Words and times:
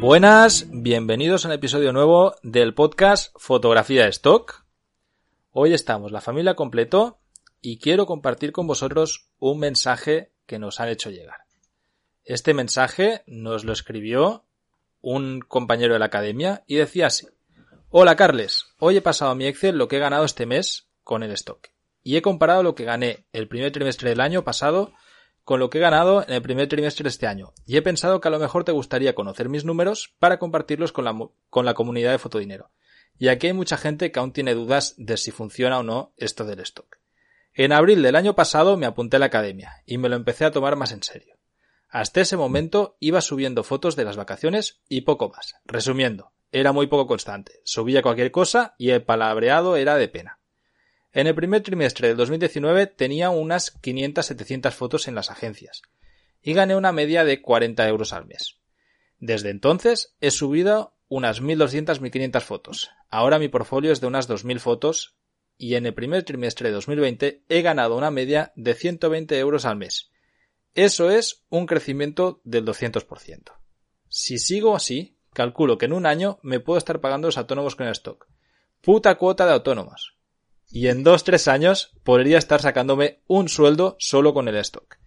Buenas, 0.00 0.66
bienvenidos 0.70 1.44
a 1.44 1.48
un 1.48 1.54
episodio 1.54 1.92
nuevo 1.92 2.34
del 2.42 2.74
podcast 2.74 3.34
Fotografía 3.38 4.06
Stock. 4.08 4.66
Hoy 5.50 5.72
estamos 5.72 6.12
la 6.12 6.20
familia 6.20 6.54
completo 6.54 7.18
y 7.62 7.78
quiero 7.78 8.04
compartir 8.04 8.52
con 8.52 8.66
vosotros 8.66 9.30
un 9.38 9.58
mensaje 9.58 10.32
que 10.46 10.58
nos 10.58 10.78
han 10.80 10.90
hecho 10.90 11.10
llegar. 11.10 11.46
Este 12.24 12.52
mensaje 12.52 13.22
nos 13.26 13.64
lo 13.64 13.72
escribió 13.72 14.44
un 15.00 15.40
compañero 15.40 15.94
de 15.94 16.00
la 16.00 16.06
academia 16.06 16.64
y 16.66 16.76
decía 16.76 17.06
así. 17.06 17.26
Hola 17.88 18.14
Carles, 18.16 18.66
hoy 18.78 18.98
he 18.98 19.02
pasado 19.02 19.30
a 19.30 19.34
mi 19.34 19.46
Excel 19.46 19.78
lo 19.78 19.88
que 19.88 19.96
he 19.96 20.00
ganado 20.00 20.24
este 20.24 20.44
mes 20.44 20.88
con 21.02 21.22
el 21.22 21.30
stock 21.32 21.68
y 22.06 22.16
he 22.16 22.22
comparado 22.22 22.62
lo 22.62 22.76
que 22.76 22.84
gané 22.84 23.26
el 23.32 23.48
primer 23.48 23.72
trimestre 23.72 24.10
del 24.10 24.20
año 24.20 24.44
pasado 24.44 24.92
con 25.42 25.58
lo 25.58 25.70
que 25.70 25.78
he 25.78 25.80
ganado 25.80 26.22
en 26.22 26.34
el 26.34 26.40
primer 26.40 26.68
trimestre 26.68 27.02
de 27.02 27.08
este 27.08 27.26
año 27.26 27.52
y 27.66 27.76
he 27.76 27.82
pensado 27.82 28.20
que 28.20 28.28
a 28.28 28.30
lo 28.30 28.38
mejor 28.38 28.62
te 28.62 28.70
gustaría 28.70 29.16
conocer 29.16 29.48
mis 29.48 29.64
números 29.64 30.14
para 30.20 30.38
compartirlos 30.38 30.92
con 30.92 31.04
la, 31.04 31.18
con 31.50 31.64
la 31.64 31.74
comunidad 31.74 32.12
de 32.12 32.18
Fotodinero. 32.18 32.70
Y 33.18 33.26
aquí 33.26 33.48
hay 33.48 33.54
mucha 33.54 33.76
gente 33.76 34.12
que 34.12 34.20
aún 34.20 34.32
tiene 34.32 34.54
dudas 34.54 34.94
de 34.98 35.16
si 35.16 35.32
funciona 35.32 35.80
o 35.80 35.82
no 35.82 36.12
esto 36.16 36.44
del 36.44 36.60
stock. 36.60 36.98
En 37.54 37.72
abril 37.72 38.00
del 38.02 38.14
año 38.14 38.36
pasado 38.36 38.76
me 38.76 38.86
apunté 38.86 39.16
a 39.16 39.18
la 39.18 39.26
academia 39.26 39.82
y 39.84 39.98
me 39.98 40.08
lo 40.08 40.14
empecé 40.14 40.44
a 40.44 40.52
tomar 40.52 40.76
más 40.76 40.92
en 40.92 41.02
serio. 41.02 41.34
Hasta 41.88 42.20
ese 42.20 42.36
momento 42.36 42.96
iba 43.00 43.20
subiendo 43.20 43.64
fotos 43.64 43.96
de 43.96 44.04
las 44.04 44.14
vacaciones 44.14 44.80
y 44.88 45.00
poco 45.00 45.28
más. 45.30 45.56
Resumiendo, 45.64 46.30
era 46.52 46.70
muy 46.70 46.86
poco 46.86 47.08
constante. 47.08 47.62
Subía 47.64 48.02
cualquier 48.02 48.30
cosa 48.30 48.76
y 48.78 48.90
el 48.90 49.02
palabreado 49.02 49.74
era 49.74 49.96
de 49.96 50.06
pena. 50.06 50.35
En 51.16 51.26
el 51.26 51.34
primer 51.34 51.62
trimestre 51.62 52.08
del 52.08 52.18
2019 52.18 52.88
tenía 52.88 53.30
unas 53.30 53.80
500-700 53.80 54.70
fotos 54.72 55.08
en 55.08 55.14
las 55.14 55.30
agencias 55.30 55.80
y 56.42 56.52
gané 56.52 56.76
una 56.76 56.92
media 56.92 57.24
de 57.24 57.40
40 57.40 57.88
euros 57.88 58.12
al 58.12 58.26
mes. 58.26 58.58
Desde 59.18 59.48
entonces 59.48 60.14
he 60.20 60.30
subido 60.30 60.94
unas 61.08 61.40
1.200-1.500 61.40 62.40
fotos. 62.42 62.90
Ahora 63.08 63.38
mi 63.38 63.48
portfolio 63.48 63.92
es 63.92 64.02
de 64.02 64.08
unas 64.08 64.28
2.000 64.28 64.58
fotos 64.58 65.16
y 65.56 65.76
en 65.76 65.86
el 65.86 65.94
primer 65.94 66.22
trimestre 66.22 66.68
de 66.68 66.74
2020 66.74 67.44
he 67.48 67.62
ganado 67.62 67.96
una 67.96 68.10
media 68.10 68.52
de 68.54 68.74
120 68.74 69.38
euros 69.38 69.64
al 69.64 69.76
mes. 69.76 70.10
Eso 70.74 71.08
es 71.08 71.46
un 71.48 71.64
crecimiento 71.64 72.42
del 72.44 72.66
200%. 72.66 73.52
Si 74.10 74.36
sigo 74.36 74.76
así, 74.76 75.16
calculo 75.32 75.78
que 75.78 75.86
en 75.86 75.94
un 75.94 76.04
año 76.04 76.40
me 76.42 76.60
puedo 76.60 76.76
estar 76.76 77.00
pagando 77.00 77.28
los 77.28 77.38
autónomos 77.38 77.74
con 77.74 77.86
el 77.86 77.92
stock. 77.92 78.28
Puta 78.82 79.14
cuota 79.14 79.46
de 79.46 79.54
autónomos 79.54 80.15
y 80.68 80.88
en 80.88 81.02
dos 81.04 81.24
tres 81.24 81.48
años 81.48 81.92
podría 82.02 82.38
estar 82.38 82.60
sacándome 82.60 83.20
un 83.26 83.48
sueldo 83.48 83.96
solo 83.98 84.34
con 84.34 84.48
el 84.48 84.56
stock. 84.56 84.98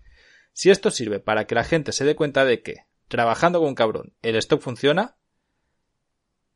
Si 0.53 0.69
esto 0.69 0.91
sirve 0.91 1.19
para 1.19 1.45
que 1.45 1.55
la 1.55 1.63
gente 1.63 1.91
se 1.91 2.05
dé 2.05 2.15
cuenta 2.15 2.45
de 2.45 2.61
que, 2.61 2.85
trabajando 3.07 3.59
con 3.59 3.75
cabrón, 3.75 4.13
el 4.21 4.35
stock 4.35 4.61
funciona, 4.61 5.17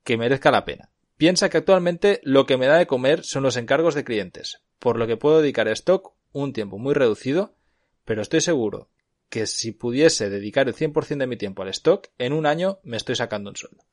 que 0.03 0.17
merezca 0.17 0.51
la 0.51 0.65
pena. 0.65 0.89
Piensa 1.17 1.49
que 1.49 1.57
actualmente 1.57 2.19
lo 2.23 2.45
que 2.45 2.57
me 2.57 2.67
da 2.67 2.77
de 2.77 2.87
comer 2.87 3.23
son 3.23 3.43
los 3.43 3.55
encargos 3.55 3.95
de 3.95 4.03
clientes, 4.03 4.61
por 4.79 4.97
lo 4.97 5.07
que 5.07 5.17
puedo 5.17 5.41
dedicar 5.41 5.67
a 5.67 5.73
stock 5.73 6.13
un 6.31 6.51
tiempo 6.51 6.77
muy 6.77 6.93
reducido, 6.93 7.55
pero 8.03 8.21
estoy 8.21 8.41
seguro 8.41 8.89
que 9.29 9.47
si 9.47 9.71
pudiese 9.71 10.29
dedicar 10.29 10.67
el 10.67 10.75
100% 10.75 11.17
de 11.17 11.27
mi 11.27 11.37
tiempo 11.37 11.61
al 11.61 11.69
stock, 11.69 12.09
en 12.17 12.33
un 12.33 12.45
año 12.45 12.79
me 12.83 12.97
estoy 12.97 13.15
sacando 13.15 13.49
un 13.49 13.55
sueldo. 13.55 13.83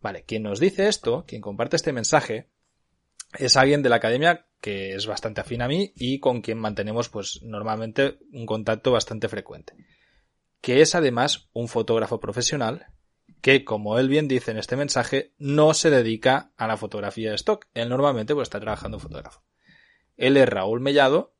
Vale, 0.00 0.24
quien 0.24 0.42
nos 0.42 0.58
dice 0.58 0.88
esto, 0.88 1.24
quien 1.26 1.40
comparte 1.40 1.76
este 1.76 1.92
mensaje, 1.92 2.48
es 3.38 3.56
alguien 3.56 3.82
de 3.82 3.88
la 3.88 3.96
academia 3.96 4.46
que 4.60 4.94
es 4.94 5.06
bastante 5.06 5.40
afín 5.40 5.62
a 5.62 5.68
mí 5.68 5.92
y 5.96 6.20
con 6.20 6.40
quien 6.40 6.58
mantenemos 6.58 7.08
pues 7.08 7.40
normalmente 7.42 8.18
un 8.32 8.46
contacto 8.46 8.92
bastante 8.92 9.28
frecuente. 9.28 9.74
Que 10.60 10.80
es 10.80 10.94
además 10.94 11.48
un 11.52 11.68
fotógrafo 11.68 12.20
profesional 12.20 12.86
que, 13.40 13.64
como 13.64 13.98
él 13.98 14.08
bien 14.08 14.28
dice 14.28 14.52
en 14.52 14.58
este 14.58 14.76
mensaje, 14.76 15.32
no 15.38 15.74
se 15.74 15.90
dedica 15.90 16.52
a 16.56 16.68
la 16.68 16.76
fotografía 16.76 17.30
de 17.30 17.36
stock. 17.36 17.66
Él 17.74 17.88
normalmente 17.88 18.34
pues 18.34 18.46
está 18.46 18.60
trabajando 18.60 19.00
fotógrafo. 19.00 19.42
Él 20.16 20.36
es 20.36 20.48
Raúl 20.48 20.80
Mellado 20.80 21.34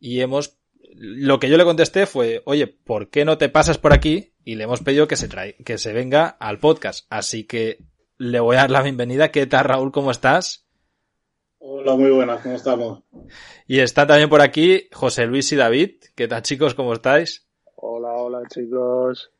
y 0.00 0.20
hemos 0.20 0.58
lo 0.96 1.40
que 1.40 1.48
yo 1.48 1.56
le 1.56 1.64
contesté 1.64 2.06
fue, 2.06 2.42
oye, 2.44 2.66
¿por 2.66 3.10
qué 3.10 3.24
no 3.24 3.38
te 3.38 3.48
pasas 3.48 3.78
por 3.78 3.92
aquí? 3.92 4.34
Y 4.44 4.56
le 4.56 4.64
hemos 4.64 4.82
pedido 4.82 5.08
que 5.08 5.16
se 5.16 5.28
trae, 5.28 5.56
que 5.64 5.78
se 5.78 5.92
venga 5.92 6.28
al 6.28 6.58
podcast. 6.58 7.06
Así 7.10 7.44
que 7.44 7.78
le 8.16 8.40
voy 8.40 8.56
a 8.56 8.60
dar 8.60 8.70
la 8.70 8.82
bienvenida. 8.82 9.30
¿Qué 9.30 9.46
tal, 9.46 9.64
Raúl? 9.64 9.92
¿Cómo 9.92 10.10
estás? 10.10 10.63
Hola, 11.66 11.94
muy 11.94 12.10
buenas, 12.10 12.42
¿cómo 12.42 12.56
estamos? 12.56 13.02
Y 13.66 13.80
está 13.80 14.06
también 14.06 14.28
por 14.28 14.42
aquí 14.42 14.86
José 14.92 15.24
Luis 15.24 15.50
y 15.50 15.56
David. 15.56 15.92
¿Qué 16.14 16.28
tal, 16.28 16.42
chicos? 16.42 16.74
¿Cómo 16.74 16.92
estáis? 16.92 17.46
Hola, 17.76 18.12
hola, 18.12 18.42
chicos. 18.52 19.30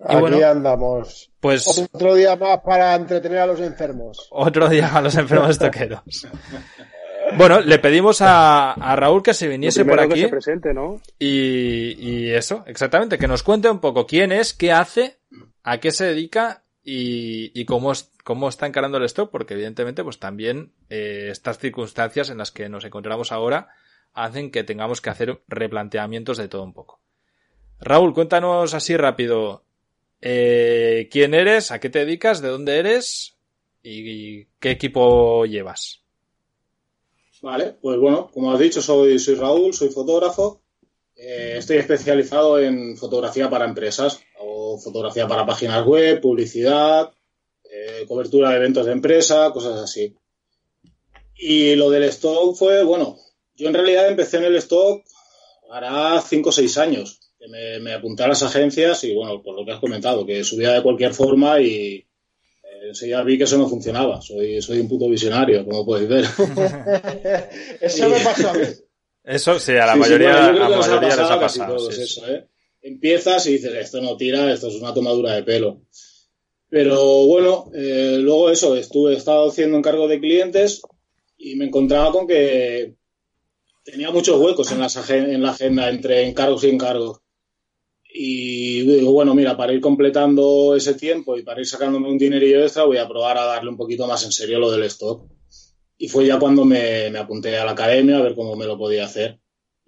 aquí 0.00 0.42
andamos. 0.42 1.30
Pues 1.38 1.68
otro 1.68 2.16
día 2.16 2.34
más 2.34 2.62
para 2.62 2.96
entretener 2.96 3.38
a 3.38 3.46
los 3.46 3.60
enfermos. 3.60 4.26
Otro 4.32 4.68
día 4.68 4.88
a 4.92 5.00
los 5.00 5.14
enfermos 5.14 5.56
toqueros. 5.60 6.26
bueno, 7.36 7.60
le 7.60 7.78
pedimos 7.78 8.18
a, 8.22 8.74
Raúl 8.96 9.22
que 9.22 9.32
se 9.32 9.46
viniese 9.46 9.84
por 9.84 10.00
aquí. 10.00 10.14
Que 10.14 10.20
se 10.22 10.28
presente, 10.30 10.74
¿no? 10.74 11.00
Y, 11.16 11.94
y 11.96 12.30
eso, 12.32 12.64
exactamente, 12.66 13.18
que 13.18 13.28
nos 13.28 13.44
cuente 13.44 13.70
un 13.70 13.78
poco 13.78 14.04
quién 14.04 14.32
es, 14.32 14.52
qué 14.52 14.72
hace, 14.72 15.20
a 15.62 15.78
qué 15.78 15.92
se 15.92 16.06
dedica 16.06 16.64
y, 16.82 17.52
y 17.54 17.64
cómo, 17.66 17.92
cómo 18.22 18.48
está 18.48 18.66
encarando 18.66 18.98
el 18.98 19.04
stock, 19.04 19.30
porque 19.30 19.54
evidentemente, 19.54 20.04
pues 20.04 20.18
también 20.18 20.72
eh, 20.90 21.28
estas 21.30 21.58
circunstancias 21.58 22.30
en 22.30 22.38
las 22.38 22.50
que 22.50 22.68
nos 22.68 22.84
encontramos 22.84 23.32
ahora 23.32 23.68
hacen 24.14 24.50
que 24.50 24.64
tengamos 24.64 25.00
que 25.00 25.10
hacer 25.10 25.42
replanteamientos 25.48 26.38
de 26.38 26.48
todo 26.48 26.62
un 26.62 26.72
poco. 26.72 27.00
Raúl, 27.80 28.14
cuéntanos 28.14 28.74
así 28.74 28.96
rápido 28.96 29.64
eh, 30.20 31.08
quién 31.10 31.34
eres, 31.34 31.72
a 31.72 31.80
qué 31.80 31.90
te 31.90 32.00
dedicas, 32.00 32.40
de 32.40 32.48
dónde 32.48 32.78
eres 32.78 33.36
y, 33.82 34.44
qué 34.60 34.70
equipo 34.70 35.44
llevas. 35.46 36.00
Vale, 37.40 37.74
pues 37.80 37.98
bueno, 37.98 38.30
como 38.32 38.52
has 38.52 38.60
dicho, 38.60 38.80
soy, 38.80 39.18
soy 39.18 39.34
Raúl, 39.34 39.74
soy 39.74 39.88
fotógrafo. 39.88 40.60
Eh, 41.16 41.54
estoy 41.58 41.78
especializado 41.78 42.60
en 42.60 42.96
fotografía 42.96 43.50
para 43.50 43.64
empresas 43.64 44.22
o 44.38 44.78
fotografía 44.78 45.26
para 45.26 45.44
páginas 45.44 45.84
web, 45.84 46.20
publicidad, 46.20 47.12
eh, 47.82 48.06
cobertura 48.06 48.50
de 48.50 48.56
eventos 48.56 48.86
de 48.86 48.92
empresa, 48.92 49.50
cosas 49.52 49.78
así. 49.80 50.14
Y 51.36 51.74
lo 51.74 51.90
del 51.90 52.04
stock 52.04 52.56
fue, 52.56 52.84
bueno, 52.84 53.18
yo 53.56 53.68
en 53.68 53.74
realidad 53.74 54.08
empecé 54.08 54.38
en 54.38 54.44
el 54.44 54.56
stock 54.56 55.04
hará 55.70 56.20
5 56.20 56.48
o 56.48 56.52
6 56.52 56.78
años. 56.78 57.18
Que 57.38 57.48
me, 57.48 57.80
me, 57.80 57.92
apunté 57.92 58.22
a 58.22 58.28
las 58.28 58.42
agencias 58.42 59.02
y, 59.02 59.14
bueno, 59.14 59.42
por 59.42 59.56
lo 59.56 59.64
que 59.64 59.72
has 59.72 59.80
comentado, 59.80 60.24
que 60.24 60.44
subía 60.44 60.72
de 60.72 60.82
cualquier 60.82 61.12
forma 61.12 61.60
y 61.60 61.94
eh, 61.96 62.88
enseguida 62.88 63.24
vi 63.24 63.36
que 63.36 63.44
eso 63.44 63.58
no 63.58 63.68
funcionaba. 63.68 64.22
Soy, 64.22 64.62
soy 64.62 64.78
un 64.78 64.88
puto 64.88 65.08
visionario, 65.08 65.64
como 65.64 65.84
podéis 65.84 66.08
ver. 66.08 66.24
eso 67.80 68.08
me 68.08 68.20
pasó 68.20 68.50
a 68.50 68.54
mí. 68.54 68.66
Eso 69.24 69.58
sí, 69.58 69.72
a 69.72 69.86
la 69.86 69.96
mayoría, 69.96 70.48
a 70.48 70.52
la 70.52 70.68
mayoría 70.68 71.08
les 71.08 71.18
ha 71.18 71.40
pasado. 71.40 71.90
¿eh? 71.90 72.46
Empiezas 72.80 73.46
y 73.46 73.52
dices, 73.52 73.74
esto 73.74 74.00
no 74.00 74.16
tira, 74.16 74.52
esto 74.52 74.68
es 74.68 74.74
una 74.74 74.92
tomadura 74.92 75.34
de 75.34 75.42
pelo. 75.42 75.82
Pero 76.72 77.26
bueno, 77.26 77.70
eh, 77.74 78.16
luego 78.18 78.48
eso, 78.48 78.74
estuve, 78.76 79.12
he 79.12 79.16
estado 79.18 79.50
haciendo 79.50 79.76
encargo 79.76 80.08
de 80.08 80.18
clientes 80.18 80.80
y 81.36 81.54
me 81.54 81.66
encontraba 81.66 82.10
con 82.10 82.26
que 82.26 82.94
tenía 83.84 84.10
muchos 84.10 84.40
huecos 84.40 84.72
en, 84.72 84.80
las 84.80 85.10
en 85.10 85.42
la 85.42 85.50
agenda 85.50 85.90
entre 85.90 86.26
encargos 86.26 86.64
y 86.64 86.70
encargos. 86.70 87.20
Y 88.02 88.84
digo, 88.84 89.12
bueno, 89.12 89.34
mira, 89.34 89.54
para 89.54 89.74
ir 89.74 89.82
completando 89.82 90.74
ese 90.74 90.94
tiempo 90.94 91.36
y 91.36 91.42
para 91.42 91.60
ir 91.60 91.66
sacándome 91.66 92.10
un 92.10 92.16
dinerillo 92.16 92.62
extra, 92.62 92.84
voy 92.84 92.96
a 92.96 93.06
probar 93.06 93.36
a 93.36 93.44
darle 93.44 93.68
un 93.68 93.76
poquito 93.76 94.06
más 94.06 94.24
en 94.24 94.32
serio 94.32 94.58
lo 94.58 94.70
del 94.70 94.84
stock. 94.84 95.30
Y 95.98 96.08
fue 96.08 96.26
ya 96.26 96.38
cuando 96.38 96.64
me 96.64 97.08
apunté 97.18 97.54
a 97.58 97.66
la 97.66 97.72
academia 97.72 98.16
a 98.16 98.22
ver 98.22 98.34
cómo 98.34 98.56
me 98.56 98.64
lo 98.64 98.78
podía 98.78 99.04
hacer. 99.04 99.41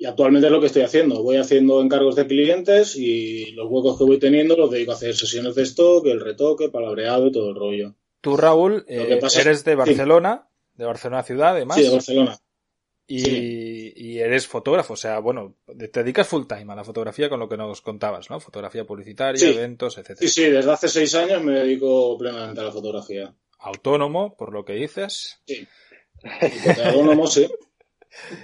Y 0.04 0.06
actualmente 0.06 0.48
es 0.48 0.52
lo 0.52 0.60
que 0.60 0.66
estoy 0.66 0.82
haciendo. 0.82 1.22
Voy 1.22 1.38
haciendo 1.38 1.80
encargos 1.80 2.14
de 2.14 2.26
clientes 2.26 2.94
y 2.94 3.52
los 3.52 3.70
huecos 3.70 3.96
que 3.96 4.04
voy 4.04 4.18
teniendo 4.18 4.54
los 4.54 4.70
dedico 4.70 4.92
a 4.92 4.96
hacer 4.96 5.16
sesiones 5.16 5.54
de 5.54 5.62
stock, 5.62 6.04
el 6.04 6.20
retoque, 6.20 6.68
palabreado 6.68 7.28
y 7.28 7.32
todo 7.32 7.48
el 7.48 7.54
rollo. 7.54 7.94
Tú, 8.20 8.36
Raúl, 8.36 8.84
eh, 8.86 9.18
eres 9.40 9.64
de 9.64 9.74
Barcelona, 9.74 10.46
de 10.74 10.84
Barcelona 10.84 11.22
ciudad, 11.22 11.52
además. 11.52 11.78
Sí, 11.78 11.84
de 11.84 11.88
Barcelona. 11.88 12.38
Y, 13.06 14.18
eres 14.18 14.46
fotógrafo, 14.46 14.92
o 14.92 14.96
sea, 14.96 15.20
bueno, 15.20 15.56
te 15.66 16.02
dedicas 16.02 16.28
full 16.28 16.44
time 16.46 16.70
a 16.74 16.76
la 16.76 16.84
fotografía 16.84 17.30
con 17.30 17.40
lo 17.40 17.48
que 17.48 17.56
nos 17.56 17.80
contabas, 17.80 18.28
¿no? 18.28 18.40
Fotografía 18.40 18.84
publicitaria, 18.84 19.48
eventos, 19.48 19.96
etc. 19.96 20.18
Sí, 20.18 20.28
sí, 20.28 20.42
desde 20.50 20.70
hace 20.70 20.88
seis 20.88 21.14
años 21.14 21.42
me 21.42 21.60
dedico 21.60 22.18
plenamente 22.18 22.60
a 22.60 22.64
la 22.64 22.72
fotografía. 22.72 23.34
Autónomo, 23.58 24.36
por 24.36 24.52
lo 24.52 24.66
que 24.66 24.74
dices. 24.74 25.40
Sí. 25.46 25.66
Autónomo, 26.84 27.26
sí. 27.26 27.48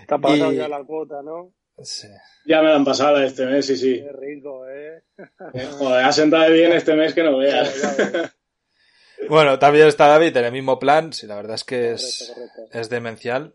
Te 0.07 0.15
ha 0.15 0.19
pasado 0.19 0.53
ya 0.53 0.69
la 0.69 0.85
cuota, 0.85 1.23
¿no? 1.23 1.53
Sí. 1.83 2.09
Ya 2.47 2.61
me 2.63 2.69
la 2.69 2.77
han 2.77 2.85
pasado 2.85 3.23
este 3.23 3.47
mes, 3.47 3.67
sí, 3.67 3.77
sí. 3.77 4.01
Qué 4.01 4.13
rico, 4.13 4.69
¿eh? 4.69 5.03
eh 5.55 5.69
joder, 5.79 6.05
ha 6.05 6.13
sentado 6.13 6.53
bien 6.53 6.73
este 6.73 6.95
mes 6.95 7.15
que 7.15 7.23
no 7.23 7.39
veas. 7.39 8.33
bueno, 9.29 9.59
también 9.59 9.87
está 9.87 10.09
David 10.09 10.37
en 10.37 10.45
el 10.45 10.53
mismo 10.53 10.79
plan, 10.79 11.13
sí, 11.13 11.27
la 11.27 11.37
verdad 11.37 11.55
es 11.55 11.65
que 11.65 11.93
es, 11.93 12.35
es 12.73 12.91
demencial. 12.91 13.55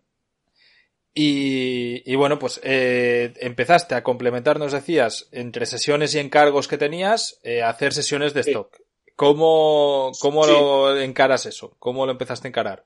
Y, 1.18 2.14
bueno, 2.16 2.38
pues 2.38 2.60
eh, 2.62 3.34
empezaste 3.40 3.96
a 3.96 4.04
complementar, 4.04 4.60
nos 4.60 4.74
decías, 4.74 5.30
entre 5.32 5.66
sesiones 5.66 6.14
y 6.14 6.20
encargos 6.20 6.68
que 6.68 6.78
tenías, 6.78 7.40
eh, 7.44 7.62
a 7.62 7.70
hacer 7.70 7.94
sesiones 7.94 8.34
de 8.34 8.42
stock. 8.42 8.78
¿Cómo, 9.16 10.12
cómo 10.20 10.46
lo 10.46 11.00
encaras 11.00 11.46
eso? 11.46 11.78
¿Cómo 11.80 12.06
lo 12.06 12.12
empezaste 12.12 12.48
a 12.48 12.50
encarar? 12.50 12.86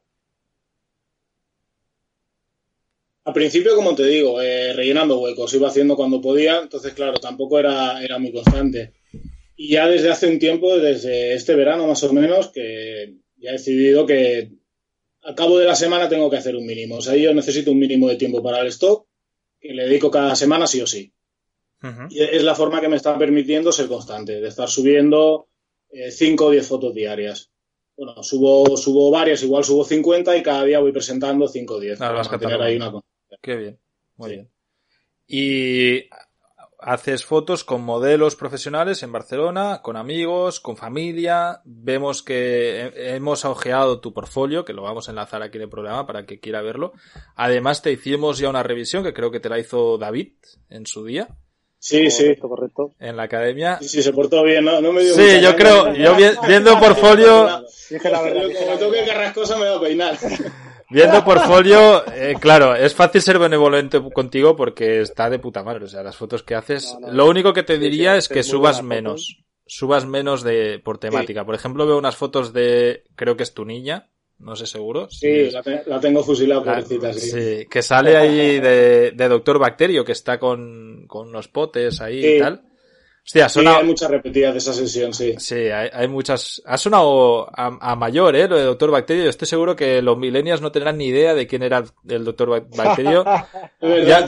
Al 3.29 3.33
principio, 3.33 3.75
como 3.75 3.93
te 3.93 4.07
digo, 4.07 4.41
eh, 4.41 4.73
rellenando 4.73 5.19
huecos, 5.19 5.53
iba 5.53 5.67
haciendo 5.67 5.95
cuando 5.95 6.19
podía, 6.19 6.61
entonces 6.63 6.93
claro, 6.93 7.19
tampoco 7.19 7.59
era, 7.59 8.03
era 8.03 8.17
muy 8.17 8.31
constante. 8.31 8.93
Y 9.55 9.69
ya 9.69 9.87
desde 9.87 10.09
hace 10.09 10.25
un 10.25 10.39
tiempo, 10.39 10.79
desde 10.79 11.35
este 11.35 11.53
verano 11.53 11.85
más 11.85 12.01
o 12.01 12.11
menos, 12.11 12.47
que 12.47 13.17
ya 13.37 13.51
he 13.51 13.53
decidido 13.53 14.07
que 14.07 14.49
al 15.21 15.35
cabo 15.35 15.59
de 15.59 15.67
la 15.67 15.75
semana 15.75 16.09
tengo 16.09 16.27
que 16.27 16.37
hacer 16.37 16.55
un 16.55 16.65
mínimo. 16.65 16.95
O 16.95 17.01
sea, 17.03 17.15
yo 17.17 17.31
necesito 17.35 17.71
un 17.71 17.77
mínimo 17.77 18.09
de 18.09 18.15
tiempo 18.15 18.41
para 18.41 18.61
el 18.61 18.67
stock, 18.69 19.05
que 19.61 19.75
le 19.75 19.83
dedico 19.83 20.09
cada 20.09 20.35
semana 20.35 20.65
sí 20.65 20.81
o 20.81 20.87
sí. 20.87 21.13
Y 22.09 22.23
es 22.23 22.41
la 22.41 22.55
forma 22.55 22.81
que 22.81 22.89
me 22.89 22.95
está 22.95 23.15
permitiendo 23.15 23.71
ser 23.71 23.87
constante, 23.87 24.41
de 24.41 24.47
estar 24.47 24.67
subiendo 24.67 25.49
5 25.91 26.43
eh, 26.43 26.47
o 26.47 26.49
10 26.49 26.67
fotos 26.67 26.95
diarias. 26.95 27.51
Bueno, 27.95 28.23
subo, 28.23 28.75
subo 28.75 29.11
varias, 29.11 29.43
igual 29.43 29.63
subo 29.63 29.85
50 29.85 30.35
y 30.35 30.41
cada 30.41 30.63
día 30.63 30.79
voy 30.79 30.91
presentando 30.91 31.47
5 31.47 31.75
o 31.75 31.79
10. 31.79 31.99
para 31.99 32.39
tener 32.39 32.59
ahí 32.59 32.77
una... 32.77 32.91
Qué 33.41 33.55
bien, 33.55 33.79
muy 34.17 34.31
bien. 34.31 34.49
Y 35.27 36.09
haces 36.79 37.25
fotos 37.25 37.63
con 37.63 37.81
modelos 37.83 38.35
profesionales 38.35 39.03
en 39.03 39.11
Barcelona, 39.11 39.81
con 39.83 39.97
amigos, 39.97 40.59
con 40.59 40.77
familia. 40.77 41.61
Vemos 41.65 42.23
que 42.23 42.91
hemos 42.95 43.45
ojeado 43.45 43.99
tu 43.99 44.13
portfolio, 44.13 44.65
que 44.65 44.73
lo 44.73 44.83
vamos 44.83 45.07
a 45.07 45.11
enlazar 45.11 45.43
aquí 45.43 45.57
en 45.57 45.63
el 45.63 45.69
programa 45.69 46.07
para 46.07 46.25
que 46.25 46.39
quiera 46.39 46.61
verlo. 46.61 46.93
Además, 47.35 47.81
te 47.81 47.91
hicimos 47.91 48.39
ya 48.39 48.49
una 48.49 48.63
revisión, 48.63 49.03
que 49.03 49.13
creo 49.13 49.31
que 49.31 49.39
te 49.39 49.49
la 49.49 49.59
hizo 49.59 49.97
David 49.97 50.33
en 50.69 50.85
su 50.85 51.05
día. 51.05 51.27
Sí, 51.79 52.11
sí. 52.11 52.35
Correcto. 52.35 52.93
En 52.99 53.15
la 53.15 53.23
academia. 53.23 53.77
Sí, 53.79 53.87
sí, 53.87 54.03
se 54.03 54.11
portó 54.11 54.43
bien, 54.43 54.65
¿no? 54.65 54.81
no 54.81 54.91
me 54.91 55.01
dio 55.01 55.13
sí, 55.13 55.41
yo 55.41 55.55
creo, 55.55 55.93
yo 55.93 56.15
viendo 56.45 56.77
portfolio... 56.79 57.63
Dije 57.89 58.09
la 58.09 58.21
verdad. 58.21 58.43
Como 58.59 58.77
toque 58.77 59.05
carrascosa 59.05 59.57
me 59.57 59.65
va 59.65 59.77
a 59.77 59.81
peinar. 59.81 60.17
Viendo 60.89 61.23
portfolio, 61.23 62.03
eh, 62.13 62.35
claro, 62.39 62.75
es 62.75 62.95
fácil 62.95 63.21
ser 63.21 63.37
benevolente 63.37 64.01
contigo 64.11 64.55
porque 64.55 65.01
está 65.01 65.29
de 65.29 65.37
puta 65.37 65.63
madre. 65.63 65.85
O 65.85 65.87
sea, 65.87 66.01
las 66.01 66.15
fotos 66.15 66.43
que 66.43 66.55
haces. 66.55 66.97
Lo 67.11 67.27
único 67.27 67.53
que 67.53 67.63
te 67.63 67.77
diría 67.77 68.17
es 68.17 68.27
que 68.27 68.43
subas 68.43 68.81
menos. 68.83 69.43
Subas 69.67 70.07
menos 70.07 70.41
de 70.41 70.79
por 70.83 70.97
temática. 70.97 71.45
Por 71.45 71.53
ejemplo, 71.53 71.85
veo 71.85 71.97
unas 71.97 72.15
fotos 72.15 72.53
de. 72.53 73.03
Creo 73.15 73.37
que 73.37 73.43
es 73.43 73.53
tu 73.53 73.65
niña. 73.65 74.09
No 74.39 74.55
sé 74.55 74.65
seguro. 74.65 75.09
Sí, 75.09 75.49
la, 75.51 75.99
tengo 75.99 76.23
fusilada, 76.23 76.63
pobrecita, 76.63 77.11
sí. 77.11 77.29
sí. 77.29 77.65
que 77.69 77.81
sale 77.81 78.15
ahí 78.15 78.59
de, 78.61 79.11
de 79.11 79.27
Doctor 79.27 79.59
Bacterio, 79.59 80.05
que 80.05 80.13
está 80.13 80.39
con, 80.39 81.03
con 81.07 81.27
unos 81.27 81.49
potes 81.49 81.99
ahí 81.99 82.25
y 82.25 82.39
tal. 82.39 82.68
Hostia, 83.29 83.45
ha 83.45 83.49
sonado... 83.49 83.75
Sí, 83.75 83.81
hay 83.81 83.87
muchas 83.87 84.09
repetidas 84.09 84.53
de 84.53 84.57
esa 84.57 84.73
sesión, 84.73 85.13
sí. 85.13 85.35
Sí, 85.37 85.53
hay, 85.53 85.87
hay 85.93 86.07
muchas. 86.07 86.63
Ha 86.65 86.79
sonado 86.79 87.47
a, 87.53 87.95
mayor, 87.95 88.35
¿eh? 88.35 88.47
Lo 88.47 88.57
de 88.57 88.63
Doctor 88.63 88.89
Bacterio. 88.89 89.25
Yo 89.25 89.29
estoy 89.29 89.47
seguro 89.47 89.75
que 89.75 90.01
los 90.01 90.17
millennials 90.17 90.61
no 90.61 90.71
tendrán 90.71 90.97
ni 90.97 91.05
idea 91.05 91.35
de 91.35 91.45
quién 91.45 91.61
era 91.61 91.83
el 92.07 92.25
Doctor 92.25 92.67
Bacterio. 92.75 93.23
ya, 93.81 94.25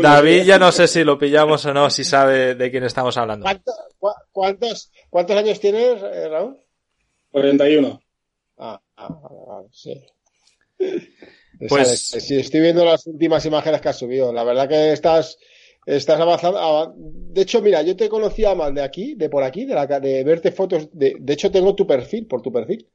David 0.00 0.44
ya 0.44 0.58
no 0.58 0.72
sé 0.72 0.88
si 0.88 1.04
lo 1.04 1.18
pillamos 1.18 1.66
o 1.66 1.74
no, 1.74 1.90
si 1.90 2.02
sabe 2.02 2.54
de 2.54 2.70
quién 2.70 2.84
estamos 2.84 3.14
hablando. 3.18 3.46
cuántos, 4.32 4.90
¿Cuántos 5.10 5.36
años 5.36 5.60
tienes, 5.60 6.02
eh, 6.02 6.28
Raúl? 6.30 6.56
41. 7.30 8.00
Ah, 8.56 8.80
ah, 8.96 9.20
ah, 9.50 9.62
sí. 9.70 10.02
Pues 11.68 12.00
sí, 12.00 12.38
estoy 12.38 12.60
viendo 12.62 12.86
las 12.86 13.06
últimas 13.06 13.44
imágenes 13.44 13.82
que 13.82 13.88
has 13.90 13.98
subido. 13.98 14.32
La 14.32 14.44
verdad 14.44 14.66
que 14.66 14.92
estás 14.94 15.36
Estás 15.88 16.20
avanzando. 16.20 16.92
De 16.96 17.40
hecho, 17.40 17.62
mira, 17.62 17.80
yo 17.80 17.96
te 17.96 18.10
conocía 18.10 18.54
más 18.54 18.74
de 18.74 18.82
aquí, 18.82 19.14
de 19.14 19.30
por 19.30 19.42
aquí, 19.42 19.64
de, 19.64 19.74
la, 19.74 19.86
de 19.86 20.22
verte 20.22 20.52
fotos. 20.52 20.90
De, 20.92 21.16
de 21.18 21.32
hecho, 21.32 21.50
tengo 21.50 21.74
tu 21.74 21.86
perfil, 21.86 22.26
por 22.26 22.42
tu 22.42 22.52
perfil. 22.52 22.86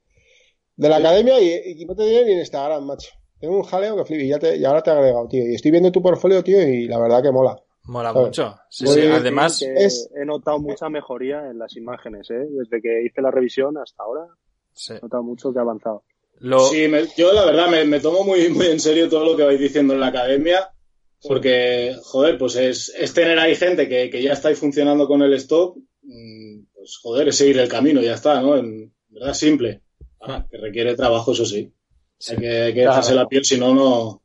De 0.75 0.90
la 0.90 0.98
academia 0.98 1.42
y, 1.42 1.84
no 1.86 1.95
te 1.95 2.04
diré 2.04 2.24
ni 2.24 2.34
en 2.34 2.40
Instagram, 2.40 2.86
macho. 2.86 3.10
Tengo 3.40 3.57
un 3.57 3.63
jaleo 3.63 3.98
que 3.98 4.06
flip 4.06 4.22
y, 4.22 4.28
ya 4.28 4.38
te, 4.38 4.57
y 4.57 4.63
ahora 4.63 4.84
te 4.84 4.92
he 4.92 4.94
agregado, 4.94 5.28
tío. 5.28 5.44
Y 5.44 5.56
estoy 5.56 5.72
viendo 5.72 5.92
tu 5.92 6.04
portfolio, 6.04 6.44
tío, 6.44 6.62
y 6.62 6.88
la 6.88 7.00
verdad 7.00 7.24
que 7.24 7.31
mola. 7.31 7.56
Mola 7.86 8.13
mucho. 8.13 8.56
Sí, 8.69 8.86
sí. 8.86 9.01
Además, 9.07 9.63
he 9.63 10.25
notado 10.25 10.60
mucha 10.60 10.88
mejoría 10.88 11.50
en 11.50 11.57
las 11.57 11.75
imágenes, 11.75 12.30
¿eh? 12.30 12.45
Desde 12.48 12.80
que 12.80 13.06
hice 13.06 13.24
la 13.24 13.31
revisión 13.31 13.75
hasta 13.80 14.04
ahora. 14.04 14.28
He 14.90 15.01
notado 15.01 15.24
mucho 15.24 15.51
que 15.51 15.57
ha 15.57 15.63
avanzado. 15.63 16.04
Sí, 16.69 16.88
yo 17.18 17.34
la 17.34 17.45
verdad 17.45 17.69
me, 17.69 17.86
me, 17.86 18.00
tomo 18.00 18.24
muy, 18.24 18.50
muy 18.50 18.68
en 18.68 18.80
serio 18.80 19.10
todo 19.10 19.25
lo 19.25 19.36
que 19.36 19.44
vais 19.44 19.60
diciendo 19.60 19.95
en 19.95 20.00
la 20.00 20.07
academia 20.07 20.72
porque, 21.27 21.95
joder, 22.03 22.37
pues 22.37 22.55
es, 22.55 22.93
es 22.97 23.13
tener 23.13 23.39
ahí 23.39 23.55
gente 23.55 23.87
que, 23.87 24.09
que, 24.09 24.21
ya 24.21 24.33
está 24.33 24.53
funcionando 24.55 25.07
con 25.07 25.21
el 25.21 25.33
stock, 25.33 25.77
mm, 26.01 26.63
pues 26.73 26.97
joder, 27.01 27.30
es 27.30 27.37
seguir 27.37 27.59
el 27.59 27.69
camino, 27.69 28.01
ya 28.01 28.15
está, 28.15 28.42
¿no? 28.42 28.57
En 28.57 28.94
verdad 29.09 29.33
simple. 29.33 29.81
Ah, 30.21 30.45
que 30.49 30.57
requiere 30.57 30.95
trabajo, 30.95 31.33
eso 31.33 31.45
sí. 31.45 31.71
Hay 32.30 32.37
que, 32.37 32.61
hay 32.61 32.73
que 32.73 32.81
dejarse 32.81 33.13
la 33.13 33.27
piel, 33.27 33.44
si 33.44 33.57
no, 33.57 33.73
no. 33.73 34.21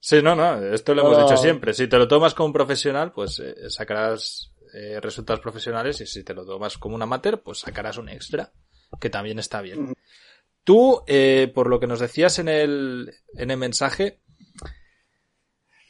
Sí, 0.00 0.22
no, 0.22 0.34
no, 0.34 0.62
esto 0.72 0.94
lo 0.94 1.02
hemos 1.02 1.22
dicho 1.22 1.36
siempre. 1.36 1.74
Si 1.74 1.88
te 1.88 1.98
lo 1.98 2.06
tomas 2.06 2.34
como 2.34 2.46
un 2.46 2.52
profesional, 2.52 3.12
pues 3.12 3.40
eh, 3.40 3.68
sacarás 3.68 4.52
eh, 4.72 5.00
resultados 5.00 5.40
profesionales 5.40 6.00
y 6.00 6.06
si 6.06 6.22
te 6.22 6.34
lo 6.34 6.46
tomas 6.46 6.78
como 6.78 6.94
un 6.94 7.02
amateur, 7.02 7.42
pues 7.42 7.58
sacarás 7.58 7.98
un 7.98 8.08
extra, 8.08 8.52
que 9.00 9.10
también 9.10 9.38
está 9.38 9.60
bien. 9.60 9.94
Tú, 10.64 11.02
eh, 11.06 11.50
por 11.54 11.68
lo 11.68 11.80
que 11.80 11.86
nos 11.86 12.00
decías 12.00 12.38
en 12.38 12.48
el, 12.48 13.12
en 13.34 13.50
el 13.50 13.56
mensaje, 13.56 14.20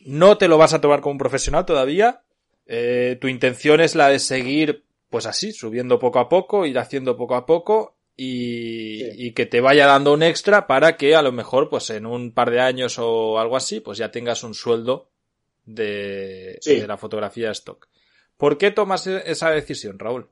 no 0.09 0.39
te 0.39 0.49
lo 0.49 0.57
vas 0.57 0.73
a 0.73 0.81
tomar 0.81 1.03
como 1.03 1.13
un 1.13 1.19
profesional 1.19 1.67
todavía. 1.67 2.23
Eh, 2.67 3.19
tu 3.21 3.29
intención 3.29 3.81
es 3.83 3.95
la 3.95 4.09
de 4.09 4.19
seguir, 4.19 4.85
pues 5.11 5.27
así, 5.27 5.53
subiendo 5.53 5.99
poco 5.99 6.19
a 6.19 6.31
poco, 6.31 6.65
ir 6.65 6.79
haciendo 6.79 7.15
poco 7.15 7.35
a 7.35 7.45
poco 7.45 7.95
y, 8.17 9.33
que 9.33 9.45
te 9.45 9.61
vaya 9.61 9.87
dando 9.87 10.15
un 10.15 10.23
extra 10.23 10.67
para 10.67 10.97
que 10.97 11.15
a 11.15 11.21
lo 11.21 11.31
mejor, 11.31 11.69
pues 11.69 11.91
en 11.91 12.07
un 12.07 12.33
par 12.33 12.51
de 12.51 12.61
años 12.61 12.99
o 12.99 13.39
algo 13.39 13.55
así, 13.55 13.81
pues 13.81 13.99
ya 13.99 14.11
tengas 14.11 14.43
un 14.45 14.55
sueldo 14.55 15.11
de, 15.67 16.59
la 16.87 16.97
fotografía 16.97 17.51
stock. 17.51 17.87
¿Por 18.39 18.57
qué 18.57 18.71
tomas 18.71 19.07
e-, 19.07 19.23
esa 19.31 19.51
decisión, 19.51 19.99
Raúl? 19.99 20.27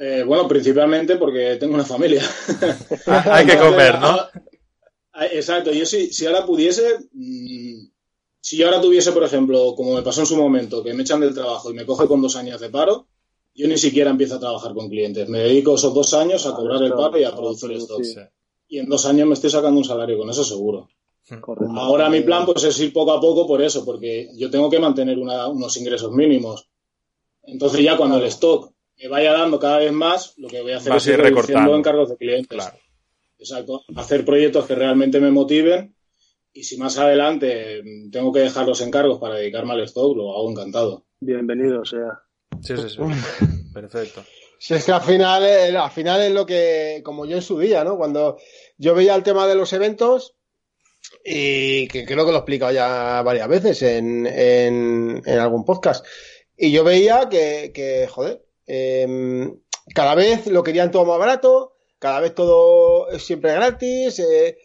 Eh, 0.00 0.24
bueno, 0.26 0.48
principalmente 0.48 1.16
porque 1.16 1.56
tengo 1.60 1.74
una 1.74 1.84
familia. 1.84 2.22
Hay 3.06 3.46
que 3.46 3.56
comer, 3.56 4.00
¿no? 4.00 4.18
Ah, 5.20 5.26
exacto, 5.26 5.72
yo 5.72 5.84
si, 5.84 6.12
si 6.12 6.26
ahora 6.26 6.46
pudiese, 6.46 6.96
mm, 7.12 7.88
si 8.40 8.56
yo 8.56 8.66
ahora 8.66 8.80
tuviese, 8.80 9.10
por 9.10 9.24
ejemplo, 9.24 9.74
como 9.74 9.94
me 9.94 10.02
pasó 10.02 10.20
en 10.20 10.26
su 10.26 10.36
momento, 10.36 10.80
que 10.84 10.94
me 10.94 11.02
echan 11.02 11.18
del 11.18 11.34
trabajo 11.34 11.72
y 11.72 11.74
me 11.74 11.84
coge 11.84 12.06
con 12.06 12.22
dos 12.22 12.36
años 12.36 12.60
de 12.60 12.70
paro, 12.70 13.08
yo 13.52 13.66
ni 13.66 13.76
siquiera 13.78 14.10
empiezo 14.10 14.36
a 14.36 14.38
trabajar 14.38 14.74
con 14.74 14.88
clientes. 14.88 15.28
Me 15.28 15.40
dedico 15.40 15.74
esos 15.74 15.92
dos 15.92 16.14
años 16.14 16.46
a 16.46 16.54
cobrar 16.54 16.80
el 16.84 16.92
paro 16.92 17.18
y 17.18 17.24
a 17.24 17.34
producir 17.34 17.72
esto. 17.72 17.98
Y 18.68 18.78
en 18.78 18.88
dos 18.88 19.06
años 19.06 19.26
me 19.26 19.34
estoy 19.34 19.50
sacando 19.50 19.78
un 19.78 19.84
salario 19.84 20.16
con 20.18 20.30
eso 20.30 20.44
seguro. 20.44 20.88
Ahora 21.74 22.08
mi 22.08 22.20
plan 22.20 22.46
pues 22.46 22.62
es 22.62 22.78
ir 22.78 22.92
poco 22.92 23.10
a 23.10 23.20
poco 23.20 23.44
por 23.44 23.60
eso, 23.60 23.84
porque 23.84 24.30
yo 24.36 24.48
tengo 24.50 24.70
que 24.70 24.78
mantener 24.78 25.18
unos 25.18 25.76
ingresos 25.76 26.12
mínimos. 26.12 26.68
Entonces 27.42 27.80
ya 27.80 27.96
cuando 27.96 28.18
el 28.18 28.24
stock 28.26 28.72
me 28.96 29.08
vaya 29.08 29.32
dando 29.32 29.58
cada 29.58 29.78
vez 29.78 29.92
más, 29.92 30.34
lo 30.36 30.46
que 30.46 30.62
voy 30.62 30.72
a 30.72 30.76
hacer 30.76 30.94
es 30.94 31.06
ir 31.08 31.16
recortando 31.16 31.74
encargos 31.74 32.10
de 32.10 32.16
clientes. 32.16 32.64
Exacto. 33.38 33.82
Hacer 33.96 34.24
proyectos 34.24 34.66
que 34.66 34.74
realmente 34.74 35.20
me 35.20 35.30
motiven 35.30 35.94
y 36.52 36.64
si 36.64 36.76
más 36.76 36.98
adelante 36.98 37.82
tengo 38.10 38.32
que 38.32 38.40
dejar 38.40 38.66
los 38.66 38.80
encargos 38.80 39.20
para 39.20 39.36
dedicarme 39.36 39.74
al 39.74 39.82
stock, 39.82 40.16
lo 40.16 40.36
hago 40.36 40.50
encantado. 40.50 41.06
Bienvenido 41.20 41.84
sea. 41.84 42.20
Sí, 42.62 42.76
sí, 42.76 42.88
sí. 42.90 42.98
Perfecto. 43.74 44.24
Si 44.58 44.74
es 44.74 44.84
que 44.84 44.92
al 44.92 45.02
final, 45.02 45.44
eh, 45.44 45.76
al 45.76 45.90
final 45.90 46.20
es 46.20 46.32
lo 46.32 46.44
que, 46.44 47.00
como 47.04 47.26
yo 47.26 47.36
en 47.36 47.42
su 47.42 47.60
día, 47.60 47.84
¿no? 47.84 47.96
Cuando 47.96 48.38
yo 48.76 48.94
veía 48.94 49.14
el 49.14 49.22
tema 49.22 49.46
de 49.46 49.54
los 49.54 49.72
eventos, 49.72 50.34
y 51.24 51.86
que 51.86 52.04
creo 52.04 52.24
que 52.24 52.32
lo 52.32 52.38
he 52.38 52.40
explicado 52.40 52.72
ya 52.72 53.22
varias 53.22 53.48
veces 53.48 53.82
en, 53.82 54.26
en, 54.26 55.22
algún 55.38 55.64
podcast, 55.64 56.04
y 56.56 56.72
yo 56.72 56.82
veía 56.82 57.28
que, 57.28 57.70
que 57.72 58.08
joder, 58.08 58.44
em, 58.66 59.60
cada 59.94 60.16
vez 60.16 60.48
lo 60.48 60.64
querían 60.64 60.90
todo 60.90 61.04
más 61.04 61.20
barato, 61.20 61.77
cada 61.98 62.20
vez 62.20 62.34
todo 62.34 63.08
es 63.08 63.24
siempre 63.24 63.52
gratis, 63.52 64.18
eh, 64.20 64.56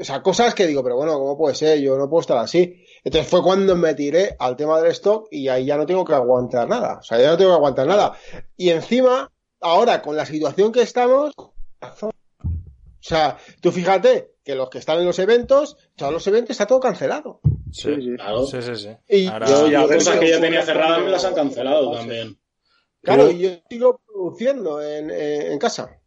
o 0.00 0.04
sea, 0.04 0.22
cosas 0.22 0.54
que 0.54 0.66
digo, 0.66 0.82
pero 0.82 0.96
bueno, 0.96 1.18
¿cómo 1.18 1.36
puede 1.36 1.54
ser? 1.54 1.80
Yo 1.80 1.96
no 1.96 2.08
puedo 2.08 2.20
estar 2.20 2.38
así. 2.38 2.84
Entonces 3.02 3.28
fue 3.28 3.42
cuando 3.42 3.74
me 3.74 3.94
tiré 3.94 4.36
al 4.38 4.56
tema 4.56 4.80
del 4.80 4.92
stock 4.92 5.26
y 5.30 5.48
ahí 5.48 5.66
ya 5.66 5.76
no 5.76 5.86
tengo 5.86 6.04
que 6.04 6.14
aguantar 6.14 6.68
nada. 6.68 6.98
O 7.00 7.02
sea, 7.02 7.18
ya 7.18 7.30
no 7.30 7.36
tengo 7.36 7.50
que 7.50 7.56
aguantar 7.56 7.86
nada. 7.86 8.16
Y 8.56 8.70
encima, 8.70 9.32
ahora 9.60 10.00
con 10.02 10.16
la 10.16 10.24
situación 10.24 10.70
que 10.70 10.82
estamos, 10.82 11.32
o 11.36 12.10
sea, 13.00 13.38
tú 13.60 13.72
fíjate 13.72 14.34
que 14.44 14.54
los 14.54 14.70
que 14.70 14.78
están 14.78 14.98
en 14.98 15.06
los 15.06 15.18
eventos, 15.18 15.76
todos 15.96 16.12
los 16.12 16.26
eventos 16.26 16.50
está 16.50 16.66
todo 16.66 16.80
cancelado. 16.80 17.40
Sí, 17.72 17.94
sí, 17.96 18.14
claro. 18.16 18.46
sí, 18.46 18.62
sí, 18.62 18.76
sí. 18.76 18.90
Y 19.08 19.24
yo, 19.24 19.88
cosas 19.88 20.18
que 20.18 20.30
ya 20.30 20.40
tenía 20.40 20.62
cerradas 20.62 21.00
me 21.00 21.10
las 21.10 21.24
han 21.24 21.34
cancelado 21.34 21.92
también. 21.92 22.38
Claro, 23.02 23.30
y 23.30 23.38
yo 23.38 23.50
sigo 23.68 24.00
produciendo 24.06 24.80
en, 24.82 25.10
en 25.10 25.58
casa. 25.58 25.98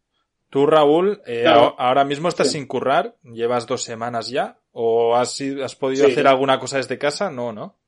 Tú, 0.52 0.66
Raúl, 0.66 1.22
eh, 1.24 1.46
ahora 1.46 2.04
mismo 2.04 2.28
estás 2.28 2.50
sin 2.50 2.66
currar, 2.66 3.16
llevas 3.22 3.66
dos 3.66 3.84
semanas 3.84 4.28
ya, 4.28 4.60
o 4.72 5.16
has, 5.16 5.40
has 5.40 5.74
podido 5.76 6.06
hacer 6.06 6.26
alguna 6.26 6.60
cosa 6.60 6.76
desde 6.76 6.98
casa, 6.98 7.30
no, 7.30 7.54
¿no? 7.54 7.80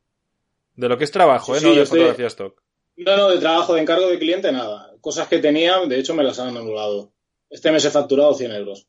De 0.74 0.88
lo 0.88 0.96
que 0.96 1.04
es 1.04 1.10
trabajo, 1.10 1.54
¿eh? 1.54 1.60
no 1.62 1.74
de 1.74 1.84
fotografía 1.84 2.28
stock. 2.28 2.62
No, 2.96 3.18
no, 3.18 3.28
de 3.28 3.38
trabajo, 3.38 3.74
de 3.74 3.82
encargo 3.82 4.08
de 4.08 4.18
cliente, 4.18 4.50
nada. 4.50 4.94
Cosas 5.02 5.28
que 5.28 5.40
tenía, 5.40 5.78
de 5.80 5.98
hecho, 5.98 6.14
me 6.14 6.24
las 6.24 6.38
han 6.38 6.56
anulado. 6.56 7.12
Este 7.50 7.70
mes 7.70 7.84
he 7.84 7.90
facturado 7.90 8.32
100 8.32 8.52
euros. 8.52 8.88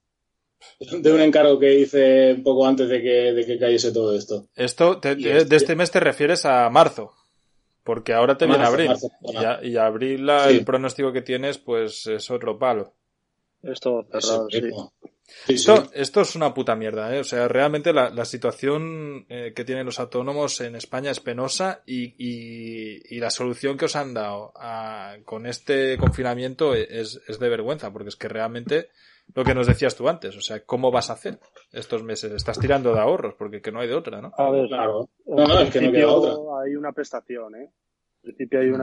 De 0.79 1.12
un 1.12 1.20
encargo 1.20 1.60
que 1.60 1.77
hice 1.77 2.32
un 2.32 2.44
poco 2.44 2.65
antes 2.65 2.88
de 2.88 3.01
que, 3.01 3.34
de 3.34 3.46
que 3.46 3.60
cayese 3.60 3.91
todo 3.91 4.15
esto. 4.15 4.48
Esto, 4.55 4.96
de, 4.96 5.17
este, 5.38 5.58
este 5.58 5.75
mes 5.75 5.91
te 5.91 6.00
refieres 6.00 6.46
a 6.46 6.70
marzo. 6.70 7.13
Porque 7.84 8.13
ahora 8.13 8.38
te 8.38 8.46
viene 8.46 8.63
abril. 8.63 8.94
y, 9.63 9.75
abril, 9.75 10.29
el 10.29 10.63
pronóstico 10.63 11.12
que 11.12 11.22
tienes, 11.22 11.58
pues 11.58 12.08
es 12.08 12.32
otro 12.32 12.58
palo. 12.58 12.96
Esto 13.66 14.06
cerrado, 14.12 14.48
sí. 14.50 14.62
Esto, 15.48 15.90
esto, 15.94 16.22
es 16.22 16.36
una 16.36 16.54
puta 16.54 16.76
mierda, 16.76 17.16
¿eh? 17.16 17.20
O 17.20 17.24
sea, 17.24 17.48
realmente 17.48 17.92
la, 17.92 18.12
la 18.12 18.26
situación 18.26 19.26
eh, 19.28 19.54
que 19.56 19.66
tienen 19.66 19.86
los 19.86 20.00
autónomos 20.00 20.62
en 20.62 20.76
España 20.76 21.10
es 21.10 21.20
penosa 21.20 21.82
y, 21.86 22.14
y, 22.18 23.02
y 23.10 23.20
la 23.20 23.32
solución 23.32 23.76
que 23.76 23.86
os 23.86 23.96
han 23.96 24.14
dado 24.14 24.54
a, 24.56 25.18
con 25.26 25.48
este 25.48 25.98
confinamiento 25.98 26.76
es, 26.76 27.22
es, 27.28 27.40
de 27.40 27.50
vergüenza, 27.50 27.92
porque 27.92 28.10
es 28.10 28.16
que 28.16 28.28
realmente 28.28 28.90
lo 29.34 29.44
que 29.44 29.56
nos 29.56 29.66
decías 29.66 29.96
tú 29.96 30.08
antes, 30.08 30.38
o 30.38 30.42
sea, 30.42 30.64
¿cómo 30.64 30.92
vas 30.92 31.10
a 31.10 31.14
hacer 31.14 31.40
estos 31.72 32.04
meses? 32.04 32.32
Estás 32.32 32.60
tirando 32.60 32.94
de 32.94 33.00
ahorros, 33.00 33.34
porque 33.34 33.62
que 33.62 33.72
no 33.72 33.80
hay 33.80 33.88
de 33.88 33.96
otra, 33.96 34.22
¿no? 34.22 34.32
A 34.38 34.52
ver, 34.52 34.68
claro. 34.68 35.10
No, 35.26 35.48
no, 35.48 35.60
es 35.60 35.72
que 35.72 35.82
no 35.82 35.92
queda 35.92 36.08
otra. 36.08 36.34
Hay 36.64 36.76
una 36.76 36.92
prestación, 36.92 37.56
¿eh? 37.56 37.72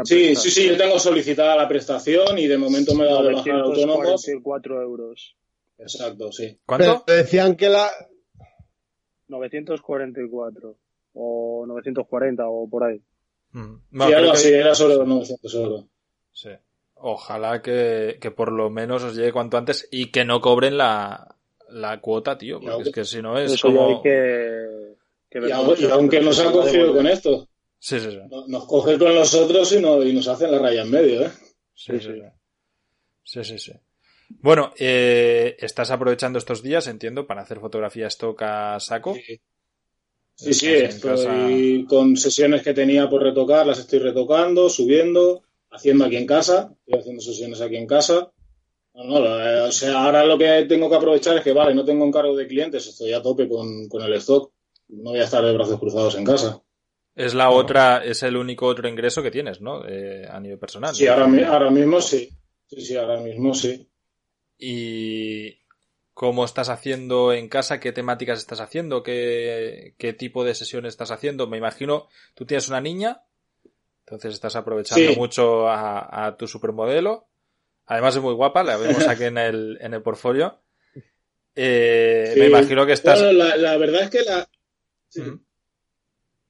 Sí, 0.04 0.36
sí, 0.36 0.50
sí, 0.50 0.68
yo 0.68 0.76
tengo 0.76 0.98
solicitada 0.98 1.56
la 1.56 1.68
prestación 1.68 2.38
y 2.38 2.46
de 2.46 2.58
momento 2.58 2.94
me 2.94 3.04
he 3.04 3.08
dado 3.08 3.24
de 3.24 3.34
bajar 3.34 3.60
autónomos. 3.60 4.28
euros. 4.28 5.36
Exacto, 5.78 6.30
sí. 6.32 6.58
¿Cuánto? 6.64 7.04
decían 7.06 7.56
que 7.56 7.68
la... 7.68 7.90
944 9.28 10.76
o 11.14 11.64
940 11.66 12.44
o 12.46 12.68
por 12.68 12.84
ahí. 12.84 13.02
Mm. 13.52 13.74
sí, 13.90 14.12
algo 14.12 14.32
así, 14.32 14.52
era 14.52 14.74
solo 14.74 15.04
900 15.04 15.54
euros. 15.54 15.84
Sí. 16.32 16.50
Ojalá 16.94 17.62
que, 17.62 18.18
que, 18.20 18.30
por 18.30 18.52
lo 18.52 18.70
menos 18.70 19.02
os 19.02 19.16
llegue 19.16 19.32
cuanto 19.32 19.56
antes 19.56 19.88
y 19.90 20.10
que 20.10 20.24
no 20.24 20.40
cobren 20.40 20.76
la, 20.76 21.36
la 21.70 22.00
cuota, 22.00 22.38
tío. 22.38 22.60
Porque 22.60 22.82
es 22.88 22.94
que 22.94 23.04
si 23.04 23.20
no 23.20 23.38
es 23.38 23.60
como... 23.60 24.02
que, 24.02 24.94
y, 25.34 25.50
aunque 25.90 26.20
nos 26.20 26.38
han 26.40 26.52
cogido 26.52 26.94
con 26.94 27.06
esto. 27.06 27.48
Sí, 27.82 27.98
sí, 27.98 28.12
sí. 28.12 28.18
Nos 28.46 28.64
coge 28.66 28.96
con 28.96 29.12
nosotros 29.12 29.72
y, 29.72 29.78
y 29.78 30.12
nos 30.12 30.28
hacen 30.28 30.52
la 30.52 30.60
raya 30.60 30.82
en 30.82 30.90
medio, 30.90 31.26
¿eh? 31.26 31.30
Sí, 31.74 31.98
sí, 31.98 32.10
sí. 33.24 33.42
Sí, 33.42 33.58
sí, 33.58 33.72
Bueno, 34.28 34.72
eh, 34.78 35.56
estás 35.58 35.90
aprovechando 35.90 36.38
estos 36.38 36.62
días, 36.62 36.86
entiendo, 36.86 37.26
para 37.26 37.42
hacer 37.42 37.58
fotografía 37.58 38.06
stock 38.06 38.40
a 38.42 38.78
saco. 38.78 39.16
Sí, 40.36 40.54
sí, 40.54 40.68
estoy 40.68 41.84
con 41.88 42.16
sesiones 42.16 42.62
que 42.62 42.72
tenía 42.72 43.10
por 43.10 43.24
retocar, 43.24 43.66
las 43.66 43.80
estoy 43.80 43.98
retocando, 43.98 44.68
subiendo, 44.68 45.42
haciendo 45.72 46.04
aquí 46.04 46.16
en 46.18 46.26
casa, 46.26 46.72
estoy 46.86 47.00
haciendo 47.00 47.20
sesiones 47.20 47.60
aquí 47.60 47.76
en 47.78 47.88
casa. 47.88 48.30
No, 48.94 49.04
no, 49.04 49.66
o 49.66 49.72
sea, 49.72 50.04
ahora 50.04 50.24
lo 50.24 50.38
que 50.38 50.66
tengo 50.68 50.88
que 50.88 50.96
aprovechar 50.96 51.36
es 51.36 51.42
que, 51.42 51.52
vale, 51.52 51.74
no 51.74 51.84
tengo 51.84 52.04
encargo 52.06 52.36
de 52.36 52.46
clientes, 52.46 52.86
estoy 52.86 53.12
a 53.12 53.20
tope 53.20 53.48
con, 53.48 53.88
con 53.88 54.02
el 54.02 54.12
stock, 54.14 54.52
no 54.86 55.10
voy 55.10 55.18
a 55.18 55.24
estar 55.24 55.44
de 55.44 55.52
brazos 55.52 55.80
cruzados 55.80 56.14
en 56.14 56.24
casa. 56.24 56.62
Es 57.14 57.34
la 57.34 57.50
otra, 57.50 58.02
es 58.04 58.22
el 58.22 58.36
único 58.36 58.66
otro 58.66 58.88
ingreso 58.88 59.22
que 59.22 59.30
tienes, 59.30 59.60
¿no? 59.60 59.86
Eh, 59.86 60.26
a 60.28 60.40
nivel 60.40 60.58
personal. 60.58 60.94
Sí, 60.94 61.06
ahora, 61.06 61.26
ahora, 61.48 61.70
mismo 61.70 62.00
sí. 62.00 62.30
Sí, 62.66 62.80
sí, 62.80 62.96
ahora 62.96 63.20
mismo 63.20 63.52
sí. 63.54 63.86
¿Y 64.58 65.58
cómo 66.14 66.44
estás 66.44 66.70
haciendo 66.70 67.32
en 67.32 67.48
casa? 67.48 67.80
¿Qué 67.80 67.92
temáticas 67.92 68.38
estás 68.38 68.60
haciendo? 68.60 69.02
¿Qué, 69.02 69.94
qué 69.98 70.14
tipo 70.14 70.44
de 70.44 70.54
sesiones 70.54 70.94
estás 70.94 71.10
haciendo? 71.10 71.46
Me 71.46 71.58
imagino, 71.58 72.08
tú 72.34 72.46
tienes 72.46 72.68
una 72.68 72.80
niña, 72.80 73.22
entonces 74.06 74.34
estás 74.34 74.56
aprovechando 74.56 75.14
mucho 75.14 75.68
a, 75.68 76.34
tu 76.38 76.46
supermodelo. 76.46 77.28
Además 77.86 78.16
es 78.16 78.22
muy 78.22 78.34
guapa, 78.34 78.62
la 78.62 78.76
vemos 78.76 79.06
aquí 79.06 79.24
en 79.24 79.38
el, 79.38 79.78
en 79.82 79.94
el 79.94 80.02
portfolio. 80.02 80.60
Eh, 81.54 82.34
me 82.36 82.46
imagino 82.46 82.86
que 82.86 82.92
estás. 82.92 83.20
Bueno, 83.20 83.56
la, 83.56 83.76
verdad 83.76 84.02
es 84.02 84.10
que 84.10 84.22
la. 84.22 84.48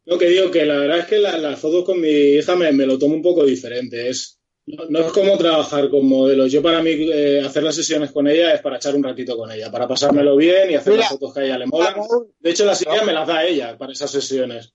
Lo 0.05 0.19
que 0.19 0.27
digo 0.27 0.51
que 0.51 0.67
la 0.67 0.79
verdad 0.79 0.99
es 0.99 1.07
que 1.07 1.19
las 1.19 1.59
fotos 1.61 1.85
con 1.85 2.01
mi 2.01 2.09
hija 2.09 2.57
me, 2.57 2.73
lo 2.87 2.99
tomo 2.99 3.15
un 3.15 3.23
poco 3.23 3.45
diferente. 3.45 4.09
Es, 4.09 4.41
no, 4.67 5.01
es 5.01 5.13
como 5.13 5.37
trabajar 5.39 5.89
con 5.91 6.07
modelos. 6.07 6.51
Yo 6.51 6.63
para 6.63 6.83
mí 6.83 6.91
eh, 6.91 7.41
hacer 7.45 7.63
las 7.63 7.77
sesiones 7.77 8.11
con 8.11 8.27
ella 8.27 8.53
es 8.53 8.61
para 8.61 8.77
echar 8.77 8.95
un 8.95 9.03
ratito 9.03 9.37
con 9.37 9.51
ella, 9.51 9.71
para 9.71 9.87
pasármelo 9.87 10.37
bien 10.37 10.71
y 10.71 10.75
hacer 10.75 10.97
las 10.97 11.09
fotos 11.09 11.35
que 11.35 11.41
a 11.41 11.45
ella 11.45 11.59
le 11.59 11.67
molan. 11.67 11.95
De 12.41 12.51
hecho, 12.51 12.65
las 12.65 12.83
ideas 12.83 13.07
me 13.07 13.13
las 13.13 13.29
da 13.29 13.45
ella 13.45 13.79
para 13.79 13.93
esas 13.93 14.11
sesiones. 14.11 14.75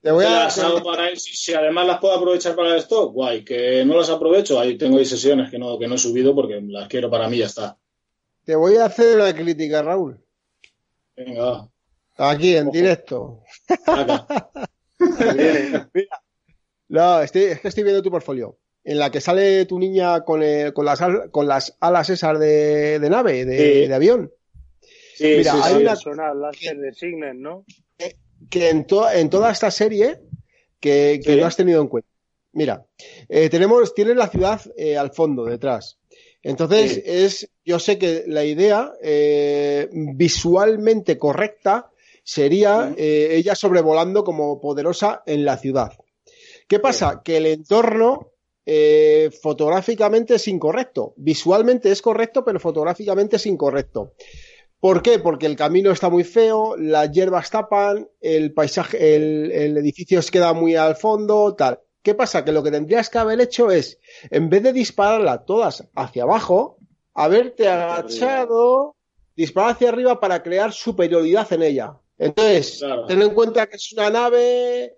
Te 0.00 0.12
voy 0.12 0.24
a... 0.24 0.30
Las 0.30 0.58
hago 0.58 0.82
para 0.82 1.14
si, 1.16 1.52
además 1.52 1.86
las 1.86 1.98
puedo 1.98 2.14
aprovechar 2.14 2.54
para 2.54 2.76
esto, 2.76 3.10
guay. 3.10 3.44
Que 3.44 3.84
no 3.84 3.96
las 3.96 4.08
aprovecho, 4.08 4.58
ahí 4.58 4.78
tengo 4.78 4.98
ahí 4.98 5.04
sesiones 5.04 5.50
que 5.50 5.58
no, 5.58 5.78
que 5.78 5.88
no 5.88 5.96
he 5.96 5.98
subido 5.98 6.34
porque 6.34 6.60
las 6.62 6.88
quiero 6.88 7.10
para 7.10 7.28
mí 7.28 7.38
ya 7.38 7.46
está. 7.46 7.76
Te 8.44 8.54
voy 8.54 8.76
a 8.76 8.86
hacer 8.86 9.16
una 9.16 9.34
crítica, 9.34 9.82
Raúl. 9.82 10.18
Venga. 11.16 11.68
Aquí, 12.20 12.54
en 12.54 12.70
directo. 12.70 13.42
Mira, 14.98 16.22
no, 16.88 17.22
estoy, 17.22 17.44
es 17.44 17.60
que 17.60 17.68
estoy 17.68 17.82
viendo 17.82 18.02
tu 18.02 18.10
portfolio. 18.10 18.58
En 18.84 18.98
la 18.98 19.10
que 19.10 19.20
sale 19.20 19.64
tu 19.64 19.78
niña 19.78 20.22
con, 20.22 20.42
con, 20.74 20.84
las, 20.84 21.00
con 21.30 21.48
las 21.48 21.76
alas 21.80 22.10
esas 22.10 22.38
de, 22.38 22.98
nave, 23.10 23.44
de, 23.44 23.94
avión. 23.94 24.30
Sí, 25.14 25.36
Mira, 25.38 25.54
hay 25.64 25.76
una 25.76 25.96
que, 26.52 26.74
de 26.74 27.34
¿no? 27.34 27.64
Que, 28.50 28.68
en, 28.68 28.86
en 29.14 29.30
toda 29.30 29.50
esta 29.50 29.70
serie 29.70 30.20
que, 30.78 31.20
que 31.24 31.36
no 31.36 31.46
has 31.46 31.56
tenido 31.56 31.80
en 31.80 31.88
cuenta. 31.88 32.08
Mira, 32.52 32.86
eh, 33.28 33.48
tenemos, 33.48 33.94
tienes 33.94 34.16
la 34.16 34.28
ciudad 34.28 34.60
eh, 34.76 34.96
al 34.96 35.12
fondo, 35.12 35.44
detrás. 35.44 35.98
Entonces, 36.42 37.02
es, 37.04 37.50
yo 37.64 37.78
sé 37.78 37.98
que 37.98 38.24
la 38.26 38.44
idea 38.44 38.92
eh, 39.02 39.88
visualmente 39.92 41.18
correcta 41.18 41.89
sería 42.30 42.94
eh, 42.96 43.30
ella 43.32 43.56
sobrevolando 43.56 44.22
como 44.22 44.60
poderosa 44.60 45.24
en 45.26 45.44
la 45.44 45.56
ciudad. 45.56 45.94
¿Qué 46.68 46.78
pasa? 46.78 47.22
Que 47.24 47.38
el 47.38 47.46
entorno 47.46 48.30
eh, 48.64 49.30
fotográficamente 49.42 50.36
es 50.36 50.46
incorrecto. 50.46 51.12
Visualmente 51.16 51.90
es 51.90 52.00
correcto, 52.00 52.44
pero 52.44 52.60
fotográficamente 52.60 53.34
es 53.34 53.46
incorrecto. 53.46 54.12
¿Por 54.78 55.02
qué? 55.02 55.18
Porque 55.18 55.46
el 55.46 55.56
camino 55.56 55.90
está 55.90 56.08
muy 56.08 56.22
feo, 56.22 56.76
las 56.76 57.10
hierbas 57.10 57.50
tapan, 57.50 58.08
el 58.20 58.54
paisaje, 58.54 59.16
el, 59.16 59.50
el 59.50 59.76
edificio 59.78 60.22
se 60.22 60.30
queda 60.30 60.52
muy 60.52 60.76
al 60.76 60.94
fondo, 60.94 61.56
tal. 61.56 61.80
¿Qué 62.00 62.14
pasa? 62.14 62.44
Que 62.44 62.52
lo 62.52 62.62
que 62.62 62.70
tendrías 62.70 63.10
que 63.10 63.18
haber 63.18 63.40
hecho 63.40 63.72
es, 63.72 63.98
en 64.30 64.48
vez 64.48 64.62
de 64.62 64.72
dispararla 64.72 65.44
todas 65.44 65.88
hacia 65.96 66.22
abajo, 66.22 66.78
haberte 67.12 67.68
agachado, 67.68 68.94
disparar 69.34 69.72
hacia 69.72 69.88
arriba 69.88 70.20
para 70.20 70.44
crear 70.44 70.72
superioridad 70.72 71.52
en 71.52 71.64
ella. 71.64 72.00
Entonces, 72.20 72.84
ten 73.08 73.22
en 73.22 73.30
cuenta 73.30 73.66
que 73.66 73.76
es 73.76 73.92
una 73.94 74.10
nave, 74.10 74.94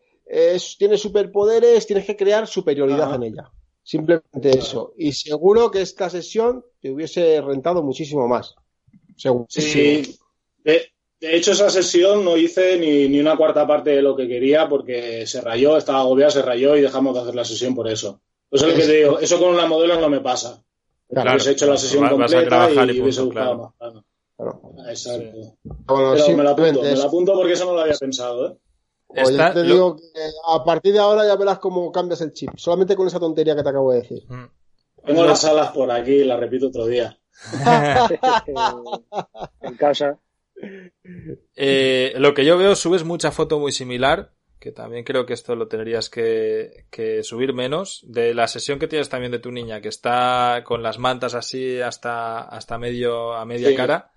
tiene 0.77 0.99
superpoderes, 0.99 1.87
tienes 1.87 2.05
que 2.05 2.17
crear 2.17 2.49
superioridad 2.49 3.15
en 3.15 3.23
ella. 3.23 3.51
Simplemente 3.85 4.59
eso. 4.59 4.93
Y 4.99 5.13
seguro 5.13 5.71
que 5.71 5.83
esta 5.83 6.11
sesión 6.11 6.65
te 6.81 6.91
hubiese 6.91 7.41
rentado 7.41 7.83
muchísimo 7.83 8.27
más. 8.27 8.57
Sí. 9.49 10.19
De, 10.65 10.91
De 11.21 11.37
hecho, 11.37 11.53
esa 11.53 11.71
sesión 11.71 12.25
no 12.25 12.37
hice 12.37 12.77
ni, 12.77 13.09
ni, 13.09 13.21
una 13.21 13.37
cuarta 13.37 13.69
parte 13.69 13.91
de 13.91 14.03
lo 14.03 14.17
que 14.17 14.27
quería 14.27 14.69
porque 14.69 15.25
se 15.25 15.41
rayó, 15.41 15.77
estaba 15.77 16.01
agobiado, 16.01 16.33
se 16.33 16.43
rayó 16.43 16.77
y 16.77 16.81
dejamos 16.81 17.15
de 17.15 17.21
hacer 17.21 17.37
la 17.37 17.45
sesión 17.45 17.77
por 17.77 17.89
eso. 17.89 18.21
Eso 18.51 18.67
es 18.67 18.73
lo 18.73 18.81
que 18.81 18.87
te 18.87 18.97
digo, 18.97 19.21
eso 19.21 19.39
con 19.39 19.55
una 19.55 19.67
modelo 19.67 20.01
no 20.01 20.11
me 20.11 20.21
pasa. 20.21 20.61
Claro, 21.09 21.31
hubiese 21.31 21.53
hecho 21.53 21.67
la 21.67 21.77
sesión 21.77 22.09
completa 22.09 22.69
y, 22.73 23.01
hubiese 23.01 23.23
buscado 23.23 23.75
más. 23.79 24.05
Claro. 24.43 24.61
Exacto. 24.89 25.57
Pero 25.87 26.37
me 26.37 26.43
la 26.43 26.51
apunto, 26.51 26.83
me 26.83 26.97
la 26.97 27.05
apunto 27.05 27.35
porque 27.35 27.53
eso 27.53 27.67
no 27.67 27.75
lo 27.75 27.83
había 27.83 27.95
pensado, 27.95 28.49
¿eh? 28.49 28.57
Oye, 29.09 29.39
te 29.53 29.63
digo 29.63 29.97
que 29.97 30.03
a 30.49 30.65
partir 30.65 30.95
de 30.95 30.99
ahora 30.99 31.27
ya 31.27 31.37
verás 31.37 31.59
cómo 31.59 31.93
cambias 31.93 32.23
el 32.23 32.33
chip. 32.33 32.51
Solamente 32.57 32.97
con 32.97 33.07
esa 33.07 33.21
tontería 33.21 33.55
que 33.55 33.63
te 33.63 33.69
acabo 33.69 33.93
de 33.93 34.01
decir. 34.01 34.25
Mm. 34.27 34.49
Tengo 35.05 35.25
las 35.25 35.45
alas 35.45 35.71
por 35.73 35.91
aquí, 35.91 36.25
la 36.25 36.39
repito 36.39 36.69
otro 36.69 36.87
día. 36.87 37.19
en 39.61 39.77
casa. 39.77 40.19
Eh, 41.57 42.15
lo 42.17 42.35
que 42.35 42.45
yo 42.45 42.57
veo, 42.57 42.75
subes 42.75 43.05
mucha 43.05 43.33
foto 43.33 43.59
muy 43.59 43.73
similar, 43.73 44.33
que 44.63 44.71
también 44.71 45.05
creo 45.05 45.27
que 45.27 45.35
esto 45.35 45.57
lo 45.57 45.67
tendrías 45.67 46.09
que, 46.09 46.87
subir 47.23 47.53
menos. 47.53 48.05
De 48.07 48.33
la 48.33 48.47
sesión 48.47 48.79
que 48.79 48.89
tienes 48.89 49.09
también 49.09 49.33
de 49.33 49.41
tu 49.41 49.51
niña, 49.51 49.81
que 49.81 49.89
está 49.89 50.63
con 50.65 50.83
las 50.83 50.99
mantas 50.99 51.35
así 51.35 51.81
hasta, 51.81 52.43
hasta 52.43 52.79
medio, 52.79 53.35
a 53.35 53.45
media 53.45 53.75
cara. 53.75 54.12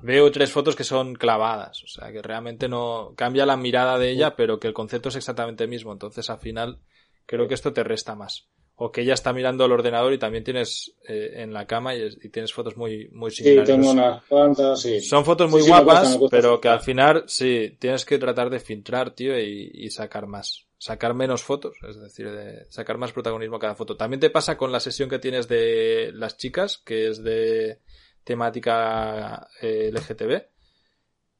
Veo 0.00 0.30
tres 0.30 0.50
fotos 0.50 0.76
que 0.76 0.84
son 0.84 1.14
clavadas, 1.14 1.82
o 1.84 1.86
sea 1.86 2.10
que 2.12 2.22
realmente 2.22 2.68
no 2.68 3.12
cambia 3.16 3.46
la 3.46 3.56
mirada 3.56 3.98
de 3.98 4.10
ella, 4.10 4.36
pero 4.36 4.58
que 4.58 4.68
el 4.68 4.74
concepto 4.74 5.10
es 5.10 5.16
exactamente 5.16 5.64
el 5.64 5.70
mismo. 5.70 5.92
Entonces 5.92 6.30
al 6.30 6.38
final 6.38 6.78
creo 7.26 7.48
que 7.48 7.54
esto 7.54 7.72
te 7.72 7.84
resta 7.84 8.14
más 8.14 8.48
o 8.76 8.90
que 8.90 9.02
ella 9.02 9.14
está 9.14 9.32
mirando 9.32 9.64
al 9.64 9.72
ordenador 9.72 10.12
y 10.12 10.18
también 10.18 10.44
tienes 10.44 10.96
eh, 11.06 11.34
en 11.36 11.52
la 11.52 11.66
cama 11.66 11.94
y, 11.94 12.16
tienes 12.30 12.52
fotos 12.52 12.76
muy, 12.76 13.08
muy 13.12 13.30
similares. 13.30 13.68
Sí, 13.68 13.74
tengo 13.74 13.90
unas 13.90 14.24
cuantas, 14.24 14.80
sí. 14.80 15.00
Son 15.00 15.24
fotos 15.24 15.50
muy 15.50 15.62
guapas, 15.62 16.18
pero 16.30 16.60
que 16.60 16.68
al 16.68 16.80
final 16.80 17.24
sí, 17.26 17.76
tienes 17.78 18.04
que 18.04 18.18
tratar 18.18 18.50
de 18.50 18.60
filtrar, 18.60 19.14
tío, 19.14 19.38
y, 19.38 19.88
sacar 19.90 20.26
más. 20.26 20.66
Sacar 20.78 21.14
menos 21.14 21.44
fotos, 21.44 21.76
es 21.88 22.00
decir, 22.00 22.28
de 22.28 22.66
sacar 22.70 22.98
más 22.98 23.12
protagonismo 23.12 23.56
a 23.56 23.60
cada 23.60 23.76
foto. 23.76 23.96
También 23.96 24.18
te 24.18 24.30
pasa 24.30 24.56
con 24.56 24.72
la 24.72 24.80
sesión 24.80 25.08
que 25.08 25.20
tienes 25.20 25.46
de 25.46 26.10
las 26.12 26.36
chicas, 26.36 26.78
que 26.78 27.06
es 27.06 27.22
de 27.22 27.78
temática 28.24 29.48
eh, 29.60 29.90
LGTB 29.92 30.52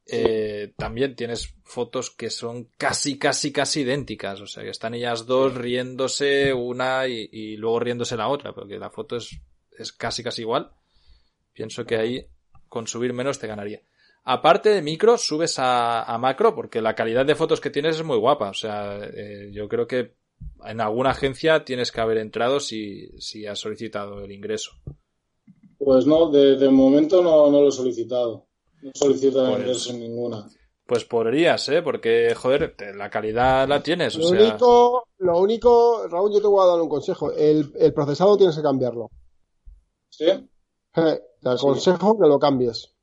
eh, 0.05 0.73
también 0.77 1.15
tienes 1.15 1.55
fotos 1.63 2.11
que 2.11 2.29
son 2.29 2.69
casi, 2.77 3.17
casi, 3.17 3.51
casi 3.51 3.81
idénticas. 3.81 4.41
O 4.41 4.47
sea, 4.47 4.63
que 4.63 4.69
están 4.69 4.93
ellas 4.93 5.25
dos 5.25 5.55
riéndose 5.55 6.53
una 6.53 7.07
y, 7.07 7.55
luego 7.57 7.79
riéndose 7.79 8.17
la 8.17 8.27
otra, 8.27 8.53
porque 8.53 8.77
la 8.77 8.89
foto 8.89 9.15
es, 9.15 9.39
es 9.77 9.91
casi, 9.93 10.23
casi 10.23 10.41
igual. 10.41 10.71
Pienso 11.53 11.85
que 11.85 11.97
ahí 11.97 12.27
con 12.67 12.87
subir 12.87 13.13
menos 13.13 13.39
te 13.39 13.47
ganaría. 13.47 13.81
Aparte 14.25 14.69
de 14.69 14.81
micro, 14.81 15.17
subes 15.17 15.55
a, 15.57 16.17
macro 16.17 16.55
porque 16.55 16.81
la 16.81 16.95
calidad 16.95 17.25
de 17.25 17.35
fotos 17.35 17.59
que 17.59 17.69
tienes 17.69 17.97
es 17.97 18.03
muy 18.03 18.17
guapa. 18.17 18.49
O 18.49 18.53
sea, 18.53 18.99
eh, 19.03 19.51
yo 19.51 19.67
creo 19.67 19.87
que 19.87 20.15
en 20.65 20.81
alguna 20.81 21.11
agencia 21.11 21.63
tienes 21.63 21.91
que 21.91 22.01
haber 22.01 22.17
entrado 22.17 22.59
si, 22.59 23.09
si 23.19 23.45
has 23.45 23.59
solicitado 23.59 24.23
el 24.23 24.31
ingreso. 24.31 24.71
Pues 25.83 26.05
no, 26.05 26.29
de, 26.29 26.69
momento 26.69 27.21
no, 27.21 27.49
no 27.49 27.61
lo 27.61 27.69
he 27.69 27.71
solicitado. 27.71 28.45
No 28.81 28.91
solicita 28.93 29.55
pues, 29.55 29.87
en 29.87 29.99
ninguna. 29.99 30.47
Pues 30.85 31.05
podrías, 31.05 31.67
¿eh? 31.69 31.81
Porque, 31.81 32.35
joder, 32.35 32.75
la 32.95 33.09
calidad 33.09 33.67
la 33.67 33.81
tienes. 33.81 34.15
Lo, 34.17 34.29
único, 34.29 35.07
lo 35.19 35.39
único, 35.39 36.07
Raúl, 36.07 36.33
yo 36.33 36.41
te 36.41 36.47
voy 36.47 36.63
a 36.63 36.71
dar 36.71 36.81
un 36.81 36.89
consejo. 36.89 37.31
El, 37.31 37.71
procesado 37.93 38.37
tienes 38.37 38.55
que 38.55 38.61
cambiarlo. 38.61 39.09
¿Sí? 40.09 40.25
Eh, 40.25 41.21
te 41.41 41.49
aconsejo 41.49 42.19
que 42.19 42.27
lo 42.27 42.37
cambies. 42.37 42.93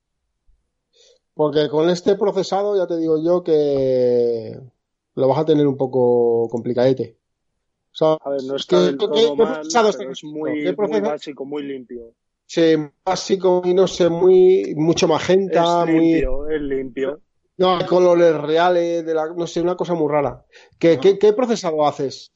Porque 1.35 1.69
con 1.69 1.89
este 1.89 2.17
procesado 2.17 2.77
ya 2.77 2.87
te 2.87 2.99
digo 2.99 3.23
yo 3.23 3.43
que 3.43 4.61
lo 5.15 5.29
vas 5.29 5.39
a 5.39 5.45
tener 5.47 5.67
un 5.67 5.77
poco 5.77 6.49
complicadete. 6.51 7.17
a 8.01 8.31
ver, 8.31 8.45
no 8.45 8.57
está 8.57 8.83
del 8.83 8.99
todo 8.99 9.37
mal, 9.37 9.63
es 9.65 10.25
muy, 10.25 10.75
muy 10.77 11.01
básico, 11.01 11.45
muy 11.47 11.63
limpio 11.63 12.15
básico 13.05 13.63
y 13.65 13.75
no 13.75 13.87
sé, 13.87 14.09
muy, 14.09 14.75
mucho 14.77 15.07
magenta, 15.07 15.85
es 15.87 15.95
limpio, 15.95 16.39
muy. 16.39 16.55
Es 16.55 16.63
limpio. 16.63 17.21
No, 17.57 17.77
hay 17.77 17.85
colores 17.85 18.35
reales, 18.35 19.05
de 19.05 19.15
la, 19.15 19.27
no 19.35 19.47
sé, 19.47 19.61
una 19.61 19.77
cosa 19.77 19.95
muy 19.95 20.11
rara. 20.11 20.45
¿Qué, 20.79 20.99
¿qué, 20.99 21.19
qué 21.19 21.33
procesado 21.33 21.87
haces? 21.87 22.33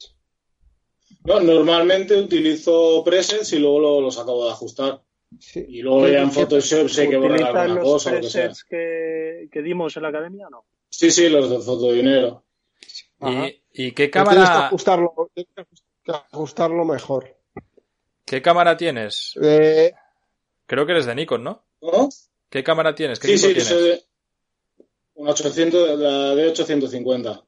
No, 1.23 1.39
normalmente 1.39 2.15
utilizo 2.15 3.03
presets 3.03 3.51
y 3.53 3.59
luego 3.59 4.01
los 4.01 4.19
acabo 4.19 4.45
de 4.45 4.51
ajustar. 4.51 5.01
Y 5.55 5.81
luego 5.81 6.07
ya 6.07 6.21
en 6.21 6.31
Photoshop 6.31 6.87
sé 6.87 7.09
que 7.09 7.17
borrar 7.17 7.57
alguna 7.57 7.81
cosa 7.81 8.11
o 8.11 8.13
lo 8.13 8.21
que 8.21 8.29
sea. 8.29 8.51
Que, 8.69 9.49
que 9.51 9.61
dimos 9.61 9.97
en 9.97 10.03
la 10.03 10.09
academia 10.09 10.47
no? 10.49 10.65
Sí, 10.87 11.11
sí, 11.11 11.27
los 11.27 11.49
de 11.49 11.59
fotodinero. 11.59 12.45
¿Y, 13.21 13.63
¿Y 13.87 13.91
qué 13.91 14.09
cámara? 14.09 14.35
Tienes 14.35 14.49
que 14.49 14.65
ajustarlo, 14.65 15.31
tienes 15.33 15.51
que 16.03 16.11
ajustarlo 16.11 16.85
mejor. 16.85 17.35
¿Qué 18.23 18.41
cámara 18.41 18.77
tienes? 18.77 19.33
Eh, 19.41 19.93
Creo 20.65 20.85
que 20.85 20.93
eres 20.93 21.05
de 21.05 21.15
Nikon, 21.15 21.43
¿no? 21.43 21.65
¿No? 21.81 22.09
¿Qué 22.49 22.63
cámara 22.63 22.95
tienes? 22.95 23.19
¿Qué 23.19 23.27
sí, 23.29 23.37
sí, 23.37 23.45
tienes? 23.47 23.67
soy 23.67 24.01
una 25.15 25.31
800, 25.31 25.99
la 25.99 26.35
de 26.35 26.47
850. 26.49 27.43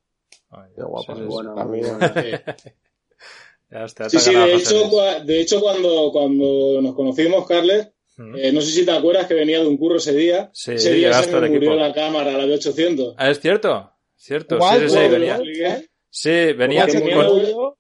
Ay, 0.49 0.71
qué 0.75 0.83
guapa. 0.83 1.15
Sí, 1.15 1.21
bueno, 1.23 1.55
ya 3.69 3.83
está, 3.83 4.09
sí, 4.09 4.19
sí, 4.19 4.33
de 4.33 4.53
hecho, 4.55 4.89
de 5.25 5.41
hecho 5.41 5.59
cuando, 5.59 6.11
cuando 6.11 6.81
nos 6.81 6.95
conocimos, 6.95 7.45
Carles, 7.47 7.89
eh, 8.17 8.51
no 8.51 8.61
sé 8.61 8.71
si 8.71 8.85
te 8.85 8.91
acuerdas 8.91 9.27
que 9.27 9.33
venía 9.33 9.59
de 9.59 9.67
un 9.67 9.77
curro 9.77 9.97
ese 9.97 10.13
día. 10.13 10.49
Sí, 10.53 10.73
ese 10.73 10.93
día 10.93 11.13
se 11.21 11.31
me 11.39 11.49
murió 11.49 11.75
la 11.75 11.93
cámara, 11.93 12.31
la 12.31 12.45
de 12.45 12.55
800. 12.55 13.15
Ah, 13.17 13.29
es 13.29 13.39
cierto. 13.39 13.91
Cierto. 14.15 14.59
Sí, 14.59 14.89
sí, 14.89 14.97
venía. 15.09 15.39
Sí, 16.09 16.53
venía 16.53 16.87
con, 16.87 17.75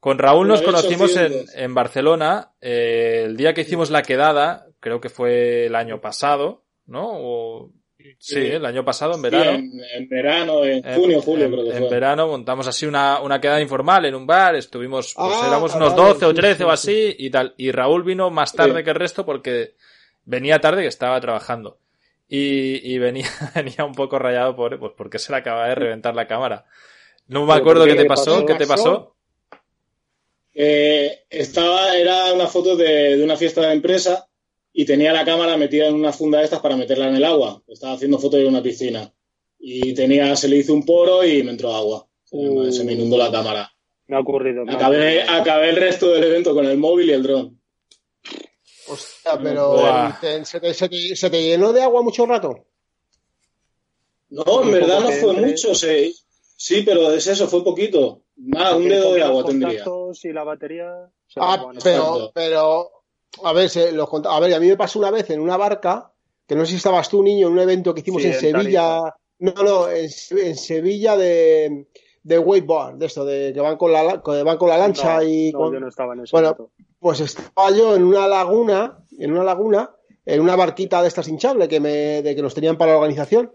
con 0.00 0.18
Raúl 0.18 0.48
nos 0.48 0.62
conocimos 0.62 1.16
en, 1.16 1.44
en 1.54 1.74
Barcelona 1.74 2.54
eh, 2.60 3.24
el 3.26 3.36
día 3.36 3.52
que 3.52 3.60
hicimos 3.60 3.90
la 3.90 4.02
quedada, 4.02 4.66
creo 4.82 5.00
que 5.00 5.08
fue 5.08 5.66
el 5.66 5.76
año 5.76 6.00
pasado, 6.00 6.64
¿no? 6.86 7.08
O, 7.12 7.70
sí, 8.18 8.40
el 8.40 8.66
año 8.66 8.84
pasado, 8.84 9.14
en 9.14 9.22
verano. 9.22 9.50
en, 9.52 10.08
verano, 10.08 10.64
en 10.64 10.82
junio, 10.82 11.22
julio, 11.22 11.48
creo 11.48 11.64
que 11.64 11.70
fue. 11.70 11.80
En 11.84 11.88
verano 11.88 12.26
montamos 12.26 12.66
así 12.66 12.84
una, 12.84 13.20
una 13.20 13.40
quedada 13.40 13.60
informal 13.60 14.04
en 14.04 14.16
un 14.16 14.26
bar, 14.26 14.56
estuvimos, 14.56 15.14
pues 15.14 15.36
ah, 15.40 15.46
éramos 15.46 15.74
unos 15.76 15.94
12 15.94 16.26
o 16.26 16.34
13 16.34 16.64
o 16.64 16.70
así 16.70 17.14
y 17.16 17.30
tal. 17.30 17.54
Y 17.56 17.70
Raúl 17.70 18.02
vino 18.02 18.28
más 18.30 18.52
tarde 18.52 18.82
que 18.82 18.90
el 18.90 18.96
resto 18.96 19.24
porque 19.24 19.76
venía 20.24 20.60
tarde 20.60 20.82
que 20.82 20.88
estaba 20.88 21.20
trabajando. 21.20 21.78
Y, 22.28 22.92
y 22.92 22.98
venía, 22.98 23.28
venía 23.54 23.84
un 23.84 23.94
poco 23.94 24.18
rayado 24.18 24.56
por, 24.56 24.78
pues 24.80 24.92
porque 24.96 25.20
se 25.20 25.30
le 25.30 25.38
acaba 25.38 25.68
de 25.68 25.76
reventar 25.76 26.16
la 26.16 26.26
cámara. 26.26 26.66
No 27.28 27.46
me 27.46 27.54
acuerdo 27.54 27.84
qué 27.84 27.94
te 27.94 28.04
pasó, 28.04 28.44
qué 28.44 28.56
te 28.56 28.66
pasó. 28.66 29.14
Eh, 30.54 31.22
estaba, 31.30 31.96
era 31.96 32.32
una 32.32 32.48
foto 32.48 32.76
de, 32.76 33.16
de, 33.16 33.24
una 33.24 33.36
fiesta 33.36 33.60
de 33.60 33.72
empresa 33.72 34.28
y 34.72 34.84
tenía 34.84 35.12
la 35.12 35.24
cámara 35.24 35.56
metida 35.56 35.88
en 35.88 35.94
una 35.94 36.12
funda 36.12 36.38
de 36.38 36.44
estas 36.44 36.60
para 36.60 36.76
meterla 36.76 37.08
en 37.08 37.16
el 37.16 37.24
agua. 37.24 37.62
Estaba 37.68 37.94
haciendo 37.94 38.18
fotos 38.18 38.40
de 38.40 38.46
una 38.46 38.62
piscina. 38.62 39.12
Y 39.58 39.94
tenía, 39.94 40.34
se 40.34 40.48
le 40.48 40.56
hizo 40.56 40.72
un 40.72 40.84
poro 40.84 41.24
y 41.24 41.42
me 41.42 41.52
entró 41.52 41.74
agua. 41.74 42.06
Se, 42.24 42.84
me, 42.84 42.94
inundó 42.94 43.18
la 43.18 43.30
cámara. 43.30 43.70
Me 44.06 44.16
ha 44.16 44.20
ocurrido. 44.20 44.64
acabé, 44.68 45.22
acabé 45.22 45.70
el 45.70 45.76
resto 45.76 46.08
del 46.08 46.24
evento 46.24 46.54
con 46.54 46.64
el 46.64 46.78
móvil 46.78 47.10
y 47.10 47.12
el 47.12 47.22
dron. 47.22 47.60
Hostia, 48.88 49.38
pero 49.40 49.76
¿se, 50.44 50.60
te, 50.60 50.74
se, 50.74 51.30
te, 51.30 51.42
llenó 51.42 51.72
de 51.72 51.82
agua 51.82 52.02
mucho 52.02 52.26
rato? 52.26 52.66
No, 54.30 54.62
en 54.62 54.70
verdad 54.72 55.00
no 55.00 55.10
fue 55.10 55.34
mucho. 55.34 55.74
Sí, 55.74 56.16
sí, 56.56 56.82
pero 56.82 57.12
es 57.12 57.26
eso, 57.26 57.46
fue 57.46 57.62
poquito. 57.62 58.22
Nada, 58.36 58.76
un 58.76 58.88
dedo 58.88 59.12
de 59.12 59.22
agua 59.22 59.44
tendría. 59.44 59.84
Y 60.22 60.32
la 60.32 60.42
batería. 60.42 60.90
Ah, 61.36 61.70
pero, 61.82 62.32
pero, 62.34 63.01
a 63.44 63.52
ver, 63.52 63.68
se, 63.68 63.92
los, 63.92 64.08
a 64.24 64.40
ver, 64.40 64.54
a 64.54 64.60
mí 64.60 64.68
me 64.68 64.76
pasó 64.76 64.98
una 64.98 65.10
vez 65.10 65.30
en 65.30 65.40
una 65.40 65.56
barca, 65.56 66.12
que 66.46 66.54
no 66.54 66.64
sé 66.64 66.72
si 66.72 66.76
estabas 66.76 67.08
tú, 67.08 67.22
niño, 67.22 67.48
en 67.48 67.54
un 67.54 67.58
evento 67.60 67.94
que 67.94 68.00
hicimos 68.00 68.24
en, 68.24 68.34
Sevilla. 68.34 69.14
No, 69.38 69.52
no, 69.62 69.90
en, 69.90 70.08
Sevilla 70.08 71.16
de, 71.16 71.86
de 72.22 72.38
wakeboard, 72.38 72.96
de 72.96 73.06
esto, 73.06 73.24
de 73.24 73.52
que 73.52 73.60
van 73.60 73.76
con 73.76 73.92
la, 73.92 74.02
van 74.02 74.58
con 74.58 74.68
la 74.68 74.78
lancha 74.78 75.24
y. 75.24 75.52
No, 75.52 75.72
yo 75.72 75.80
no 75.80 75.88
estaba 75.88 76.14
en 76.14 76.20
ese 76.20 76.30
Bueno, 76.32 76.70
pues 76.98 77.20
estaba 77.20 77.70
yo 77.70 77.96
en 77.96 78.04
una 78.04 78.28
laguna, 78.28 78.98
en 79.18 79.32
una 79.32 79.44
laguna, 79.44 79.90
en 80.24 80.40
una 80.40 80.54
barquita 80.54 81.02
de 81.02 81.08
estas 81.08 81.28
hinchable 81.28 81.68
que 81.68 81.80
me, 81.80 82.22
de 82.22 82.36
que 82.36 82.42
nos 82.42 82.54
tenían 82.54 82.78
para 82.78 82.92
la 82.92 82.98
organización. 82.98 83.52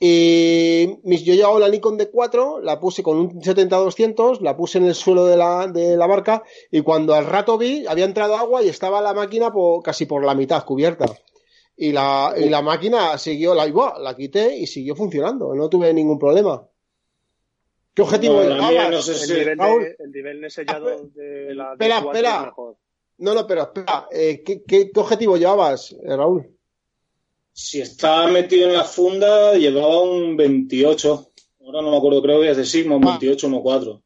Y 0.00 1.24
yo 1.24 1.34
llevaba 1.34 1.58
la 1.58 1.68
Nikon 1.68 1.98
D4, 1.98 2.62
la 2.62 2.78
puse 2.78 3.02
con 3.02 3.18
un 3.18 3.40
70-200, 3.40 4.40
la 4.40 4.56
puse 4.56 4.78
en 4.78 4.84
el 4.84 4.94
suelo 4.94 5.26
de 5.26 5.36
la, 5.36 5.66
de 5.66 5.96
la 5.96 6.06
barca 6.06 6.44
y 6.70 6.82
cuando 6.82 7.14
al 7.14 7.26
rato 7.26 7.58
vi, 7.58 7.84
había 7.86 8.04
entrado 8.04 8.36
agua 8.36 8.62
y 8.62 8.68
estaba 8.68 9.00
la 9.00 9.12
máquina 9.12 9.52
casi 9.82 10.06
por 10.06 10.24
la 10.24 10.34
mitad 10.34 10.64
cubierta. 10.64 11.06
Y 11.76 11.92
la, 11.92 12.34
y 12.36 12.48
la 12.48 12.62
máquina 12.62 13.18
siguió, 13.18 13.54
la, 13.54 13.66
la 13.66 14.16
quité 14.16 14.56
y 14.56 14.66
siguió 14.66 14.94
funcionando, 14.94 15.54
no 15.54 15.68
tuve 15.68 15.92
ningún 15.92 16.18
problema. 16.18 16.64
¿Qué 17.94 18.02
objetivo 18.02 18.34
no, 18.34 18.42
el, 18.42 18.56
nivel 20.12 20.40
de, 20.40 20.50
sellado 20.50 21.08
de 21.14 21.54
la 21.54 21.72
espera, 21.72 21.98
espera. 21.98 22.54
No, 23.18 23.34
no, 23.34 23.44
pero 23.44 23.62
espera, 23.62 24.06
eh, 24.12 24.44
¿qué, 24.44 24.62
qué, 24.62 24.92
objetivo 24.94 25.36
llevabas, 25.36 25.96
eh, 26.04 26.16
Raúl? 26.16 26.57
Si 27.58 27.80
estaba 27.80 28.28
metido 28.28 28.68
en 28.68 28.74
la 28.74 28.84
funda, 28.84 29.54
llevaba 29.54 30.00
un 30.00 30.36
28. 30.36 31.30
Ahora 31.66 31.82
no 31.82 31.90
me 31.90 31.96
acuerdo, 31.96 32.22
creo 32.22 32.40
que 32.40 32.50
es 32.50 32.56
de 32.56 32.64
Sigma, 32.64 32.94
un 32.94 33.00
28 33.00 33.48
o 33.48 33.62
4. 33.62 34.02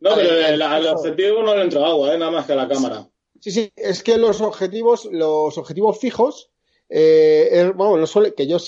No, 0.00 0.10
pero 0.14 0.46
el, 0.46 0.86
objetivo 0.88 1.42
no 1.42 1.56
le 1.56 1.62
entró 1.62 1.82
agua, 1.82 2.12
¿eh? 2.12 2.18
nada 2.18 2.30
más 2.30 2.44
que 2.44 2.52
a 2.52 2.56
la 2.56 2.68
cámara. 2.68 3.08
Sí, 3.40 3.52
sí, 3.52 3.72
es 3.74 4.02
que 4.02 4.18
los 4.18 4.42
objetivos, 4.42 5.08
los 5.10 5.56
objetivos 5.56 5.98
fijos, 5.98 6.50
eh, 6.90 7.72
bueno, 7.74 7.96
no 7.96 8.06
suele, 8.06 8.34
que 8.34 8.46
yo 8.46 8.58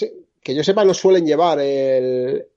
que 0.42 0.54
yo 0.54 0.64
sepa, 0.64 0.86
no 0.86 0.94
suelen 0.94 1.26
llevar 1.26 1.60
el, 1.60 2.48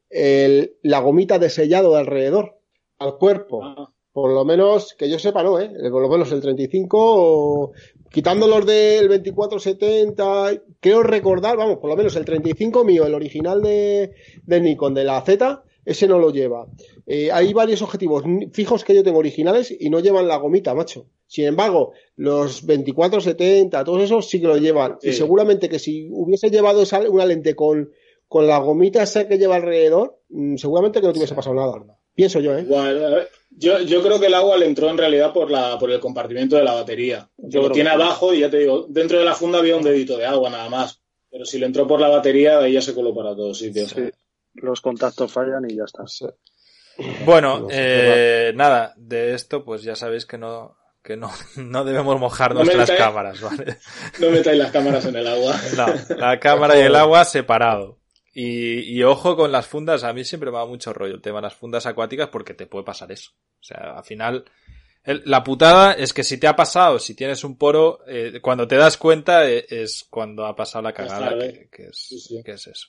la 0.81 0.99
gomita 0.99 1.39
de 1.39 1.49
sellado 1.49 1.91
de 1.91 1.99
alrededor 1.99 2.57
al 2.99 3.17
cuerpo. 3.17 3.65
Ah. 3.65 3.91
Por 4.21 4.33
lo 4.33 4.43
menos, 4.43 4.95
que 4.95 5.09
yo 5.09 5.17
sepa, 5.17 5.43
no, 5.43 5.61
¿eh? 5.61 5.71
Por 5.89 6.01
lo 6.01 6.09
menos 6.09 6.29
el 6.33 6.41
35, 6.41 7.71
quitando 8.11 8.47
los 8.47 8.65
del 8.65 9.07
2470, 9.07 10.61
creo 10.81 11.03
recordar, 11.03 11.55
vamos, 11.55 11.77
por 11.77 11.89
lo 11.89 11.95
menos 11.95 12.17
el 12.17 12.25
35 12.25 12.83
mío, 12.83 13.05
el 13.05 13.13
original 13.13 13.61
de, 13.61 14.11
de 14.43 14.59
Nikon, 14.59 14.93
de 14.93 15.05
la 15.05 15.21
Z, 15.21 15.63
ese 15.85 16.05
no 16.05 16.19
lo 16.19 16.33
lleva. 16.33 16.67
Eh, 17.07 17.31
hay 17.31 17.53
varios 17.53 17.81
objetivos 17.81 18.25
fijos 18.51 18.83
que 18.83 18.93
yo 18.93 19.03
tengo 19.03 19.19
originales 19.19 19.73
y 19.79 19.89
no 19.89 20.01
llevan 20.01 20.27
la 20.27 20.35
gomita, 20.35 20.75
macho. 20.75 21.05
Sin 21.25 21.45
embargo, 21.45 21.93
los 22.17 22.67
24-70, 22.67 23.85
todos 23.85 24.03
esos 24.03 24.27
sí 24.27 24.41
que 24.41 24.47
lo 24.47 24.57
llevan. 24.57 24.97
Y 25.01 25.13
seguramente 25.13 25.69
que 25.69 25.79
si 25.79 26.09
hubiese 26.11 26.49
llevado 26.49 26.83
una 27.09 27.25
lente 27.25 27.55
con, 27.55 27.89
con 28.27 28.47
la 28.47 28.57
gomita 28.57 29.01
esa 29.01 29.29
que 29.29 29.37
lleva 29.37 29.55
alrededor, 29.55 30.19
mm, 30.27 30.57
seguramente 30.57 30.99
que 30.99 31.07
no 31.07 31.13
te 31.13 31.19
hubiese 31.19 31.35
pasado 31.35 31.55
nada. 31.55 31.98
Pienso 32.19 32.39
yo, 32.41 32.57
¿eh? 32.57 32.67
yo, 33.51 33.79
yo 33.79 34.03
creo 34.03 34.19
que 34.19 34.27
el 34.27 34.33
agua 34.33 34.57
le 34.57 34.65
entró 34.65 34.89
en 34.89 34.97
realidad 34.97 35.31
por, 35.31 35.49
la, 35.49 35.79
por 35.79 35.89
el 35.89 35.99
compartimento 35.99 36.57
de 36.57 36.63
la 36.63 36.73
batería. 36.73 37.29
Yo 37.37 37.61
lo 37.61 37.71
tiene 37.71 37.91
abajo 37.91 38.33
y 38.33 38.41
ya 38.41 38.49
te 38.49 38.57
digo, 38.57 38.85
dentro 38.89 39.19
de 39.19 39.25
la 39.25 39.35
funda 39.35 39.59
había 39.59 39.77
un 39.77 39.83
dedito 39.83 40.17
de 40.17 40.25
agua 40.25 40.49
nada 40.49 40.69
más. 40.69 41.01
Pero 41.31 41.45
si 41.45 41.59
le 41.59 41.67
entró 41.67 41.87
por 41.87 42.01
la 42.01 42.09
batería, 42.09 42.59
ahí 42.59 42.73
ya 42.73 42.81
se 42.81 42.93
coló 42.93 43.13
para 43.13 43.35
todos 43.35 43.59
sitios. 43.59 43.91
Sí 43.91 44.09
los 44.61 44.81
contactos 44.81 45.31
fallan 45.31 45.69
y 45.69 45.75
ya 45.75 45.83
está. 45.83 46.03
Bueno, 47.25 47.67
eh, 47.69 48.51
nada, 48.55 48.93
de 48.97 49.33
esto 49.33 49.63
pues 49.63 49.83
ya 49.83 49.95
sabéis 49.95 50.25
que 50.25 50.37
no, 50.37 50.77
que 51.03 51.15
no, 51.15 51.31
no 51.55 51.83
debemos 51.83 52.19
mojar 52.19 52.53
nuestras 52.53 52.91
cámaras, 52.91 53.41
¿vale? 53.41 53.77
No 54.19 54.29
metáis 54.29 54.57
las 54.57 54.71
cámaras 54.71 55.05
en 55.05 55.15
el 55.15 55.27
agua. 55.27 55.55
No, 55.77 56.15
la 56.15 56.39
cámara 56.39 56.77
y 56.77 56.81
el 56.81 56.95
agua 56.95 57.23
separado. 57.25 57.98
Y, 58.41 58.97
y, 58.97 59.03
ojo 59.03 59.35
con 59.35 59.51
las 59.51 59.67
fundas, 59.67 60.05
a 60.05 60.13
mí 60.13 60.23
siempre 60.23 60.49
me 60.49 60.55
va 60.55 60.65
mucho 60.65 60.93
rollo 60.93 61.15
el 61.15 61.21
tema 61.21 61.39
de 61.39 61.47
las 61.47 61.55
fundas 61.55 61.85
acuáticas 61.85 62.29
porque 62.29 62.53
te 62.53 62.67
puede 62.67 62.85
pasar 62.85 63.11
eso. 63.11 63.31
O 63.59 63.63
sea, 63.63 63.97
al 63.97 64.03
final, 64.05 64.45
la 65.03 65.43
putada 65.43 65.91
es 65.91 66.13
que 66.13 66.23
si 66.23 66.37
te 66.37 66.47
ha 66.47 66.55
pasado, 66.55 66.99
si 66.99 67.15
tienes 67.15 67.43
un 67.43 67.57
poro, 67.57 67.99
eh, 68.07 68.39
cuando 68.41 68.65
te 68.65 68.77
das 68.77 68.95
cuenta 68.95 69.49
eh, 69.49 69.65
es 69.69 70.05
cuando 70.09 70.45
ha 70.45 70.55
pasado 70.55 70.83
la 70.83 70.93
cagada, 70.93 71.37
que, 71.37 71.87
es, 71.87 72.29
que 72.45 72.51
es 72.51 72.67
eso. 72.67 72.87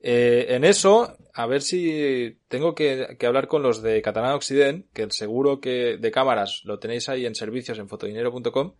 Eh, 0.00 0.46
en 0.50 0.64
eso, 0.64 1.16
a 1.32 1.46
ver 1.46 1.62
si 1.62 2.36
tengo 2.48 2.74
que, 2.74 3.16
hablar 3.24 3.48
con 3.48 3.62
los 3.62 3.80
de 3.80 4.02
Catalán 4.02 4.34
Occident, 4.34 4.86
que 4.92 5.02
el 5.02 5.12
seguro 5.12 5.62
que 5.62 5.96
de 5.96 6.10
cámaras 6.10 6.60
lo 6.64 6.78
tenéis 6.78 7.08
ahí 7.08 7.24
en 7.24 7.34
servicios 7.34 7.78
en 7.78 7.88
fotodinero.com. 7.88 8.74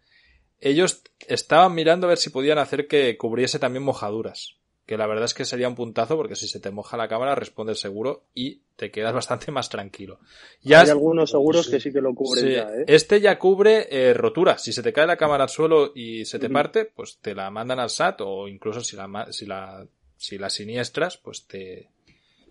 Ellos 0.60 1.02
estaban 1.26 1.74
mirando 1.74 2.06
a 2.06 2.10
ver 2.10 2.18
si 2.18 2.28
podían 2.28 2.58
hacer 2.58 2.88
que 2.88 3.16
cubriese 3.16 3.58
también 3.58 3.84
mojaduras. 3.84 4.56
Que 4.86 4.96
la 4.96 5.06
verdad 5.06 5.26
es 5.26 5.34
que 5.34 5.44
sería 5.44 5.68
un 5.68 5.74
puntazo 5.74 6.16
porque 6.16 6.34
si 6.34 6.48
se 6.48 6.58
te 6.58 6.70
moja 6.70 6.96
la 6.96 7.08
cámara 7.08 7.34
responde 7.34 7.74
seguro 7.74 8.24
y 8.34 8.62
te 8.76 8.90
quedas 8.90 9.14
bastante 9.14 9.52
más 9.52 9.68
tranquilo. 9.68 10.18
Ya 10.62 10.80
Hay 10.80 10.90
algunos 10.90 11.30
seguros 11.30 11.68
que 11.68 11.80
sí 11.80 11.92
que 11.92 12.00
lo 12.00 12.14
cubren 12.14 12.48
ya, 12.48 12.68
¿eh? 12.74 12.84
Este 12.88 13.20
ya 13.20 13.38
cubre 13.38 13.88
eh, 13.90 14.14
rotura. 14.14 14.58
Si 14.58 14.72
se 14.72 14.82
te 14.82 14.92
cae 14.92 15.06
la 15.06 15.16
cámara 15.16 15.44
al 15.44 15.50
suelo 15.50 15.92
y 15.94 16.24
se 16.24 16.38
te 16.38 16.50
parte, 16.50 16.84
pues 16.84 17.18
te 17.18 17.34
la 17.34 17.50
mandan 17.50 17.78
al 17.78 17.90
SAT 17.90 18.20
o 18.22 18.48
incluso 18.48 18.80
si 18.80 18.96
la, 18.96 19.28
si 19.30 19.46
la 19.46 19.86
si 20.22 20.38
la 20.38 20.50
siniestras, 20.50 21.16
pues 21.16 21.48
te, 21.48 21.88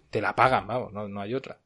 te 0.10 0.20
la 0.20 0.36
pagan, 0.36 0.68
vamos, 0.68 0.92
no, 0.92 1.08
no 1.08 1.22
hay 1.22 1.34
otra. 1.34 1.60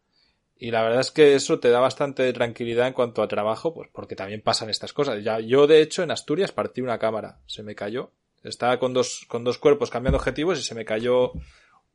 Y 0.57 0.71
la 0.71 0.83
verdad 0.83 1.01
es 1.01 1.11
que 1.11 1.33
eso 1.33 1.59
te 1.59 1.69
da 1.69 1.79
bastante 1.79 2.31
tranquilidad 2.31 2.87
en 2.87 2.93
cuanto 2.93 3.21
a 3.23 3.27
trabajo, 3.27 3.73
pues 3.73 3.89
porque 3.91 4.15
también 4.15 4.41
pasan 4.41 4.69
estas 4.69 4.93
cosas. 4.93 5.23
Ya, 5.23 5.39
yo 5.39 5.67
de 5.67 5.81
hecho 5.81 6.03
en 6.03 6.11
Asturias 6.11 6.51
partí 6.51 6.81
una 6.81 6.99
cámara, 6.99 7.39
se 7.47 7.63
me 7.63 7.75
cayó. 7.75 8.11
Estaba 8.45 8.79
con 8.79 8.93
dos, 8.93 9.25
con 9.27 9.43
dos 9.43 9.57
cuerpos 9.57 9.89
cambiando 9.89 10.17
objetivos 10.17 10.59
y 10.59 10.63
se 10.63 10.75
me 10.75 10.85
cayó 10.85 11.31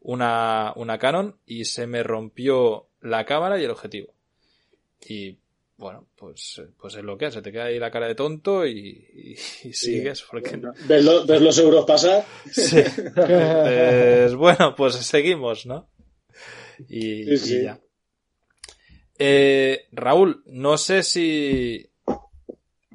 una, 0.00 0.72
una 0.76 0.98
Canon 0.98 1.36
y 1.46 1.64
se 1.64 1.86
me 1.86 2.02
rompió 2.02 2.88
la 3.00 3.24
cámara 3.24 3.60
y 3.60 3.64
el 3.64 3.70
objetivo. 3.70 4.12
Y 5.06 5.38
bueno, 5.76 6.06
pues, 6.16 6.60
pues 6.78 6.94
es 6.96 7.02
lo 7.02 7.16
que 7.16 7.26
es, 7.26 7.34
se 7.34 7.40
te 7.40 7.52
queda 7.52 7.64
ahí 7.64 7.78
la 7.78 7.90
cara 7.90 8.06
de 8.06 8.14
tonto 8.14 8.66
y, 8.66 9.36
sigues. 9.72 10.22
Porque... 10.22 10.60
¿Ves, 10.86 11.04
los 11.04 11.58
euros 11.58 11.84
pasar? 11.86 12.24
Sí. 12.52 12.82
Pues, 13.14 14.34
bueno, 14.34 14.74
pues 14.76 14.96
seguimos, 14.96 15.66
¿no? 15.66 15.88
Y, 16.88 17.36
ya. 17.62 17.80
Eh, 19.18 19.86
Raúl, 19.92 20.42
no 20.46 20.78
sé 20.78 21.02
si 21.02 21.89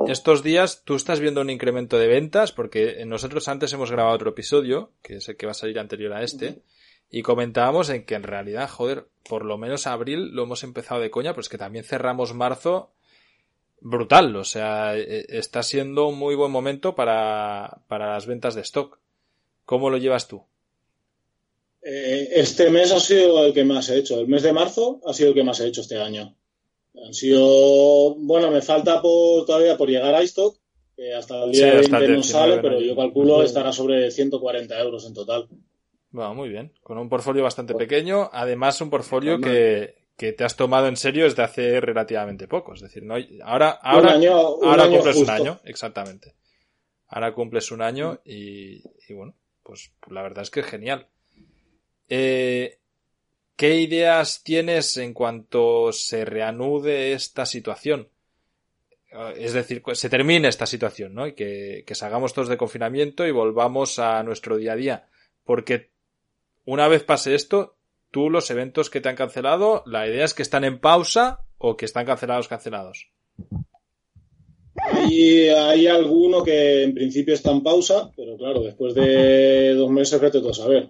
estos 0.07 0.43
días 0.43 0.83
tú 0.83 0.95
estás 0.95 1.19
viendo 1.19 1.41
un 1.41 1.49
incremento 1.49 1.97
de 1.97 2.07
ventas, 2.07 2.51
porque 2.51 3.03
nosotros 3.05 3.47
antes 3.47 3.73
hemos 3.73 3.91
grabado 3.91 4.15
otro 4.15 4.31
episodio, 4.31 4.91
que 5.01 5.17
es 5.17 5.29
el 5.29 5.37
que 5.37 5.45
va 5.45 5.51
a 5.51 5.55
salir 5.55 5.79
anterior 5.79 6.13
a 6.13 6.23
este, 6.23 6.61
y 7.09 7.21
comentábamos 7.21 7.89
en 7.89 8.05
que 8.05 8.15
en 8.15 8.23
realidad, 8.23 8.69
joder, 8.69 9.07
por 9.27 9.45
lo 9.45 9.57
menos 9.57 9.87
abril 9.87 10.31
lo 10.31 10.43
hemos 10.43 10.63
empezado 10.63 11.01
de 11.01 11.11
coña, 11.11 11.33
pues 11.33 11.49
que 11.49 11.57
también 11.57 11.85
cerramos 11.85 12.33
marzo 12.33 12.91
brutal. 13.79 14.35
O 14.35 14.43
sea, 14.43 14.97
e, 14.97 15.01
e, 15.01 15.25
está 15.37 15.63
siendo 15.63 16.07
un 16.07 16.17
muy 16.17 16.35
buen 16.35 16.51
momento 16.51 16.95
para, 16.95 17.81
para 17.87 18.13
las 18.13 18.25
ventas 18.25 18.55
de 18.55 18.61
stock. 18.61 18.99
¿Cómo 19.65 19.89
lo 19.89 19.97
llevas 19.97 20.27
tú? 20.27 20.43
Eh, 21.81 22.29
este 22.31 22.69
mes 22.71 22.91
ha 22.91 22.99
sido 22.99 23.45
el 23.45 23.53
que 23.53 23.63
más 23.63 23.89
he 23.89 23.97
hecho. 23.97 24.19
El 24.19 24.27
mes 24.27 24.43
de 24.43 24.53
marzo 24.53 25.01
ha 25.05 25.13
sido 25.13 25.29
el 25.29 25.35
que 25.35 25.43
más 25.43 25.59
he 25.59 25.67
hecho 25.67 25.81
este 25.81 26.01
año. 26.01 26.35
Han 27.03 27.13
sido, 27.13 28.15
bueno, 28.15 28.51
me 28.51 28.61
falta 28.61 29.01
por, 29.01 29.45
todavía 29.45 29.77
por 29.77 29.89
llegar 29.89 30.15
a 30.15 30.23
iStock, 30.23 30.57
que 30.95 31.13
hasta 31.13 31.43
el 31.43 31.51
día 31.51 31.73
20 31.73 32.07
no 32.07 32.23
sale, 32.23 32.59
pero 32.59 32.79
yo 32.79 32.95
calculo 32.95 33.43
estará 33.43 33.71
sobre 33.71 34.11
140 34.11 34.79
euros 34.79 35.05
en 35.05 35.13
total. 35.13 35.47
Bueno, 36.11 36.33
muy 36.33 36.49
bien. 36.49 36.71
Con 36.81 36.97
un 36.97 37.09
portfolio 37.09 37.43
bastante 37.43 37.75
pequeño, 37.75 38.29
además 38.31 38.79
un 38.79 38.89
portfolio 38.89 39.39
que, 39.41 39.95
que, 40.15 40.31
te 40.31 40.45
has 40.45 40.55
tomado 40.55 40.87
en 40.87 40.95
serio 40.95 41.25
desde 41.25 41.43
hace 41.43 41.81
relativamente 41.81 42.47
poco. 42.47 42.73
Es 42.73 42.81
decir, 42.81 43.03
no 43.03 43.15
ahora, 43.43 43.71
ahora, 43.71 44.13
ahora 44.13 44.87
cumples 44.87 45.17
un 45.17 45.29
año, 45.29 45.59
exactamente. 45.65 46.35
Ahora 47.07 47.33
cumples 47.33 47.71
un 47.71 47.81
año 47.81 48.21
y, 48.23 48.81
y 49.09 49.13
bueno, 49.13 49.35
pues 49.63 49.91
la 50.09 50.21
verdad 50.21 50.43
es 50.43 50.51
que 50.51 50.61
es 50.61 50.65
genial. 50.65 51.07
Eh, 52.07 52.79
¿Qué 53.55 53.77
ideas 53.77 54.43
tienes 54.43 54.97
en 54.97 55.13
cuanto 55.13 55.91
se 55.93 56.25
reanude 56.25 57.13
esta 57.13 57.45
situación? 57.45 58.09
Es 59.37 59.53
decir, 59.53 59.81
se 59.93 60.09
termine 60.09 60.49
esta 60.49 60.65
situación, 60.65 61.13
¿no? 61.13 61.25
Y 61.25 61.33
que, 61.33 61.83
que 61.87 61.95
salgamos 61.95 62.33
todos 62.33 62.49
de 62.49 62.57
confinamiento 62.57 63.25
y 63.25 63.31
volvamos 63.31 63.97
a 63.97 64.23
nuestro 64.23 64.57
día 64.57 64.73
a 64.73 64.75
día. 64.75 65.07
Porque 65.45 65.89
una 66.65 66.89
vez 66.89 67.03
pase 67.03 67.33
esto, 67.33 67.77
tú 68.11 68.29
los 68.29 68.49
eventos 68.51 68.89
que 68.89 68.99
te 68.99 69.07
han 69.07 69.15
cancelado, 69.15 69.83
la 69.85 70.07
idea 70.07 70.25
es 70.25 70.33
que 70.33 70.41
están 70.41 70.65
en 70.65 70.79
pausa 70.79 71.39
o 71.57 71.77
que 71.77 71.85
están 71.85 72.05
cancelados, 72.05 72.49
cancelados. 72.49 73.09
Y 75.09 75.47
hay 75.47 75.87
alguno 75.87 76.43
que 76.43 76.83
en 76.83 76.93
principio 76.93 77.33
está 77.33 77.51
en 77.51 77.63
pausa, 77.63 78.11
pero 78.17 78.35
claro, 78.35 78.61
después 78.61 78.93
de 78.93 79.73
dos 79.75 79.89
meses 79.89 80.19
vete 80.19 80.39
todo 80.39 80.51
a 80.51 80.53
saber. 80.53 80.89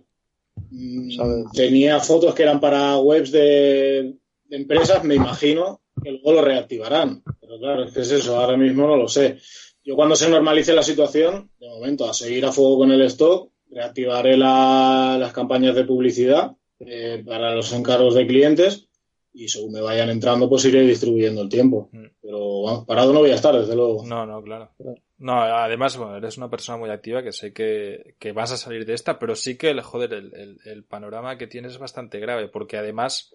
Tenía 1.53 1.99
fotos 1.99 2.33
que 2.33 2.43
eran 2.43 2.59
para 2.59 2.97
webs 2.97 3.31
de, 3.31 4.15
empresas, 4.49 5.03
me 5.03 5.15
imagino 5.15 5.81
que 6.01 6.11
luego 6.11 6.33
lo 6.33 6.41
reactivarán. 6.41 7.23
Pero 7.39 7.59
claro, 7.59 7.83
es 7.85 7.93
que 7.93 8.01
es 8.01 8.11
eso, 8.11 8.38
ahora 8.38 8.57
mismo 8.57 8.88
no 8.88 8.95
lo 8.95 9.07
sé. 9.07 9.38
Yo 9.83 9.95
cuando 9.95 10.15
se 10.15 10.29
normalice 10.29 10.73
la 10.73 10.83
situación, 10.83 11.51
de 11.59 11.69
momento 11.69 12.09
a 12.09 12.13
seguir 12.13 12.45
a 12.45 12.51
fuego 12.51 12.79
con 12.79 12.91
el 12.91 13.01
stock, 13.03 13.51
reactivaré 13.69 14.38
las 14.38 15.33
campañas 15.33 15.75
de 15.75 15.85
publicidad 15.85 16.51
eh, 16.79 17.23
para 17.25 17.53
los 17.53 17.71
encargos 17.73 18.15
de 18.15 18.27
clientes 18.27 18.88
y 19.35 19.49
según 19.49 19.73
me 19.73 19.81
vayan 19.81 20.09
entrando, 20.09 20.49
pues 20.49 20.65
iré 20.65 20.81
distribuyendo 20.81 21.41
el 21.41 21.49
tiempo. 21.49 21.89
Mm. 21.91 22.05
Pero 22.21 22.85
parado 22.88 23.13
no 23.13 23.19
voy 23.19 23.31
a 23.31 23.35
estar, 23.35 23.55
desde 23.57 23.75
luego. 23.75 24.05
No, 24.05 24.25
no, 24.25 24.41
claro. 24.41 24.71
No, 25.17 25.41
además, 25.41 25.97
bueno, 25.97 26.17
eres 26.17 26.38
una 26.38 26.49
persona 26.49 26.78
muy 26.78 26.89
activa 26.89 27.23
que 27.23 27.32
sé 27.32 27.54
que, 27.54 28.15
que 28.19 28.34
vas 28.34 28.51
a 28.51 28.58
salir 28.58 28.86
de 28.86 28.93
esta, 28.93 29.17
pero 29.17 29.36
sí 29.36 29.58
que, 29.58 29.73
joder, 29.82 30.13
el, 30.13 30.60
el, 30.65 30.84
panorama 30.84 31.38
que 31.38 31.47
tienes 31.47 31.73
es 31.73 31.78
bastante 31.78 32.19
grave, 32.19 32.49
porque 32.49 32.78
además, 32.78 33.34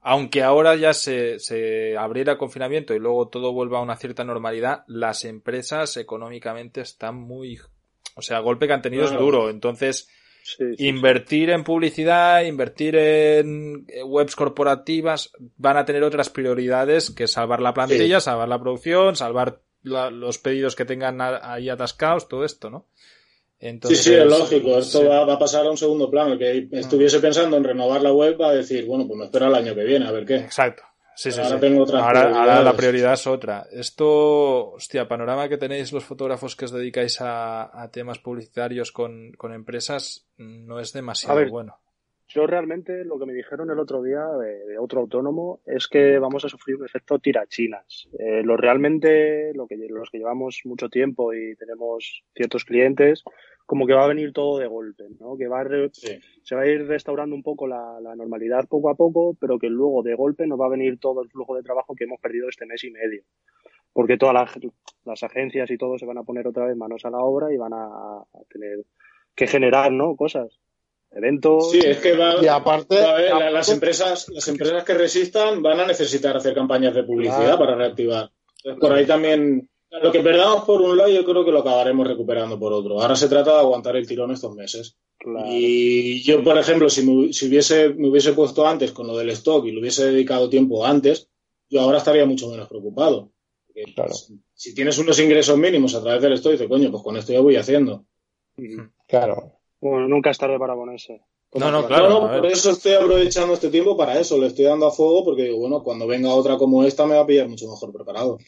aunque 0.00 0.44
ahora 0.44 0.76
ya 0.76 0.94
se, 0.94 1.40
se 1.40 1.96
abriera 1.96 2.38
confinamiento 2.38 2.94
y 2.94 3.00
luego 3.00 3.28
todo 3.28 3.52
vuelva 3.52 3.78
a 3.78 3.82
una 3.82 3.96
cierta 3.96 4.22
normalidad, 4.22 4.84
las 4.86 5.24
empresas 5.24 5.96
económicamente 5.96 6.80
están 6.80 7.16
muy 7.16 7.58
o 8.16 8.22
sea, 8.22 8.38
el 8.38 8.44
golpe 8.44 8.66
que 8.66 8.72
han 8.72 8.82
tenido 8.82 9.04
es 9.04 9.12
duro. 9.12 9.50
Entonces, 9.50 10.08
invertir 10.78 11.50
en 11.50 11.64
publicidad, 11.64 12.42
invertir 12.44 12.96
en 12.96 13.86
webs 14.06 14.34
corporativas, 14.34 15.30
van 15.58 15.76
a 15.76 15.84
tener 15.84 16.02
otras 16.02 16.30
prioridades 16.30 17.10
que 17.10 17.26
salvar 17.26 17.60
la 17.60 17.74
plantilla, 17.74 18.20
salvar 18.20 18.48
la 18.48 18.58
producción, 18.58 19.16
salvar 19.16 19.60
los 19.86 20.38
pedidos 20.38 20.74
que 20.74 20.84
tengan 20.84 21.18
ahí 21.20 21.68
atascados, 21.68 22.28
todo 22.28 22.44
esto, 22.44 22.70
¿no? 22.70 22.86
sí, 23.58 23.96
sí, 23.96 24.14
es 24.14 24.26
lógico. 24.26 24.78
Esto 24.78 25.08
va, 25.08 25.32
a 25.32 25.38
pasar 25.38 25.66
a 25.66 25.70
un 25.70 25.76
segundo 25.76 26.10
plano. 26.10 26.34
El 26.34 26.38
que 26.38 26.68
estuviese 26.78 27.20
pensando 27.20 27.56
en 27.56 27.64
renovar 27.64 28.02
la 28.02 28.12
web 28.12 28.40
va 28.40 28.48
a 28.48 28.54
decir, 28.54 28.84
bueno, 28.86 29.06
pues 29.06 29.18
me 29.18 29.24
espera 29.24 29.48
el 29.48 29.54
año 29.54 29.74
que 29.74 29.84
viene, 29.84 30.06
a 30.06 30.12
ver 30.12 30.26
qué. 30.26 30.36
Exacto. 30.36 30.82
Sí, 31.16 31.32
sí, 31.32 31.40
ahora, 31.40 31.58
tengo 31.58 31.82
otra 31.82 32.04
ahora, 32.04 32.62
la 32.62 32.76
prioridad 32.76 33.14
es 33.14 33.26
otra. 33.26 33.66
Esto, 33.72 34.72
hostia, 34.72 35.08
panorama 35.08 35.48
que 35.48 35.56
tenéis 35.56 35.90
los 35.90 36.04
fotógrafos 36.04 36.54
que 36.54 36.66
os 36.66 36.72
dedicáis 36.72 37.16
a, 37.20 37.88
temas 37.90 38.18
publicitarios 38.18 38.92
con, 38.92 39.32
empresas 39.50 40.26
no 40.36 40.78
es 40.78 40.92
demasiado 40.92 41.48
bueno. 41.48 41.78
Yo 42.28 42.46
realmente 42.46 43.04
lo 43.04 43.18
que 43.18 43.26
me 43.26 43.32
dijeron 43.32 43.70
el 43.70 43.78
otro 43.78 44.02
día 44.02 44.26
de, 44.26 44.78
otro 44.78 45.00
autónomo 45.00 45.60
es 45.64 45.86
que 45.86 46.18
vamos 46.18 46.44
a 46.44 46.48
sufrir 46.48 46.76
un 46.76 46.84
efecto 46.84 47.18
tirachinas. 47.20 48.08
Eh, 48.18 48.42
lo 48.42 48.56
realmente, 48.56 49.52
lo 49.54 49.66
que, 49.66 49.76
los 49.76 50.10
que 50.10 50.18
llevamos 50.18 50.62
mucho 50.64 50.88
tiempo 50.88 51.32
y 51.32 51.54
tenemos 51.54 52.24
ciertos 52.34 52.64
clientes, 52.64 53.22
como 53.66 53.86
que 53.86 53.94
va 53.94 54.04
a 54.04 54.08
venir 54.08 54.32
todo 54.32 54.58
de 54.58 54.68
golpe, 54.68 55.04
¿no? 55.18 55.36
Que 55.36 55.48
va 55.48 55.64
se 55.90 56.54
va 56.54 56.62
a 56.62 56.66
ir 56.66 56.86
restaurando 56.86 57.34
un 57.34 57.42
poco 57.42 57.66
la, 57.66 57.98
normalidad 58.16 58.68
poco 58.68 58.90
a 58.90 58.94
poco, 58.94 59.36
pero 59.40 59.58
que 59.58 59.68
luego 59.68 60.02
de 60.02 60.14
golpe 60.14 60.46
nos 60.46 60.58
va 60.58 60.66
a 60.66 60.70
venir 60.70 60.98
todo 60.98 61.22
el 61.22 61.28
flujo 61.28 61.56
de 61.56 61.64
trabajo 61.64 61.94
que 61.94 62.04
hemos 62.04 62.20
perdido 62.20 62.48
este 62.48 62.64
mes 62.64 62.84
y 62.84 62.90
medio. 62.90 63.22
Porque 63.92 64.16
todas 64.16 64.56
las, 65.04 65.22
agencias 65.22 65.70
y 65.70 65.76
todo 65.76 65.98
se 65.98 66.06
van 66.06 66.18
a 66.18 66.22
poner 66.22 66.46
otra 66.46 66.66
vez 66.66 66.76
manos 66.76 67.04
a 67.04 67.10
la 67.10 67.18
obra 67.18 67.52
y 67.52 67.56
van 67.56 67.72
a, 67.74 68.22
tener 68.48 68.84
que 69.34 69.48
generar, 69.48 69.90
¿no? 69.90 70.14
Cosas. 70.14 70.60
Eventos. 71.10 71.70
Sí, 71.70 71.80
es 71.82 71.98
que 71.98 72.16
va, 72.16 72.42
y 72.42 72.46
aparte, 72.46 73.00
las 73.50 73.68
empresas, 73.70 74.28
las 74.28 74.46
empresas 74.48 74.84
que 74.84 74.94
resistan 74.94 75.62
van 75.62 75.80
a 75.80 75.86
necesitar 75.86 76.36
hacer 76.36 76.54
campañas 76.54 76.94
de 76.94 77.04
publicidad 77.04 77.58
para 77.58 77.74
reactivar. 77.74 78.30
por 78.78 78.92
ahí 78.92 79.06
también 79.06 79.68
lo 80.02 80.12
que 80.12 80.20
perdamos 80.20 80.64
por 80.64 80.82
un 80.82 80.96
lado, 80.96 81.10
yo 81.10 81.24
creo 81.24 81.44
que 81.44 81.52
lo 81.52 81.60
acabaremos 81.60 82.06
recuperando 82.06 82.58
por 82.58 82.72
otro. 82.72 83.00
Ahora 83.00 83.16
se 83.16 83.28
trata 83.28 83.52
de 83.52 83.60
aguantar 83.60 83.96
el 83.96 84.06
tirón 84.06 84.30
estos 84.32 84.54
meses. 84.54 84.96
Y 85.48 86.22
yo, 86.22 86.42
por 86.42 86.58
ejemplo, 86.58 86.88
si, 86.90 87.04
me, 87.04 87.12
hubiese, 87.12 87.90
me 87.90 88.08
hubiese 88.08 88.32
puesto 88.32 88.66
antes 88.66 88.92
con 88.92 89.06
lo 89.06 89.16
del 89.16 89.30
stock 89.30 89.64
y 89.66 89.72
lo 89.72 89.80
hubiese 89.80 90.06
dedicado 90.06 90.48
tiempo 90.48 90.84
antes, 90.84 91.28
yo 91.68 91.80
ahora 91.80 91.98
estaría 91.98 92.26
mucho 92.26 92.48
menos 92.48 92.68
preocupado. 92.68 93.32
claro. 93.94 94.12
si, 94.54 94.74
tienes 94.74 94.98
unos 94.98 95.18
ingresos 95.18 95.56
mínimos 95.56 95.94
a 95.94 96.02
través 96.02 96.22
del 96.22 96.34
stock, 96.34 96.52
dices, 96.52 96.68
coño, 96.68 96.90
pues 96.90 97.02
con 97.02 97.16
esto 97.16 97.32
ya 97.32 97.40
voy 97.40 97.56
haciendo. 97.56 98.04
Claro. 99.06 99.52
Bueno, 99.80 100.08
nunca 100.08 100.30
es 100.30 100.38
tarde 100.38 100.58
para 100.58 100.74
ponerse. 100.74 101.22
No, 101.54 101.70
no, 101.70 101.86
claro. 101.86 102.20
por 102.20 102.46
eso 102.46 102.70
estoy 102.70 102.94
aprovechando 102.94 103.54
este 103.54 103.70
tiempo 103.70 103.96
para 103.96 104.18
eso. 104.18 104.38
Le 104.38 104.48
estoy 104.48 104.64
dando 104.64 104.86
a 104.86 104.92
fuego 104.92 105.24
porque, 105.24 105.52
bueno, 105.52 105.82
cuando 105.82 106.06
venga 106.06 106.34
otra 106.34 106.56
como 106.56 106.84
esta 106.84 107.06
me 107.06 107.14
va 107.14 107.22
a 107.22 107.26
pillar 107.26 107.48
mucho 107.48 107.68
mejor 107.68 107.92
preparado. 107.92 108.38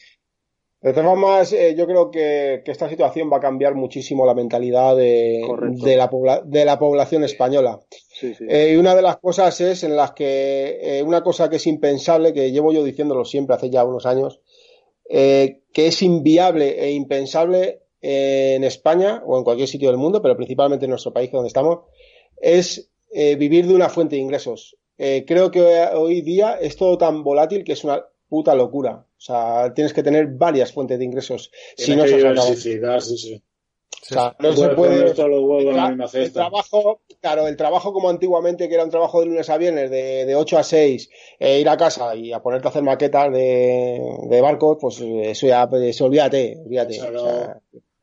De 0.81 0.93
todas 0.93 1.09
formas, 1.09 1.51
eh, 1.51 1.75
yo 1.77 1.85
creo 1.85 2.09
que, 2.09 2.63
esta 2.65 2.87
situación 2.87 3.29
va 3.31 3.37
a 3.37 3.41
cambiar 3.41 3.75
muchísimo 3.75 4.25
la 4.25 4.33
mentalidad 4.33 4.95
de, 4.95 5.41
de, 5.83 5.97
la, 5.97 6.09
de 6.45 6.65
la, 6.65 6.79
población 6.79 7.25
española. 7.25 7.81
Eh, 8.21 8.71
y 8.73 8.75
una 8.77 8.95
de 8.95 9.01
las 9.01 9.17
cosas 9.17 9.59
es 9.59 9.83
en 9.83 9.97
las 9.97 10.11
que, 10.11 10.79
eh, 10.81 11.03
una 11.03 11.21
cosa 11.21 11.49
que 11.49 11.57
es 11.57 11.67
impensable, 11.67 12.31
que 12.31 12.51
llevo 12.51 12.71
yo 12.71 12.83
diciéndolo 12.85 13.25
siempre 13.25 13.55
hace 13.55 13.69
ya 13.69 13.83
unos 13.83 14.05
años, 14.05 14.39
que 15.09 15.61
es 15.73 16.01
inviable 16.01 16.83
e 16.83 16.91
impensable 16.91 17.81
en 18.01 18.63
España 18.63 19.21
o 19.25 19.37
en 19.37 19.43
cualquier 19.43 19.67
sitio 19.67 19.89
del 19.89 19.97
mundo, 19.97 20.21
pero 20.21 20.35
principalmente 20.35 20.85
en 20.85 20.91
nuestro 20.91 21.13
país, 21.13 21.31
donde 21.31 21.47
estamos, 21.47 21.79
es 22.41 22.89
vivir 23.11 23.67
de 23.67 23.73
una 23.73 23.89
fuente 23.89 24.15
de 24.15 24.21
ingresos. 24.21 24.77
creo 24.97 25.51
que 25.51 25.87
hoy 25.93 26.21
día 26.21 26.57
es 26.59 26.77
todo 26.77 26.97
tan 26.97 27.23
volátil 27.23 27.63
que 27.63 27.73
es 27.73 27.83
una 27.83 28.05
puta 28.29 28.55
locura. 28.55 29.05
O 29.17 29.21
sea, 29.21 29.73
tienes 29.73 29.93
que 29.93 30.03
tener 30.03 30.27
varias 30.27 30.71
fuentes 30.71 30.97
de 30.97 31.05
ingresos. 31.05 31.51
si 31.75 31.95
no 31.95 32.07
se 32.07 32.21
sí, 33.01 33.17
sí. 33.17 33.43
O 34.01 34.05
sea, 34.05 34.35
no 34.39 34.53
se 34.53 34.69
puede. 34.69 35.07
El, 35.07 36.31
trabajo, 36.31 37.01
claro, 37.21 37.47
el 37.47 37.57
trabajo 37.57 37.91
como 37.91 38.09
antiguamente, 38.09 38.69
que 38.69 38.75
era 38.75 38.85
un 38.85 38.89
trabajo 38.89 39.19
de 39.19 39.25
lunes 39.25 39.49
a 39.49 39.57
viernes, 39.57 39.91
de, 39.91 40.25
de 40.25 40.35
8 40.35 40.57
a 40.57 40.63
6, 40.63 41.09
e 41.39 41.59
ir 41.59 41.67
a 41.67 41.75
casa 41.75 42.15
y 42.15 42.31
a 42.31 42.41
ponerte 42.41 42.67
a 42.67 42.71
hacer 42.71 42.83
maquetas 42.83 43.31
de, 43.33 43.99
de 44.29 44.41
barcos, 44.41 44.77
pues 44.79 45.01
eso 45.01 45.47
ya, 45.47 45.69
pues, 45.69 45.99
olvídate, 46.01 46.57
olvídate. 46.63 46.99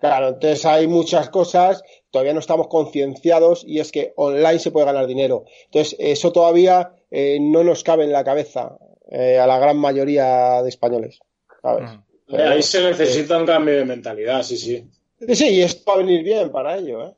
Claro, 0.06 0.28
entonces 0.28 0.64
hay 0.64 0.86
muchas 0.86 1.30
cosas, 1.30 1.82
todavía 2.10 2.32
no 2.34 2.40
estamos 2.40 2.68
concienciados 2.68 3.64
y 3.66 3.80
es 3.80 3.92
que 3.92 4.12
online 4.16 4.58
se 4.58 4.70
puede 4.70 4.86
ganar 4.86 5.06
dinero. 5.06 5.44
Entonces, 5.66 5.96
eso 5.98 6.32
todavía 6.32 6.92
eh, 7.10 7.38
no 7.40 7.62
nos 7.64 7.84
cabe 7.84 8.04
en 8.04 8.12
la 8.12 8.24
cabeza. 8.24 8.78
Eh, 9.08 9.38
a 9.38 9.46
la 9.46 9.58
gran 9.58 9.76
mayoría 9.76 10.62
de 10.62 10.68
españoles. 10.68 11.20
¿sabes? 11.62 11.90
Ahí 12.28 12.62
se 12.62 12.82
necesita 12.82 13.38
un 13.38 13.46
cambio 13.46 13.74
de 13.74 13.84
mentalidad, 13.84 14.42
sí, 14.42 14.56
sí. 14.56 14.84
Sí, 15.32 15.48
y 15.48 15.62
esto 15.62 15.90
va 15.90 15.94
a 15.94 15.98
venir 15.98 16.24
bien 16.24 16.50
para 16.50 16.76
ello, 16.76 17.06
¿eh? 17.06 17.14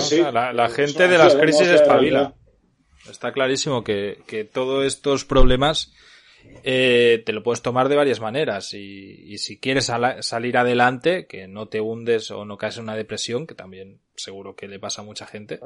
sí, 0.00 0.20
La, 0.32 0.68
gente 0.68 1.08
de 1.08 1.18
las 1.18 1.34
crisis 1.34 1.68
espabila. 1.68 2.34
Está 3.10 3.32
clarísimo 3.32 3.82
que, 3.82 4.48
todos 4.52 4.84
estos 4.84 5.24
problemas 5.24 5.92
eh, 6.62 7.22
te 7.24 7.32
lo 7.32 7.42
puedes 7.42 7.62
tomar 7.62 7.88
de 7.88 7.96
varias 7.96 8.20
maneras 8.20 8.74
y, 8.74 9.38
si 9.38 9.58
quieres 9.58 9.90
salir 10.20 10.56
adelante, 10.56 11.26
que 11.26 11.48
no 11.48 11.68
te 11.68 11.80
hundes 11.80 12.30
o 12.30 12.44
no 12.44 12.56
caes 12.56 12.76
en 12.76 12.84
una 12.84 12.96
depresión, 12.96 13.46
que 13.46 13.54
también 13.54 14.00
seguro 14.16 14.56
que 14.56 14.68
le 14.68 14.78
pasa 14.78 15.02
a 15.02 15.04
mucha 15.04 15.26
gente, 15.26 15.60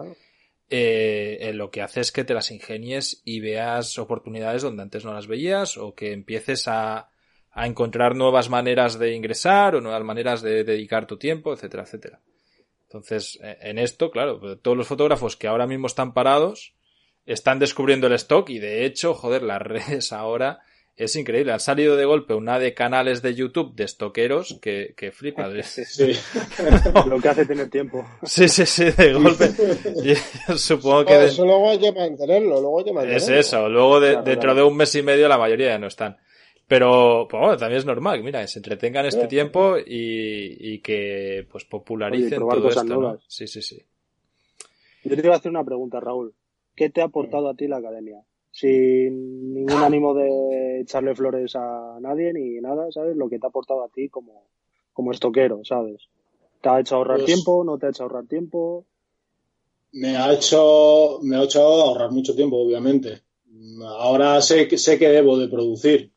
eh, 0.69 1.53
lo 1.55 1.71
que 1.71 1.83
hace 1.83 2.01
es 2.01 2.12
que 2.12 2.25
te 2.25 2.35
las 2.35 2.51
ingenies 2.51 3.23
y 3.25 3.40
veas 3.40 3.99
oportunidades 3.99 4.62
donde 4.62 4.83
antes 4.83 5.05
no 5.05 5.12
las 5.12 5.27
veías 5.27 5.77
o 5.77 5.95
que 5.95 6.12
empieces 6.12 6.69
a, 6.69 7.11
a 7.53 7.66
encontrar 7.66 8.14
nuevas 8.14 8.49
maneras 8.49 8.99
de 8.99 9.14
ingresar 9.14 9.75
o 9.75 9.81
nuevas 9.81 10.05
maneras 10.05 10.43
de 10.43 10.64
dedicar 10.64 11.07
tu 11.07 11.16
tiempo, 11.16 11.53
etcétera, 11.53 11.83
etcétera. 11.83 12.21
Entonces, 12.85 13.38
e, 13.43 13.59
en 13.62 13.79
esto, 13.79 14.11
claro, 14.11 14.59
todos 14.59 14.77
los 14.77 14.87
fotógrafos 14.87 15.37
que 15.37 15.49
ahora 15.49 15.66
mismo 15.66 15.87
están 15.87 16.12
parados 16.12 16.75
están 17.27 17.59
descubriendo 17.59 18.07
el 18.07 18.14
stock 18.14 18.49
y 18.51 18.59
de 18.59 18.85
hecho, 18.85 19.14
joder, 19.14 19.43
las 19.43 19.62
redes 19.62 20.12
ahora 20.12 20.61
es 21.04 21.16
increíble. 21.16 21.52
Han 21.52 21.60
salido 21.60 21.96
de 21.96 22.04
golpe 22.04 22.34
una 22.34 22.58
de 22.58 22.74
canales 22.74 23.22
de 23.22 23.34
YouTube 23.34 23.74
de 23.74 23.84
estoqueros 23.84 24.58
que, 24.60 24.92
que 24.96 25.12
flipa. 25.12 25.50
Sí. 25.62 26.12
Lo 27.06 27.18
que 27.20 27.28
hace 27.28 27.46
tener 27.46 27.70
tiempo. 27.70 28.06
Sí, 28.22 28.48
sí, 28.48 28.66
sí, 28.66 28.84
de 28.90 29.14
golpe. 29.14 29.48
supongo 30.56 31.06
que. 31.06 31.24
Eso 31.24 31.44
luego 31.46 31.70
hay 31.70 31.78
que 31.78 31.92
mantenerlo, 31.92 32.60
luego 32.60 32.78
hay 32.80 32.84
que 32.84 32.92
mantenerlo. 32.92 33.24
Es 33.24 33.28
eso, 33.28 33.68
luego 33.68 34.00
dentro 34.00 34.54
de 34.54 34.62
un 34.62 34.76
mes 34.76 34.94
y 34.94 35.02
medio 35.02 35.26
la 35.26 35.38
mayoría 35.38 35.68
ya 35.68 35.78
no 35.78 35.86
están. 35.86 36.18
Pero, 36.68 37.26
pues 37.28 37.40
bueno, 37.40 37.56
también 37.56 37.78
es 37.78 37.86
normal, 37.86 38.22
mira, 38.22 38.42
que 38.42 38.46
se 38.46 38.60
entretengan 38.60 39.04
este 39.04 39.26
tiempo 39.26 39.76
y, 39.76 40.74
y, 40.74 40.78
que 40.78 41.44
pues 41.50 41.64
popularicen 41.64 42.38
todo 42.38 42.68
esto. 42.68 43.20
Sí, 43.26 43.48
sí, 43.48 43.60
sí. 43.60 43.82
Yo 45.02 45.16
te 45.16 45.22
iba 45.22 45.34
a 45.34 45.38
hacer 45.38 45.50
una 45.50 45.64
pregunta, 45.64 45.98
Raúl. 45.98 46.32
¿Qué 46.76 46.88
te 46.88 47.00
ha 47.00 47.06
aportado 47.06 47.48
a 47.48 47.54
ti 47.54 47.66
la 47.66 47.78
academia? 47.78 48.22
Sin 48.50 49.54
ningún 49.54 49.82
ánimo 49.82 50.14
de 50.14 50.80
echarle 50.80 51.14
flores 51.14 51.54
a 51.54 51.98
nadie 52.00 52.32
ni 52.32 52.60
nada, 52.60 52.90
¿sabes? 52.90 53.16
Lo 53.16 53.28
que 53.28 53.38
te 53.38 53.46
ha 53.46 53.48
aportado 53.48 53.84
a 53.84 53.88
ti 53.88 54.08
como, 54.08 54.44
como 54.92 55.12
estoquero, 55.12 55.60
¿sabes? 55.64 56.08
¿Te 56.60 56.68
ha 56.68 56.80
hecho 56.80 56.96
ahorrar 56.96 57.18
pues 57.18 57.26
tiempo? 57.26 57.64
¿No 57.64 57.78
te 57.78 57.86
ha 57.86 57.90
hecho 57.90 58.02
ahorrar 58.02 58.26
tiempo? 58.26 58.84
Me 59.92 60.16
ha 60.16 60.32
hecho, 60.32 61.20
me 61.22 61.36
ha 61.36 61.42
hecho 61.44 61.62
ahorrar 61.62 62.10
mucho 62.10 62.34
tiempo, 62.34 62.58
obviamente. 62.58 63.22
Ahora 63.82 64.40
sé, 64.40 64.76
sé 64.76 64.98
que 64.98 65.08
debo 65.08 65.38
de 65.38 65.48
producir. 65.48 66.12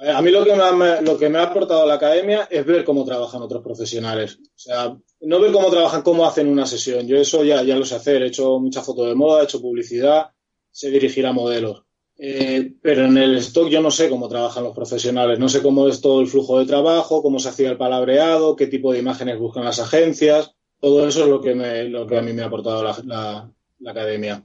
Eh, 0.00 0.10
a 0.10 0.22
mí 0.22 0.30
lo 0.30 0.44
que, 0.44 0.54
me, 0.54 1.02
lo 1.02 1.18
que 1.18 1.28
me 1.28 1.38
ha 1.38 1.44
aportado 1.44 1.84
la 1.86 1.94
academia 1.94 2.48
es 2.50 2.64
ver 2.64 2.84
cómo 2.84 3.04
trabajan 3.04 3.42
otros 3.42 3.62
profesionales. 3.62 4.38
O 4.40 4.58
sea, 4.58 4.96
no 5.20 5.40
ver 5.40 5.52
cómo 5.52 5.70
trabajan, 5.70 6.02
cómo 6.02 6.24
hacen 6.24 6.48
una 6.48 6.66
sesión. 6.66 7.06
Yo 7.06 7.16
eso 7.16 7.42
ya, 7.44 7.62
ya 7.62 7.76
lo 7.76 7.84
sé 7.84 7.96
hacer. 7.96 8.22
He 8.22 8.28
hecho 8.28 8.58
mucha 8.60 8.82
foto 8.82 9.04
de 9.04 9.14
moda, 9.14 9.40
he 9.40 9.44
hecho 9.44 9.60
publicidad 9.60 10.30
se 10.70 10.90
dirigirá 10.90 11.30
a 11.30 11.32
modelos. 11.32 11.84
Eh, 12.20 12.72
pero 12.82 13.04
en 13.04 13.16
el 13.16 13.36
stock 13.36 13.68
yo 13.68 13.80
no 13.80 13.92
sé 13.92 14.10
cómo 14.10 14.28
trabajan 14.28 14.64
los 14.64 14.74
profesionales, 14.74 15.38
no 15.38 15.48
sé 15.48 15.62
cómo 15.62 15.86
es 15.86 16.00
todo 16.00 16.20
el 16.20 16.26
flujo 16.26 16.58
de 16.58 16.66
trabajo, 16.66 17.22
cómo 17.22 17.38
se 17.38 17.48
hacía 17.48 17.70
el 17.70 17.76
palabreado, 17.76 18.56
qué 18.56 18.66
tipo 18.66 18.92
de 18.92 18.98
imágenes 18.98 19.38
buscan 19.38 19.64
las 19.64 19.78
agencias, 19.78 20.52
todo 20.80 21.06
eso 21.06 21.22
es 21.22 21.28
lo 21.28 21.40
que, 21.40 21.54
me, 21.54 21.84
lo 21.84 22.08
que 22.08 22.18
a 22.18 22.22
mí 22.22 22.32
me 22.32 22.42
ha 22.42 22.46
aportado 22.46 22.82
la, 22.82 23.52
academia. 23.86 24.44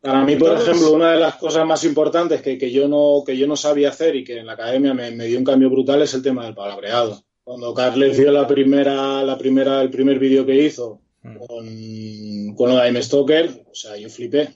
Para 0.00 0.24
mí, 0.24 0.34
por 0.34 0.52
ejemplo, 0.52 0.92
una 0.92 1.12
de 1.12 1.20
las 1.20 1.36
cosas 1.36 1.64
más 1.64 1.84
importantes 1.84 2.42
que, 2.42 2.58
que, 2.58 2.72
yo, 2.72 2.88
no, 2.88 3.22
que 3.24 3.36
yo 3.36 3.46
no 3.46 3.56
sabía 3.56 3.90
hacer 3.90 4.16
y 4.16 4.24
que 4.24 4.38
en 4.38 4.46
la 4.46 4.52
academia 4.54 4.94
me, 4.94 5.10
dio 5.12 5.38
un 5.38 5.44
cambio 5.44 5.70
brutal 5.70 6.02
es 6.02 6.14
el 6.14 6.22
tema 6.22 6.44
del 6.44 6.54
palabreado. 6.54 7.22
Cuando 7.44 7.72
Carles 7.72 8.18
dio 8.18 8.32
la 8.32 8.46
primera, 8.48 9.22
la 9.22 9.38
primera, 9.38 9.80
el 9.80 9.90
primer 9.90 10.18
vídeo 10.18 10.44
que 10.44 10.60
hizo 10.60 11.00
mm. 11.22 11.36
con, 11.36 12.54
con 12.56 12.70
lo 12.70 12.76
de 12.76 13.02
Stoker, 13.02 13.64
o 13.70 13.74
sea, 13.74 13.96
yo 13.96 14.08
flipé 14.08 14.50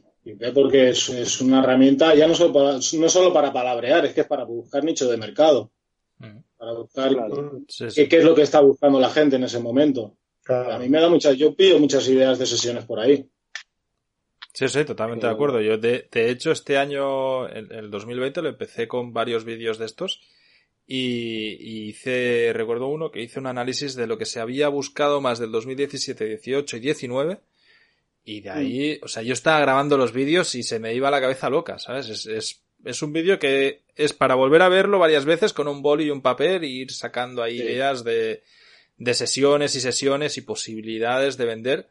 porque 0.54 0.90
es, 0.90 1.40
una 1.40 1.62
herramienta 1.62 2.14
ya 2.14 2.26
no 2.26 2.34
solo, 2.34 2.52
para, 2.52 2.74
no 2.74 3.08
solo 3.08 3.32
para 3.32 3.52
palabrear, 3.52 4.06
es 4.06 4.14
que 4.14 4.22
es 4.22 4.26
para 4.26 4.44
buscar 4.44 4.84
nicho 4.84 5.08
de 5.10 5.16
mercado. 5.16 5.70
Mm. 6.18 6.38
Para 6.56 6.72
buscar 6.74 7.10
qué, 7.94 8.16
es 8.16 8.24
lo 8.24 8.34
que 8.34 8.42
está 8.42 8.60
buscando 8.60 9.00
la 9.00 9.10
gente 9.10 9.36
en 9.36 9.44
ese 9.44 9.58
momento. 9.58 10.16
A 10.46 10.78
mí 10.78 10.88
me 10.88 11.00
da 11.00 11.08
muchas, 11.08 11.36
yo 11.36 11.54
pido 11.54 11.78
muchas 11.78 12.08
ideas 12.08 12.38
de 12.38 12.46
sesiones 12.46 12.84
por 12.84 13.00
ahí. 13.00 13.28
Sí, 14.52 14.68
sí, 14.68 14.84
totalmente 14.84 15.26
de 15.26 15.32
acuerdo. 15.32 15.60
Yo, 15.60 15.78
de, 15.78 16.08
hecho, 16.12 16.52
este 16.52 16.76
año, 16.76 17.48
el, 17.48 17.72
el 17.72 17.90
2020, 17.90 18.42
lo 18.42 18.48
empecé 18.50 18.86
con 18.86 19.12
varios 19.12 19.44
vídeos 19.44 19.78
de 19.78 19.86
estos 19.86 20.20
y, 20.86 21.88
hice, 21.88 22.52
recuerdo 22.54 22.88
uno 22.88 23.10
que 23.10 23.22
hice 23.22 23.38
un 23.38 23.46
análisis 23.46 23.94
de 23.94 24.06
lo 24.06 24.18
que 24.18 24.26
se 24.26 24.40
había 24.40 24.68
buscado 24.68 25.20
más 25.20 25.38
del 25.38 25.52
2017, 25.52 26.26
18 26.26 26.76
y 26.76 26.80
19 26.80 27.40
y 28.24 28.40
de 28.40 28.50
ahí, 28.50 29.00
o 29.02 29.08
sea, 29.08 29.22
yo 29.22 29.32
estaba 29.32 29.60
grabando 29.60 29.96
los 29.96 30.12
vídeos 30.12 30.54
y 30.54 30.62
se 30.62 30.78
me 30.78 30.94
iba 30.94 31.10
la 31.10 31.20
cabeza 31.20 31.50
loca, 31.50 31.78
¿sabes? 31.78 32.08
Es, 32.08 32.26
es, 32.26 32.62
es 32.84 33.02
un 33.02 33.12
vídeo 33.12 33.38
que 33.38 33.82
es 33.96 34.12
para 34.12 34.34
volver 34.34 34.62
a 34.62 34.68
verlo 34.68 34.98
varias 34.98 35.24
veces 35.24 35.52
con 35.52 35.68
un 35.68 35.82
boli 35.82 36.04
y 36.04 36.10
un 36.10 36.22
papel 36.22 36.62
e 36.62 36.68
ir 36.68 36.92
sacando 36.92 37.42
ahí 37.42 37.60
ideas 37.60 38.04
de, 38.04 38.42
de 38.96 39.14
sesiones 39.14 39.74
y 39.74 39.80
sesiones 39.80 40.38
y 40.38 40.42
posibilidades 40.42 41.36
de 41.36 41.44
vender 41.44 41.88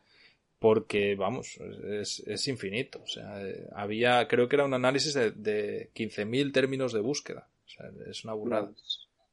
porque, 0.61 1.15
vamos, 1.15 1.57
es, 1.89 2.19
es 2.19 2.47
infinito. 2.47 3.01
O 3.01 3.07
sea, 3.07 3.41
había, 3.73 4.27
creo 4.27 4.47
que 4.47 4.57
era 4.57 4.65
un 4.65 4.75
análisis 4.75 5.15
de, 5.15 5.31
de 5.31 5.89
15.000 5.95 6.53
términos 6.53 6.93
de 6.93 6.99
búsqueda. 6.99 7.49
O 7.65 7.69
sea, 7.69 7.89
es 8.07 8.23
una 8.23 8.33
burrada. 8.33 8.71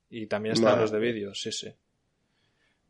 Y 0.09 0.27
también 0.27 0.55
están 0.55 0.81
los 0.81 0.91
de 0.91 0.99
vídeos, 0.99 1.39
sí, 1.39 1.53
sí. 1.53 1.69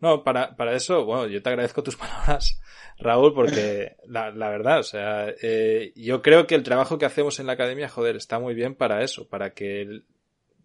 No, 0.01 0.23
para, 0.23 0.57
para 0.57 0.77
eso, 0.77 1.05
bueno, 1.05 1.27
yo 1.27 1.43
te 1.43 1.49
agradezco 1.49 1.83
tus 1.83 1.97
palabras, 1.97 2.61
Raúl, 2.99 3.35
porque 3.35 3.97
la, 4.07 4.31
la 4.31 4.49
verdad, 4.49 4.81
o 4.81 4.85
sea, 4.85 5.35
eh, 5.43 5.93
yo 5.97 6.23
creo 6.23 6.47
que 6.47 6.55
el 6.55 6.63
trabajo 6.63 6.99
que 6.99 7.07
hacemos 7.07 7.41
en 7.41 7.47
la 7.47 7.55
academia, 7.55 7.89
joder, 7.89 8.17
está 8.17 8.39
muy 8.39 8.55
bien 8.55 8.75
para 8.75 9.03
eso, 9.03 9.29
para 9.29 9.55
que, 9.55 10.03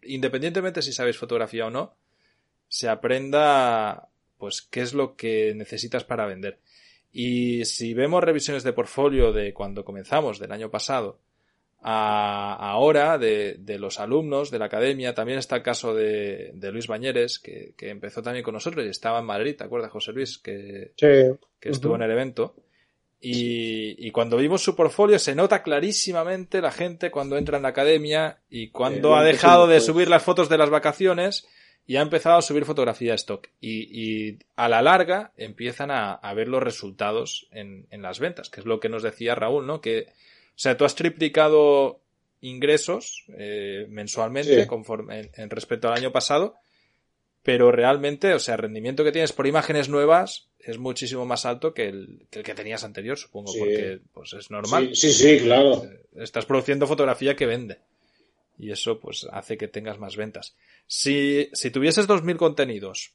independientemente 0.04 0.82
si 0.82 0.94
sabes 0.94 1.18
fotografía 1.18 1.66
o 1.66 1.70
no, 1.70 1.96
se 2.68 2.90
aprenda, 2.90 4.10
pues, 4.38 4.62
qué 4.62 4.82
es 4.82 4.94
lo 4.94 5.16
que 5.16 5.54
necesitas 5.56 6.04
para 6.04 6.26
vender. 6.26 6.60
Y 7.12 7.66
si 7.66 7.94
vemos 7.94 8.24
revisiones 8.24 8.64
de 8.64 8.74
portfolio 8.74 9.32
de 9.32 9.54
cuando 9.54 9.86
comenzamos, 9.86 10.40
del 10.40 10.52
año 10.52 10.72
pasado, 10.72 11.20
a 11.86 12.56
ahora, 12.56 13.18
de, 13.18 13.58
de 13.60 13.78
los 13.78 14.00
alumnos 14.00 14.50
de 14.50 14.60
la 14.60 14.66
academia, 14.66 15.14
también 15.14 15.38
está 15.38 15.58
el 15.58 15.64
caso 15.64 15.94
de, 15.94 16.52
de 16.54 16.72
Luis 16.72 16.88
Bañeres, 16.88 17.40
que, 17.40 17.74
que, 17.78 17.90
empezó 17.90 18.22
también 18.22 18.44
con 18.44 18.54
nosotros 18.54 18.86
y 18.86 18.90
estaba 18.90 19.20
en 19.20 19.26
Madrid, 19.26 19.56
¿te 19.58 19.66
acuerdas, 19.66 19.92
José 19.92 20.14
Luis? 20.14 20.38
Que, 20.38 20.94
sí. 20.96 21.38
que 21.60 21.70
estuvo 21.70 21.96
en 21.96 22.04
el 22.04 22.12
evento. 22.12 22.56
Y, 23.20 23.96
y, 24.06 24.12
cuando 24.12 24.38
vimos 24.38 24.62
su 24.62 24.76
portfolio 24.76 25.18
se 25.18 25.36
nota 25.36 25.64
clarísimamente 25.64 26.62
la 26.62 26.72
gente 26.72 27.12
cuando 27.12 27.38
entra 27.38 27.58
en 27.58 27.64
la 27.64 27.70
academia 27.70 28.40
y 28.50 28.70
cuando 28.70 29.16
eh, 29.16 29.20
ha 29.20 29.24
dejado 29.24 29.68
de 29.68 29.80
subir 29.80 30.10
las 30.10 30.24
fotos 30.24 30.50
de 30.50 30.58
las 30.58 30.70
vacaciones 30.70 31.48
y 31.86 31.98
ha 31.98 32.02
empezado 32.02 32.38
a 32.38 32.42
subir 32.42 32.66
fotografía 32.66 33.14
stock. 33.14 33.48
Y, 33.62 33.88
y 33.92 34.40
a 34.56 34.68
la 34.68 34.82
larga 34.82 35.32
empiezan 35.38 35.92
a, 35.92 36.14
a 36.14 36.34
ver 36.34 36.48
los 36.48 36.64
resultados 36.64 37.48
en, 37.52 37.88
en, 37.92 38.02
las 38.02 38.20
ventas, 38.20 38.50
que 38.50 38.60
es 38.60 38.66
lo 38.66 38.80
que 38.80 38.90
nos 38.90 39.04
decía 39.04 39.36
Raúl, 39.36 39.68
¿no? 39.68 39.80
Que, 39.80 40.08
o 40.56 40.60
sea, 40.60 40.78
tú 40.78 40.86
has 40.86 40.96
triplicado 40.96 42.02
ingresos 42.42 43.26
eh, 43.38 43.86
mensualmente 43.90 44.62
sí. 44.62 44.68
conforme, 44.68 45.20
en, 45.20 45.32
en, 45.36 45.50
respecto 45.50 45.88
al 45.88 45.98
año 45.98 46.12
pasado, 46.12 46.56
pero 47.42 47.72
realmente, 47.72 48.34
o 48.34 48.40
sea, 48.40 48.56
el 48.56 48.62
rendimiento 48.62 49.04
que 49.04 49.12
tienes 49.12 49.34
por 49.34 49.48
imágenes 49.48 49.90
nuevas 49.90 50.50
es 50.60 50.78
muchísimo 50.78 51.26
más 51.26 51.46
alto 51.46 51.74
que 51.74 51.88
el 51.88 52.28
que, 52.30 52.40
el 52.40 52.46
que 52.46 52.54
tenías 52.54 52.84
anterior, 52.84 53.18
supongo, 53.18 53.52
sí. 53.52 53.60
porque 53.60 54.00
pues 54.14 54.34
es 54.34 54.50
normal. 54.50 54.96
Sí, 54.96 55.12
sí, 55.12 55.38
sí, 55.38 55.44
claro. 55.44 55.84
Estás 56.16 56.46
produciendo 56.46 56.88
fotografía 56.88 57.36
que 57.36 57.46
vende 57.46 57.80
y 58.58 58.72
eso 58.72 59.00
pues 59.00 59.28
hace 59.32 59.58
que 59.58 59.68
tengas 59.68 60.00
más 60.00 60.16
ventas. 60.16 60.56
Si, 60.88 61.50
si 61.54 61.72
tuvieses 61.72 62.08
2.000 62.08 62.38
contenidos, 62.38 63.14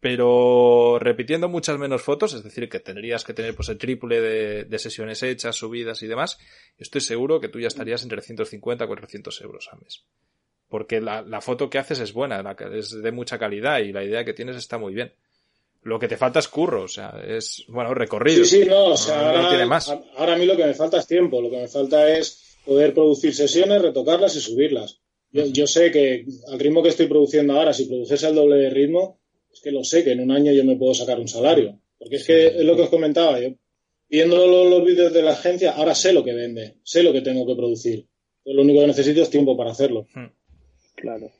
pero 0.00 0.98
repitiendo 1.00 1.48
muchas 1.48 1.78
menos 1.78 2.02
fotos, 2.02 2.32
es 2.34 2.44
decir, 2.44 2.68
que 2.68 2.78
tendrías 2.78 3.24
que 3.24 3.34
tener 3.34 3.54
pues 3.54 3.68
el 3.68 3.78
triple 3.78 4.20
de, 4.20 4.64
de 4.64 4.78
sesiones 4.78 5.22
hechas, 5.22 5.56
subidas 5.56 6.02
y 6.02 6.06
demás, 6.06 6.38
estoy 6.76 7.00
seguro 7.00 7.40
que 7.40 7.48
tú 7.48 7.58
ya 7.58 7.66
estarías 7.66 8.02
en 8.04 8.10
350 8.10 8.86
400 8.86 9.40
euros 9.40 9.68
al 9.72 9.80
mes. 9.80 10.04
Porque 10.68 11.00
la, 11.00 11.22
la 11.22 11.40
foto 11.40 11.68
que 11.68 11.78
haces 11.78 11.98
es 11.98 12.12
buena, 12.12 12.42
la, 12.42 12.56
es 12.74 12.90
de 12.90 13.10
mucha 13.10 13.38
calidad 13.38 13.80
y 13.80 13.92
la 13.92 14.04
idea 14.04 14.24
que 14.24 14.34
tienes 14.34 14.56
está 14.56 14.78
muy 14.78 14.94
bien. 14.94 15.12
Lo 15.82 15.98
que 15.98 16.08
te 16.08 16.16
falta 16.16 16.38
es 16.38 16.48
curro, 16.48 16.82
o 16.84 16.88
sea, 16.88 17.20
es, 17.26 17.64
bueno, 17.68 17.94
recorrido. 17.94 18.44
Sí, 18.44 18.62
sí, 18.62 18.68
no, 18.68 18.86
o 18.88 18.96
sea, 18.96 19.16
no, 19.16 19.28
ahora, 19.28 19.42
no 19.42 19.48
tiene 19.48 19.66
más. 19.66 19.88
ahora 19.88 20.34
a 20.34 20.36
mí 20.36 20.44
lo 20.44 20.56
que 20.56 20.66
me 20.66 20.74
falta 20.74 20.98
es 20.98 21.06
tiempo, 21.06 21.40
lo 21.40 21.50
que 21.50 21.56
me 21.56 21.68
falta 21.68 22.08
es 22.16 22.56
poder 22.64 22.92
producir 22.92 23.34
sesiones, 23.34 23.82
retocarlas 23.82 24.36
y 24.36 24.40
subirlas. 24.40 25.00
Yo, 25.30 25.46
yo, 25.46 25.66
sé 25.66 25.90
que 25.90 26.24
al 26.48 26.58
ritmo 26.58 26.82
que 26.82 26.90
estoy 26.90 27.06
produciendo 27.06 27.54
ahora, 27.54 27.72
si 27.72 27.86
produjese 27.86 28.28
el 28.28 28.34
doble 28.34 28.56
de 28.56 28.70
ritmo, 28.70 29.17
es 29.58 29.64
que 29.64 29.72
lo 29.72 29.84
sé, 29.84 30.04
que 30.04 30.12
en 30.12 30.20
un 30.20 30.30
año 30.30 30.52
yo 30.52 30.64
me 30.64 30.76
puedo 30.76 30.94
sacar 30.94 31.18
un 31.18 31.28
salario. 31.28 31.80
Porque 31.98 32.16
es 32.16 32.24
que 32.24 32.46
es 32.46 32.64
lo 32.64 32.76
que 32.76 32.82
os 32.82 32.90
comentaba, 32.90 33.40
yo 33.40 33.50
viendo 34.08 34.46
los, 34.46 34.70
los 34.70 34.84
vídeos 34.84 35.12
de 35.12 35.22
la 35.22 35.32
agencia, 35.32 35.72
ahora 35.72 35.94
sé 35.94 36.12
lo 36.12 36.24
que 36.24 36.32
vende, 36.32 36.76
sé 36.82 37.02
lo 37.02 37.12
que 37.12 37.20
tengo 37.20 37.46
que 37.46 37.56
producir. 37.56 38.06
Entonces, 38.38 38.56
lo 38.56 38.62
único 38.62 38.80
que 38.80 38.86
necesito 38.86 39.22
es 39.22 39.30
tiempo 39.30 39.56
para 39.56 39.72
hacerlo. 39.72 40.06
Hmm. 40.14 40.28
Claro. 40.94 41.30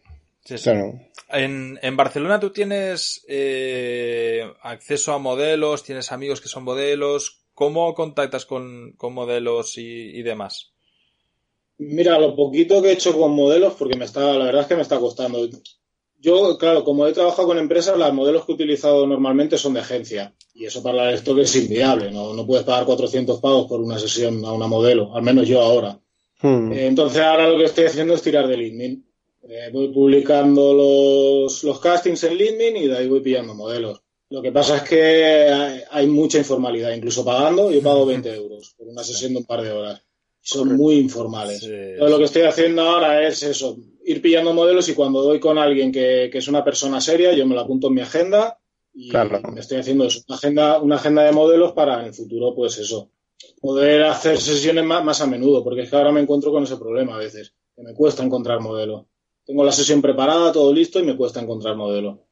Sí, 0.45 0.59
sí. 0.59 0.65
Claro. 0.65 1.01
En, 1.31 1.79
en, 1.81 1.97
Barcelona 1.97 2.41
tú 2.41 2.51
tienes 2.51 3.25
eh, 3.29 4.45
acceso 4.63 5.13
a 5.13 5.19
modelos, 5.19 5.85
tienes 5.85 6.11
amigos 6.13 6.41
que 6.41 6.49
son 6.49 6.65
modelos. 6.65 7.45
¿Cómo 7.55 7.95
contactas 7.95 8.47
con, 8.47 8.93
con 8.97 9.15
modelos 9.15 9.79
y, 9.79 10.11
y 10.17 10.23
demás? 10.23 10.73
Mira, 11.79 12.19
lo 12.19 12.35
poquito 12.35 12.83
que 12.83 12.89
he 12.89 12.93
hecho 12.93 13.17
con 13.17 13.33
modelos, 13.33 13.75
porque 13.75 13.97
me 13.97 14.05
está, 14.05 14.33
la 14.35 14.47
verdad 14.47 14.63
es 14.63 14.67
que 14.69 14.77
me 14.77 14.83
está 14.83 14.99
costando. 14.99 15.49
Yo, 16.21 16.59
claro, 16.59 16.83
como 16.83 17.07
he 17.07 17.13
trabajado 17.13 17.47
con 17.47 17.59
empresas, 17.59 17.97
los 17.97 18.13
modelos 18.13 18.45
que 18.45 18.53
he 18.53 18.55
utilizado 18.55 19.07
normalmente 19.07 19.57
son 19.57 19.75
de 19.75 19.81
agencia. 19.81 20.35
Y 20.53 20.65
eso 20.65 20.83
para 20.83 21.11
el 21.11 21.15
stock 21.17 21.39
es 21.39 21.55
inviable. 21.55 22.11
No, 22.11 22.35
no 22.35 22.45
puedes 22.45 22.65
pagar 22.65 22.85
400 22.87 23.41
pagos 23.41 23.69
por 23.69 23.81
una 23.81 23.99
sesión 23.99 24.45
a 24.45 24.53
una 24.53 24.67
modelo, 24.67 25.15
al 25.15 25.23
menos 25.23 25.47
yo 25.47 25.61
ahora. 25.61 26.01
Hmm. 26.43 26.73
Eh, 26.73 26.87
entonces 26.87 27.21
ahora 27.23 27.49
lo 27.49 27.57
que 27.57 27.65
estoy 27.65 27.85
haciendo 27.85 28.15
es 28.15 28.23
tirar 28.23 28.49
de 28.49 28.57
LinkedIn. 28.57 29.05
Eh, 29.49 29.71
voy 29.73 29.89
publicando 29.89 30.75
los, 30.75 31.63
los 31.63 31.79
castings 31.79 32.25
en 32.25 32.35
LinkedIn 32.35 32.77
y 32.77 32.89
de 32.89 32.97
ahí 32.97 33.09
voy 33.09 33.21
pillando 33.21 33.55
modelos. 33.55 34.03
Lo 34.31 34.43
que 34.43 34.53
pasa 34.53 34.79
es 34.79 34.83
que 34.83 35.25
hay, 35.51 35.83
hay 35.91 36.07
mucha 36.07 36.39
informalidad, 36.39 36.93
incluso 36.93 37.25
pagando, 37.25 37.71
yo 37.71 37.81
pago 37.81 38.05
20 38.05 38.35
euros 38.35 38.75
por 38.77 38.89
una 38.89 39.03
sesión 39.03 39.33
de 39.33 39.39
un 39.39 39.47
par 39.47 39.63
de 39.63 39.73
horas 39.73 40.03
son 40.49 40.77
muy 40.79 40.95
informales. 40.95 41.61
Sí, 41.61 41.71
Entonces, 41.71 42.11
lo 42.11 42.19
que 42.19 42.25
estoy 42.25 42.43
haciendo 42.43 42.81
ahora 42.81 43.29
es 43.29 43.43
eso, 43.43 43.77
ir 44.07 44.23
pillando 44.23 44.55
modelos 44.55 44.89
y 44.89 44.95
cuando 44.95 45.23
doy 45.23 45.39
con 45.39 45.59
alguien 45.59 45.93
que, 45.93 46.31
que 46.33 46.39
es 46.39 46.49
una 46.49 46.65
persona 46.65 47.03
seria, 47.03 47.35
yo 47.35 47.47
me 47.47 47.55
lo 47.55 47.61
apunto 47.61 47.89
en 47.89 47.95
mi 47.95 48.01
agenda 48.01 48.59
y 48.95 49.11
claro. 49.11 49.43
me 49.53 49.61
estoy 49.61 49.77
haciendo 49.77 50.07
eso, 50.07 50.21
una 50.27 50.37
agenda, 50.37 50.81
una 50.81 50.97
agenda 50.97 51.23
de 51.23 51.33
modelos 51.33 51.73
para 51.73 52.01
en 52.01 52.07
el 52.07 52.15
futuro, 52.15 52.55
pues 52.55 52.79
eso, 52.79 53.11
poder 53.61 54.05
hacer 54.05 54.39
sesiones 54.39 54.85
más, 54.85 55.05
más 55.05 55.21
a 55.21 55.27
menudo, 55.27 55.63
porque 55.63 55.83
es 55.83 55.91
que 55.91 55.97
ahora 55.97 56.13
me 56.13 56.23
encuentro 56.23 56.51
con 56.51 56.63
ese 56.63 56.79
problema 56.79 57.17
a 57.17 57.19
veces, 57.19 57.53
que 57.77 57.83
me 57.83 57.93
cuesta 57.93 58.25
encontrar 58.25 58.61
modelo. 58.61 59.07
Tengo 59.45 59.65
la 59.65 59.73
sesión 59.73 60.01
preparada, 60.01 60.51
todo 60.51 60.73
listo 60.73 60.99
y 60.99 61.03
me 61.03 61.17
cuesta 61.17 61.41
encontrar 61.41 61.77
modelo. 61.77 62.25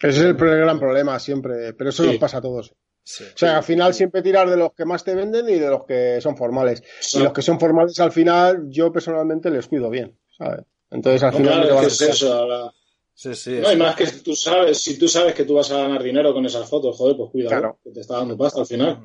Ese 0.00 0.20
es 0.20 0.24
el 0.24 0.34
gran 0.34 0.80
problema 0.80 1.18
siempre, 1.18 1.74
pero 1.74 1.90
eso 1.90 2.04
sí. 2.04 2.08
nos 2.08 2.18
pasa 2.18 2.38
a 2.38 2.42
todos. 2.42 2.72
Sí, 3.10 3.24
o 3.24 3.38
sea, 3.38 3.56
al 3.56 3.62
final 3.62 3.94
siempre 3.94 4.20
tirar 4.20 4.50
de 4.50 4.58
los 4.58 4.74
que 4.74 4.84
más 4.84 5.02
te 5.02 5.14
venden 5.14 5.48
y 5.48 5.54
de 5.54 5.70
los 5.70 5.86
que 5.86 6.20
son 6.20 6.36
formales. 6.36 6.82
Sí. 7.00 7.18
Y 7.18 7.22
los 7.22 7.32
que 7.32 7.40
son 7.40 7.58
formales 7.58 7.98
al 8.00 8.12
final, 8.12 8.66
yo 8.68 8.92
personalmente 8.92 9.48
les 9.48 9.66
cuido 9.66 9.88
bien, 9.88 10.14
¿sabes? 10.36 10.66
Entonces 10.90 11.22
al 11.22 11.32
no, 11.32 11.38
final. 11.38 11.68
Claro, 11.68 11.86
es 11.86 12.00
eso, 12.02 12.34
ahora... 12.34 12.70
Sí, 13.14 13.34
sí. 13.34 13.60
No, 13.62 13.72
y 13.72 13.76
más 13.78 13.96
que 13.96 14.06
tú 14.06 14.36
sabes, 14.36 14.78
si 14.78 14.98
tú 14.98 15.08
sabes 15.08 15.34
que 15.34 15.44
tú 15.44 15.54
vas 15.54 15.72
a 15.72 15.78
ganar 15.78 16.02
dinero 16.02 16.34
con 16.34 16.44
esas 16.44 16.68
fotos, 16.68 16.98
joder, 16.98 17.16
pues 17.16 17.30
cuidado, 17.30 17.58
claro. 17.58 17.78
que 17.82 17.92
te 17.92 18.00
está 18.00 18.18
dando 18.18 18.36
pasta 18.36 18.60
al 18.60 18.66
final. 18.66 18.98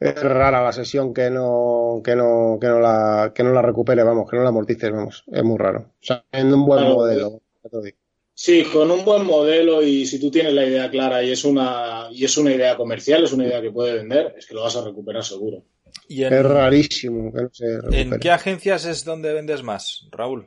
Es 0.00 0.14
rara 0.14 0.64
la 0.64 0.72
sesión 0.72 1.12
que 1.12 1.28
no, 1.28 2.00
que 2.02 2.16
no, 2.16 2.56
que 2.58 2.66
no 2.68 2.80
la, 2.80 3.30
que 3.34 3.42
no 3.42 3.52
la 3.52 3.60
recupere, 3.60 4.02
vamos, 4.04 4.30
que 4.30 4.38
no 4.38 4.42
la 4.42 4.48
amortices, 4.48 4.90
vamos. 4.90 5.22
Es 5.26 5.44
muy 5.44 5.58
raro. 5.58 5.80
O 5.80 6.04
sea, 6.06 6.24
en 6.32 6.54
un 6.54 6.64
buen 6.64 6.80
claro, 6.80 6.94
modelo. 6.94 7.42
Eh... 7.84 7.94
Sí, 8.40 8.62
con 8.72 8.88
un 8.92 9.04
buen 9.04 9.26
modelo 9.26 9.82
y 9.82 10.06
si 10.06 10.20
tú 10.20 10.30
tienes 10.30 10.52
la 10.52 10.64
idea 10.64 10.88
clara 10.88 11.24
y 11.24 11.32
es 11.32 11.44
una 11.44 12.06
y 12.12 12.24
es 12.24 12.36
una 12.36 12.54
idea 12.54 12.76
comercial, 12.76 13.24
es 13.24 13.32
una 13.32 13.44
idea 13.44 13.60
que 13.60 13.72
puede 13.72 13.94
vender, 13.94 14.36
es 14.38 14.46
que 14.46 14.54
lo 14.54 14.62
vas 14.62 14.76
a 14.76 14.84
recuperar 14.84 15.24
seguro. 15.24 15.64
¿Y 16.06 16.22
en, 16.22 16.32
es 16.32 16.44
rarísimo 16.44 17.32
que 17.32 17.42
no 17.42 17.50
se 17.52 17.66
recupere. 17.66 18.00
¿En 18.00 18.20
qué 18.20 18.30
agencias 18.30 18.84
es 18.84 19.04
donde 19.04 19.32
vendes 19.32 19.64
más, 19.64 20.06
Raúl? 20.12 20.46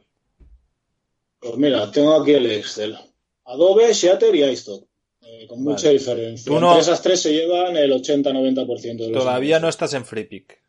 Pues 1.42 1.58
mira, 1.58 1.92
tengo 1.92 2.16
aquí 2.16 2.32
el 2.32 2.50
Excel. 2.50 2.98
Adobe, 3.44 3.92
Shatter 3.92 4.34
y 4.36 4.44
iStock. 4.46 4.88
Eh, 5.24 5.46
con 5.48 5.62
mucha 5.62 5.88
vale. 5.88 6.00
diferencia. 6.00 6.50
No, 6.50 6.70
Entre 6.70 6.80
esas 6.84 7.02
tres 7.02 7.22
se 7.22 7.34
llevan 7.34 7.76
el 7.76 7.92
80-90% 7.92 8.96
de 9.00 9.10
los 9.10 9.22
Todavía 9.22 9.60
no 9.60 9.68
estás 9.68 9.94
en 9.96 10.06
FreePick. 10.06 10.62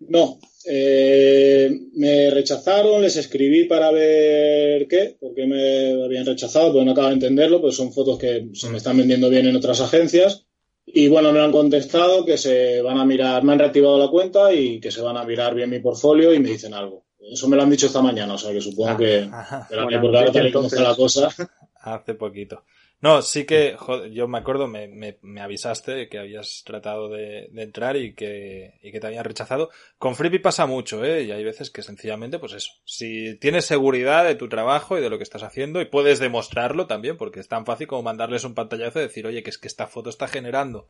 No, 0.00 0.40
eh, 0.68 1.70
me 1.94 2.30
rechazaron, 2.30 3.02
les 3.02 3.16
escribí 3.16 3.64
para 3.64 3.90
ver 3.90 4.88
qué, 4.88 5.16
porque 5.20 5.46
me 5.46 6.02
habían 6.04 6.26
rechazado, 6.26 6.72
porque 6.72 6.84
no 6.84 6.92
acabo 6.92 7.08
de 7.08 7.14
entenderlo, 7.14 7.60
pues 7.60 7.76
son 7.76 7.92
fotos 7.92 8.18
que 8.18 8.48
se 8.52 8.68
me 8.68 8.78
están 8.78 8.96
vendiendo 8.96 9.30
bien 9.30 9.46
en 9.46 9.56
otras 9.56 9.80
agencias. 9.80 10.46
Y 10.84 11.08
bueno, 11.08 11.32
me 11.32 11.40
han 11.40 11.52
contestado 11.52 12.24
que 12.24 12.38
se 12.38 12.80
van 12.80 12.98
a 12.98 13.04
mirar, 13.04 13.42
me 13.42 13.52
han 13.52 13.58
reactivado 13.58 13.98
la 13.98 14.08
cuenta 14.08 14.52
y 14.52 14.80
que 14.80 14.90
se 14.90 15.02
van 15.02 15.16
a 15.16 15.24
mirar 15.24 15.54
bien 15.54 15.70
mi 15.70 15.80
portfolio 15.80 16.32
y 16.32 16.38
me 16.38 16.50
dicen 16.50 16.74
algo. 16.74 17.06
Eso 17.18 17.48
me 17.48 17.56
lo 17.56 17.62
han 17.62 17.70
dicho 17.70 17.86
esta 17.86 18.02
mañana, 18.02 18.34
o 18.34 18.38
sea 18.38 18.52
que 18.52 18.60
supongo 18.60 18.96
que. 18.96 19.28
Ah, 19.32 19.66
pero 19.68 19.84
bueno, 19.84 20.00
porque 20.00 20.18
ahora 20.18 20.32
tal 20.32 20.46
y 20.46 20.52
como 20.52 20.68
está 20.68 20.82
la 20.82 20.94
cosa. 20.94 21.28
Hace 21.80 22.14
poquito. 22.14 22.62
No, 23.00 23.20
sí 23.20 23.44
que, 23.44 23.76
joder, 23.76 24.10
yo 24.10 24.26
me 24.26 24.38
acuerdo, 24.38 24.66
me, 24.68 24.88
me, 24.88 25.18
me 25.20 25.42
avisaste 25.42 26.08
que 26.08 26.18
habías 26.18 26.62
tratado 26.64 27.10
de, 27.10 27.48
de, 27.52 27.62
entrar 27.62 27.96
y 27.96 28.14
que, 28.14 28.78
y 28.82 28.90
que 28.90 29.00
te 29.00 29.06
habían 29.06 29.24
rechazado. 29.24 29.70
Con 29.98 30.14
Freebie 30.14 30.40
pasa 30.40 30.64
mucho, 30.64 31.04
¿eh? 31.04 31.24
Y 31.24 31.30
hay 31.30 31.44
veces 31.44 31.70
que 31.70 31.82
sencillamente, 31.82 32.38
pues 32.38 32.54
eso, 32.54 32.72
si 32.86 33.34
tienes 33.36 33.66
seguridad 33.66 34.24
de 34.24 34.34
tu 34.34 34.48
trabajo 34.48 34.96
y 34.96 35.02
de 35.02 35.10
lo 35.10 35.18
que 35.18 35.24
estás 35.24 35.42
haciendo 35.42 35.82
y 35.82 35.84
puedes 35.84 36.20
demostrarlo 36.20 36.86
también, 36.86 37.18
porque 37.18 37.40
es 37.40 37.48
tan 37.48 37.66
fácil 37.66 37.86
como 37.86 38.02
mandarles 38.02 38.44
un 38.44 38.54
pantallazo 38.54 39.00
y 39.00 39.02
decir, 39.02 39.26
oye, 39.26 39.42
que 39.42 39.50
es 39.50 39.58
que 39.58 39.68
esta 39.68 39.86
foto 39.86 40.08
está 40.08 40.26
generando 40.26 40.88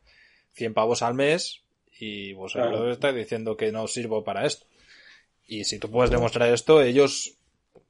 100 0.53 0.75
pavos 0.75 1.03
al 1.03 1.15
mes 1.15 1.65
y 1.99 2.35
vosotros 2.35 2.71
claro. 2.71 2.93
estáis 2.93 3.17
diciendo 3.17 3.57
que 3.57 3.73
no 3.73 3.89
sirvo 3.89 4.23
para 4.23 4.47
esto. 4.47 4.67
Y 5.49 5.65
si 5.65 5.79
tú 5.79 5.91
puedes 5.91 6.11
demostrar 6.11 6.53
esto, 6.53 6.83
ellos 6.83 7.36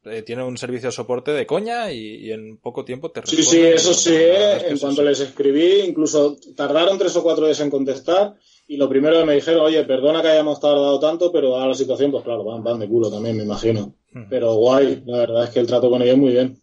eh, 0.06 0.22
tienen 0.22 0.44
un 0.44 0.56
servicio 0.56 0.88
de 0.88 0.92
soporte 0.92 1.32
de 1.32 1.46
coña 1.46 1.92
y, 1.92 2.26
y 2.26 2.32
en 2.32 2.58
poco 2.58 2.84
tiempo 2.84 3.10
te 3.10 3.20
responden. 3.20 3.44
Sí, 3.44 3.50
sí, 3.50 3.62
eso 3.62 3.94
sí, 3.94 4.14
eh, 4.14 4.68
en 4.68 4.78
cuanto 4.78 5.02
les 5.02 5.20
escribí, 5.20 5.80
incluso 5.80 6.36
tardaron 6.54 6.98
tres 6.98 7.16
o 7.16 7.22
cuatro 7.22 7.46
días 7.46 7.60
en 7.60 7.70
contestar 7.70 8.34
y 8.68 8.76
lo 8.76 8.88
primero 8.88 9.18
que 9.18 9.24
me 9.24 9.34
dijeron, 9.34 9.64
oye, 9.64 9.84
perdona 9.84 10.22
que 10.22 10.28
hayamos 10.28 10.60
tardado 10.60 10.98
tanto, 10.98 11.30
pero 11.30 11.54
ahora 11.54 11.68
la 11.68 11.74
situación, 11.74 12.10
pues 12.10 12.24
claro, 12.24 12.44
van, 12.44 12.64
van 12.64 12.80
de 12.80 12.88
culo 12.88 13.10
también, 13.10 13.36
me 13.36 13.44
imagino. 13.44 13.94
Hmm. 14.12 14.24
Pero 14.28 14.54
guay, 14.54 15.02
la 15.06 15.18
verdad 15.18 15.44
es 15.44 15.50
que 15.50 15.60
el 15.60 15.66
trato 15.66 15.88
con 15.88 16.02
ellos 16.02 16.14
es 16.14 16.20
muy 16.20 16.32
bien. 16.32 16.60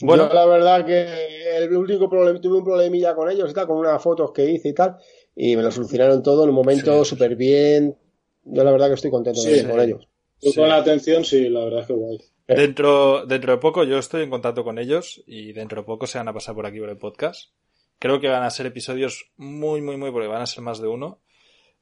Bueno, 0.00 0.28
Yo, 0.28 0.34
la 0.34 0.46
verdad 0.46 0.84
que 0.84 1.56
el 1.56 1.76
único 1.76 2.08
problema, 2.08 2.40
tuve 2.40 2.58
un 2.58 2.64
problemilla 2.64 3.14
con 3.14 3.30
ellos 3.30 3.50
y 3.50 3.54
tal, 3.54 3.66
con 3.66 3.76
unas 3.76 4.02
fotos 4.02 4.32
que 4.32 4.50
hice 4.50 4.70
y 4.70 4.74
tal, 4.74 4.96
y 5.36 5.56
me 5.56 5.62
lo 5.62 5.70
solucionaron 5.70 6.22
todo 6.22 6.44
en 6.44 6.50
un 6.50 6.54
momento 6.54 7.04
súper 7.04 7.30
sí. 7.30 7.36
bien. 7.36 7.96
Yo 8.44 8.64
la 8.64 8.72
verdad 8.72 8.88
que 8.88 8.94
estoy 8.94 9.10
contento 9.10 9.40
sí, 9.40 9.62
con 9.64 9.80
ellos. 9.80 10.08
Tú 10.44 10.50
sí. 10.50 10.60
con 10.60 10.68
la 10.68 10.76
atención, 10.76 11.24
sí, 11.24 11.48
la 11.48 11.64
verdad 11.64 11.80
es 11.80 11.86
que 11.86 11.92
guay. 11.94 12.18
Dentro, 12.46 13.24
dentro 13.24 13.52
de 13.52 13.58
poco 13.58 13.84
yo 13.84 13.98
estoy 13.98 14.22
en 14.22 14.30
contacto 14.30 14.64
con 14.64 14.78
ellos 14.78 15.22
y 15.26 15.52
dentro 15.52 15.80
de 15.80 15.86
poco 15.86 16.06
se 16.06 16.18
van 16.18 16.28
a 16.28 16.34
pasar 16.34 16.54
por 16.54 16.66
aquí 16.66 16.78
por 16.78 16.90
el 16.90 16.98
podcast. 16.98 17.50
Creo 17.98 18.20
que 18.20 18.28
van 18.28 18.42
a 18.42 18.50
ser 18.50 18.66
episodios 18.66 19.30
muy, 19.36 19.80
muy, 19.80 19.96
muy, 19.96 20.10
porque 20.10 20.28
van 20.28 20.42
a 20.42 20.46
ser 20.46 20.62
más 20.62 20.78
de 20.78 20.88
uno. 20.88 21.22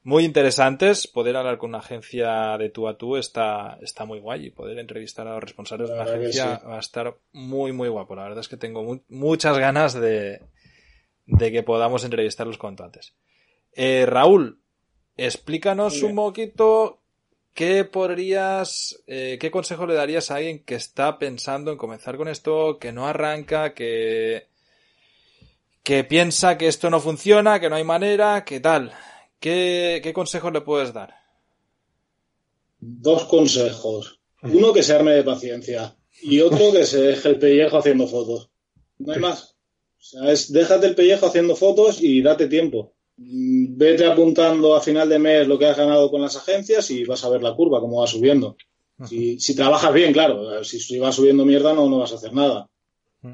Muy 0.03 0.23
interesantes. 0.23 1.07
Poder 1.07 1.35
hablar 1.35 1.57
con 1.57 1.71
una 1.71 1.79
agencia 1.79 2.57
de 2.57 2.69
tú 2.69 2.87
a 2.87 2.97
tú 2.97 3.17
está, 3.17 3.77
está 3.81 4.05
muy 4.05 4.19
guay 4.19 4.45
y 4.45 4.51
poder 4.51 4.79
entrevistar 4.79 5.27
a 5.27 5.33
los 5.33 5.43
responsables 5.43 5.89
de 5.89 5.95
una 5.95 6.03
agencia 6.03 6.59
sí. 6.61 6.65
va 6.65 6.77
a 6.77 6.79
estar 6.79 7.17
muy, 7.33 7.73
muy 7.73 7.89
guapo. 7.89 8.15
La 8.15 8.23
verdad 8.23 8.39
es 8.39 8.47
que 8.47 8.55
tengo 8.55 8.83
mu 8.83 9.01
muchas 9.09 9.57
ganas 9.57 9.93
de, 9.93 10.41
de 11.25 11.51
que 11.51 11.63
podamos 11.63 12.05
entrevistarlos 12.05 12.57
cuanto 12.57 12.85
antes. 12.85 13.15
Eh, 13.73 14.05
Raúl, 14.05 14.61
explícanos 15.17 16.03
un 16.03 16.15
poquito 16.15 17.02
¿qué 17.53 17.85
podrías, 17.85 19.01
eh, 19.07 19.37
qué 19.39 19.51
consejo 19.51 19.85
le 19.85 19.93
darías 19.93 20.31
a 20.31 20.35
alguien 20.35 20.63
que 20.63 20.75
está 20.75 21.19
pensando 21.19 21.71
en 21.71 21.77
comenzar 21.77 22.17
con 22.17 22.27
esto, 22.27 22.77
que 22.79 22.91
no 22.91 23.07
arranca, 23.07 23.73
que, 23.73 24.47
que 25.83 26.03
piensa 26.03 26.57
que 26.57 26.67
esto 26.67 26.89
no 26.89 26.99
funciona, 26.99 27.59
que 27.59 27.69
no 27.69 27.75
hay 27.75 27.83
manera, 27.83 28.43
qué 28.45 28.59
tal? 28.59 28.91
¿Qué, 29.39 30.01
qué 30.03 30.13
consejos 30.13 30.51
le 30.51 30.61
puedes 30.61 30.93
dar? 30.93 31.15
Dos 32.79 33.25
consejos. 33.25 34.19
Uno 34.41 34.73
que 34.73 34.83
se 34.83 34.93
arme 34.93 35.11
de 35.11 35.23
paciencia 35.23 35.95
y 36.21 36.41
otro 36.41 36.71
que 36.71 36.85
se 36.85 37.01
deje 37.01 37.29
el 37.29 37.39
pellejo 37.39 37.77
haciendo 37.77 38.07
fotos. 38.07 38.49
No 38.97 39.13
hay 39.13 39.19
más. 39.19 39.55
O 39.99 40.05
sea, 40.05 40.31
es 40.31 40.51
déjate 40.51 40.87
el 40.87 40.95
pellejo 40.95 41.27
haciendo 41.27 41.55
fotos 41.55 42.01
y 42.01 42.21
date 42.21 42.47
tiempo 42.47 42.93
vete 43.25 44.05
apuntando 44.05 44.75
a 44.75 44.81
final 44.81 45.09
de 45.09 45.19
mes 45.19 45.47
lo 45.47 45.57
que 45.57 45.65
has 45.65 45.77
ganado 45.77 46.09
con 46.09 46.21
las 46.21 46.35
agencias 46.35 46.89
y 46.91 47.03
vas 47.05 47.23
a 47.23 47.29
ver 47.29 47.41
la 47.41 47.53
curva, 47.53 47.79
cómo 47.79 48.01
va 48.01 48.07
subiendo. 48.07 48.55
Si, 49.07 49.39
si 49.39 49.55
trabajas 49.55 49.93
bien, 49.93 50.13
claro, 50.13 50.63
si, 50.63 50.79
si 50.79 50.99
vas 50.99 51.15
subiendo 51.15 51.45
mierda 51.45 51.73
no, 51.73 51.89
no 51.89 51.99
vas 51.99 52.11
a 52.13 52.15
hacer 52.15 52.33
nada. 52.33 52.69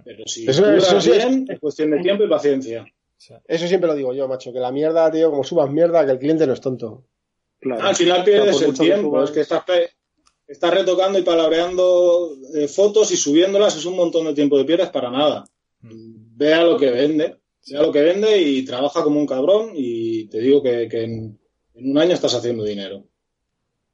Pero 0.04 0.24
si 0.26 0.48
eso, 0.48 0.72
eso 0.72 1.02
sí 1.02 1.12
bien, 1.12 1.46
es... 1.48 1.56
es 1.56 1.60
cuestión 1.60 1.92
de 1.92 2.00
tiempo 2.00 2.24
y 2.24 2.30
paciencia. 2.30 2.86
Eso 3.48 3.68
siempre 3.68 3.90
lo 3.90 3.96
digo 3.96 4.14
yo, 4.14 4.28
macho, 4.28 4.54
que 4.54 4.60
la 4.60 4.72
mierda, 4.72 5.12
tío, 5.12 5.30
como 5.30 5.44
subas 5.44 5.70
mierda, 5.70 6.06
que 6.06 6.12
el 6.12 6.20
cliente 6.20 6.48
no 6.48 6.54
es 6.54 6.62
tonto. 6.62 7.06
Claro. 7.60 7.84
Al 7.84 7.96
final 7.96 8.24
pierdes 8.24 8.62
el 8.62 8.78
tiempo, 8.78 9.22
es 9.24 9.32
que 9.32 9.42
estás, 9.42 9.64
estás 10.48 10.74
retocando 10.74 11.20
y 11.20 11.24
palabreando 11.24 12.34
eh, 12.56 12.68
fotos 12.68 13.12
y 13.12 13.18
subiéndolas, 13.18 13.76
es 13.76 13.86
un 13.86 13.98
montón 13.98 14.26
de 14.26 14.34
tiempo 14.34 14.58
de 14.58 14.64
pierdes 14.64 14.90
para 14.90 15.12
nada. 15.12 15.46
Vea 15.82 16.64
lo 16.64 16.78
que 16.78 16.90
vende 16.92 17.40
sea 17.70 17.82
lo 17.82 17.92
que 17.92 18.02
vende 18.02 18.42
y 18.42 18.66
trabaja 18.66 19.04
como 19.04 19.20
un 19.20 19.28
cabrón 19.28 19.72
y 19.76 20.28
te 20.28 20.40
digo 20.40 20.64
que, 20.64 20.88
que 20.90 21.04
en, 21.04 21.40
en, 21.76 21.92
un 21.92 21.98
año 22.00 22.14
estás 22.14 22.34
haciendo 22.34 22.64
dinero. 22.64 23.04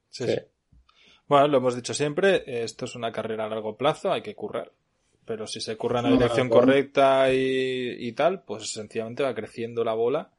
Sí, 0.08 0.24
sí. 0.24 0.36
Bueno, 1.28 1.48
lo 1.48 1.58
hemos 1.58 1.76
dicho 1.76 1.92
siempre, 1.92 2.42
esto 2.64 2.86
es 2.86 2.94
una 2.94 3.12
carrera 3.12 3.44
a 3.44 3.48
largo 3.48 3.76
plazo, 3.76 4.12
hay 4.12 4.22
que 4.22 4.34
currar. 4.34 4.72
Pero 5.26 5.46
si 5.46 5.60
se 5.60 5.76
curra 5.76 5.98
en 5.98 6.04
la 6.04 6.10
no, 6.10 6.16
dirección 6.16 6.48
correcta 6.48 7.30
y, 7.32 7.96
y, 7.98 8.12
tal, 8.12 8.44
pues 8.44 8.70
sencillamente 8.70 9.24
va 9.24 9.34
creciendo 9.34 9.84
la 9.84 9.92
bola 9.92 10.30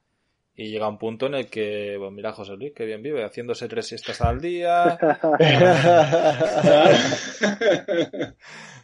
y 0.56 0.70
llega 0.70 0.90
un 0.90 0.98
punto 0.98 1.28
en 1.28 1.36
el 1.36 1.48
que, 1.48 1.96
bueno, 1.98 2.12
mira 2.12 2.34
José 2.34 2.54
Luis, 2.54 2.74
que 2.74 2.86
bien 2.86 3.04
vive, 3.04 3.24
haciéndose 3.24 3.68
tres 3.68 3.86
siestas 3.86 4.20
al 4.22 4.42
día. 4.42 4.98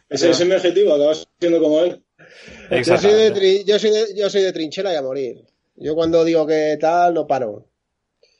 ese 0.08 0.30
es 0.30 0.46
mi 0.46 0.54
objetivo, 0.54 0.94
acabas 0.94 1.26
siendo 1.40 1.60
como 1.60 1.80
él. 1.80 2.03
Yo 2.70 2.98
soy, 2.98 3.12
de, 3.12 3.64
yo, 3.64 3.78
soy 3.78 3.90
de, 3.90 4.14
yo 4.16 4.30
soy 4.30 4.42
de 4.42 4.52
trinchera 4.52 4.92
y 4.92 4.96
a 4.96 5.02
morir. 5.02 5.44
Yo 5.76 5.94
cuando 5.94 6.24
digo 6.24 6.46
que 6.46 6.76
tal, 6.80 7.14
no 7.14 7.26
paro. 7.26 7.66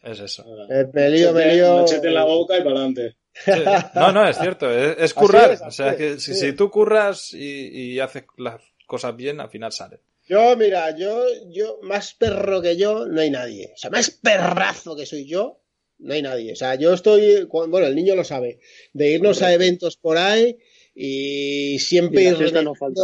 Es 0.03 0.21
eso. 0.21 0.45
El 0.69 0.91
pelío, 0.91 1.33
me 1.33 1.55
lío. 1.55 1.79
Machete 1.79 2.09
en 2.09 2.15
la 2.15 2.25
boca 2.25 2.57
y 2.57 2.63
para 2.63 2.77
adelante. 2.77 3.17
Sí. 3.33 3.51
No, 3.95 4.13
no, 4.13 4.29
es 4.29 4.39
cierto. 4.39 4.71
Es, 4.71 4.97
es 4.99 5.15
currar. 5.15 5.53
Es, 5.53 5.63
o 5.63 5.71
sea, 5.71 5.97
que 5.97 6.21
si, 6.21 6.35
sí. 6.35 6.41
si 6.41 6.53
tú 6.53 6.71
curras 6.71 7.33
y, 7.33 7.95
y, 7.95 8.01
haces 8.01 8.25
las 8.37 8.61
cosas 8.87 9.17
bien, 9.17 9.41
al 9.41 9.51
final 9.51 9.73
sale. 9.73 10.01
Yo, 10.27 10.57
mira, 10.57 10.97
yo, 10.97 11.25
yo, 11.51 11.81
más 11.83 12.15
perro 12.15 12.63
que 12.63 12.77
yo, 12.77 13.07
no 13.07 13.21
hay 13.21 13.31
nadie. 13.31 13.73
O 13.75 13.77
sea, 13.77 13.91
más 13.91 14.11
perrazo 14.11 14.97
que 14.97 15.05
soy 15.05 15.27
yo, 15.27 15.61
no 15.99 16.15
hay 16.15 16.23
nadie. 16.23 16.53
O 16.53 16.57
sea, 16.57 16.77
yo 16.77 16.93
estoy, 16.93 17.45
bueno, 17.45 17.87
el 17.87 17.95
niño 17.95 18.15
lo 18.15 18.25
sabe, 18.25 18.61
de 18.93 19.11
irnos 19.11 19.43
a 19.43 19.53
eventos 19.53 19.97
por 19.97 20.17
ahí 20.17 20.57
y 20.95 21.79
siempre 21.79 22.23
y 22.23 22.27
ir 22.29 22.65
no 22.65 22.75
falta. 22.75 23.03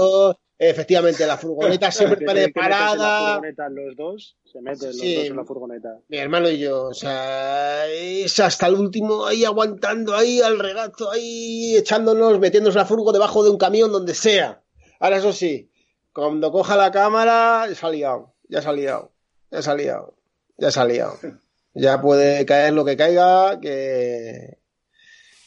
Efectivamente, 0.63 1.27
la 1.27 1.39
furgoneta 1.39 1.91
siempre 1.91 2.19
preparada. 2.19 3.41
Los 3.71 3.97
dos, 3.97 4.37
se 4.45 4.61
meten 4.61 4.93
sí, 4.93 5.15
los 5.15 5.23
dos 5.23 5.31
en 5.31 5.37
la 5.37 5.45
furgoneta. 5.47 5.99
Mi 6.09 6.19
hermano 6.19 6.51
y 6.51 6.59
yo, 6.59 6.89
o 6.89 6.93
sea, 6.95 7.87
es 7.87 8.39
hasta 8.41 8.67
el 8.67 8.75
último 8.75 9.25
ahí 9.25 9.47
aguantando 9.47 10.15
ahí 10.15 10.43
al 10.43 10.59
regato, 10.59 11.11
ahí 11.11 11.77
echándonos, 11.79 12.39
metiéndonos 12.39 12.75
la 12.75 12.85
furgo 12.85 13.11
debajo 13.11 13.43
de 13.43 13.49
un 13.49 13.57
camión, 13.57 13.91
donde 13.91 14.13
sea. 14.13 14.63
Ahora, 14.99 15.17
eso 15.17 15.33
sí, 15.33 15.73
cuando 16.13 16.53
coja 16.53 16.77
la 16.77 16.91
cámara, 16.91 17.65
ya 17.67 17.75
se 17.75 17.87
ha 17.87 17.91
liado, 17.91 18.35
ya 18.47 18.61
se 18.61 18.69
ha 18.69 18.73
liado, 18.75 19.13
ya 19.51 19.63
se 19.63 19.71
ha 19.71 19.75
liado, 19.75 20.15
ya 20.59 20.71
se 20.71 20.81
ha 20.81 20.85
liado. 20.85 21.15
Ya 21.73 22.03
puede 22.03 22.45
caer 22.47 22.73
lo 22.73 22.85
que 22.85 22.97
caiga, 22.97 23.61
que, 23.61 24.59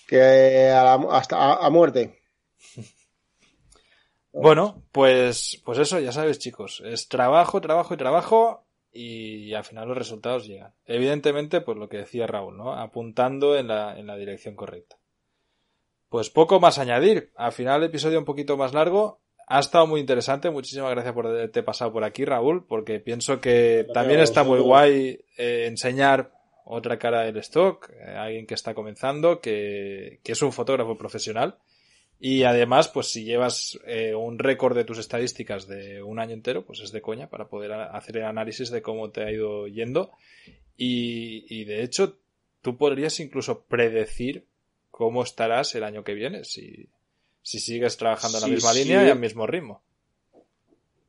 que 0.07 0.69
a 0.69 0.81
la, 0.85 0.93
hasta 1.11 1.35
a, 1.35 1.65
a 1.65 1.69
muerte. 1.69 2.17
Bueno, 4.33 4.81
pues, 4.91 5.61
pues 5.63 5.77
eso, 5.77 5.99
ya 5.99 6.11
sabes, 6.11 6.39
chicos. 6.39 6.81
Es 6.83 7.07
trabajo, 7.07 7.61
trabajo 7.61 7.93
y 7.93 7.97
trabajo 7.97 8.65
y 8.91 9.53
al 9.53 9.63
final 9.63 9.87
los 9.87 9.97
resultados 9.97 10.47
llegan. 10.47 10.73
Evidentemente, 10.85 11.61
pues 11.61 11.77
lo 11.77 11.87
que 11.87 11.97
decía 11.97 12.25
Raúl, 12.25 12.57
¿no? 12.57 12.73
Apuntando 12.73 13.55
en 13.55 13.67
la, 13.67 13.97
en 13.97 14.07
la 14.07 14.17
dirección 14.17 14.55
correcta. 14.55 14.97
Pues 16.09 16.31
poco 16.31 16.59
más 16.59 16.79
añadir. 16.79 17.31
Al 17.35 17.51
final 17.51 17.81
el 17.81 17.89
episodio 17.89 18.17
un 18.17 18.25
poquito 18.25 18.57
más 18.57 18.73
largo. 18.73 19.21
Ha 19.47 19.59
estado 19.59 19.85
muy 19.85 19.99
interesante. 19.99 20.49
Muchísimas 20.49 20.89
gracias 20.89 21.13
por 21.13 21.27
haberte 21.27 21.61
pasado 21.61 21.93
por 21.93 22.03
aquí, 22.03 22.25
Raúl, 22.25 22.65
porque 22.65 22.99
pienso 22.99 23.39
que 23.39 23.85
también 23.93 24.19
está 24.19 24.43
muy 24.43 24.59
guay 24.59 25.25
eh, 25.37 25.65
enseñar 25.67 26.31
otra 26.65 26.97
cara 26.97 27.21
del 27.21 27.37
stock, 27.37 27.91
eh, 27.91 28.15
alguien 28.15 28.47
que 28.47 28.55
está 28.55 28.73
comenzando, 28.73 29.41
que, 29.41 30.21
que 30.23 30.31
es 30.31 30.41
un 30.41 30.51
fotógrafo 30.51 30.97
profesional 30.97 31.59
y 32.25 32.43
además, 32.43 32.87
pues 32.87 33.07
si 33.07 33.25
llevas 33.25 33.77
eh, 33.85 34.15
un 34.15 34.39
récord 34.39 34.77
de 34.77 34.85
tus 34.85 34.97
estadísticas 34.97 35.67
de 35.67 36.01
un 36.01 36.19
año 36.19 36.31
entero, 36.31 36.63
pues 36.63 36.79
es 36.79 36.93
de 36.93 37.01
coña 37.01 37.29
para 37.29 37.49
poder 37.49 37.73
hacer 37.73 38.15
el 38.15 38.23
análisis 38.23 38.71
de 38.71 38.81
cómo 38.81 39.09
te 39.09 39.23
ha 39.23 39.29
ido 39.29 39.67
yendo. 39.67 40.09
Y, 40.77 41.43
y 41.49 41.65
de 41.65 41.83
hecho, 41.83 42.17
tú 42.61 42.77
podrías 42.77 43.19
incluso 43.19 43.63
predecir 43.63 44.45
cómo 44.89 45.21
estarás 45.21 45.75
el 45.75 45.83
año 45.83 46.05
que 46.05 46.13
viene 46.13 46.45
si, 46.45 46.87
si 47.41 47.59
sigues 47.59 47.97
trabajando 47.97 48.37
en 48.37 48.43
la 48.43 48.47
misma 48.47 48.71
sí. 48.71 48.85
línea 48.85 49.05
y 49.05 49.09
al 49.09 49.19
mismo 49.19 49.45
ritmo. 49.45 49.81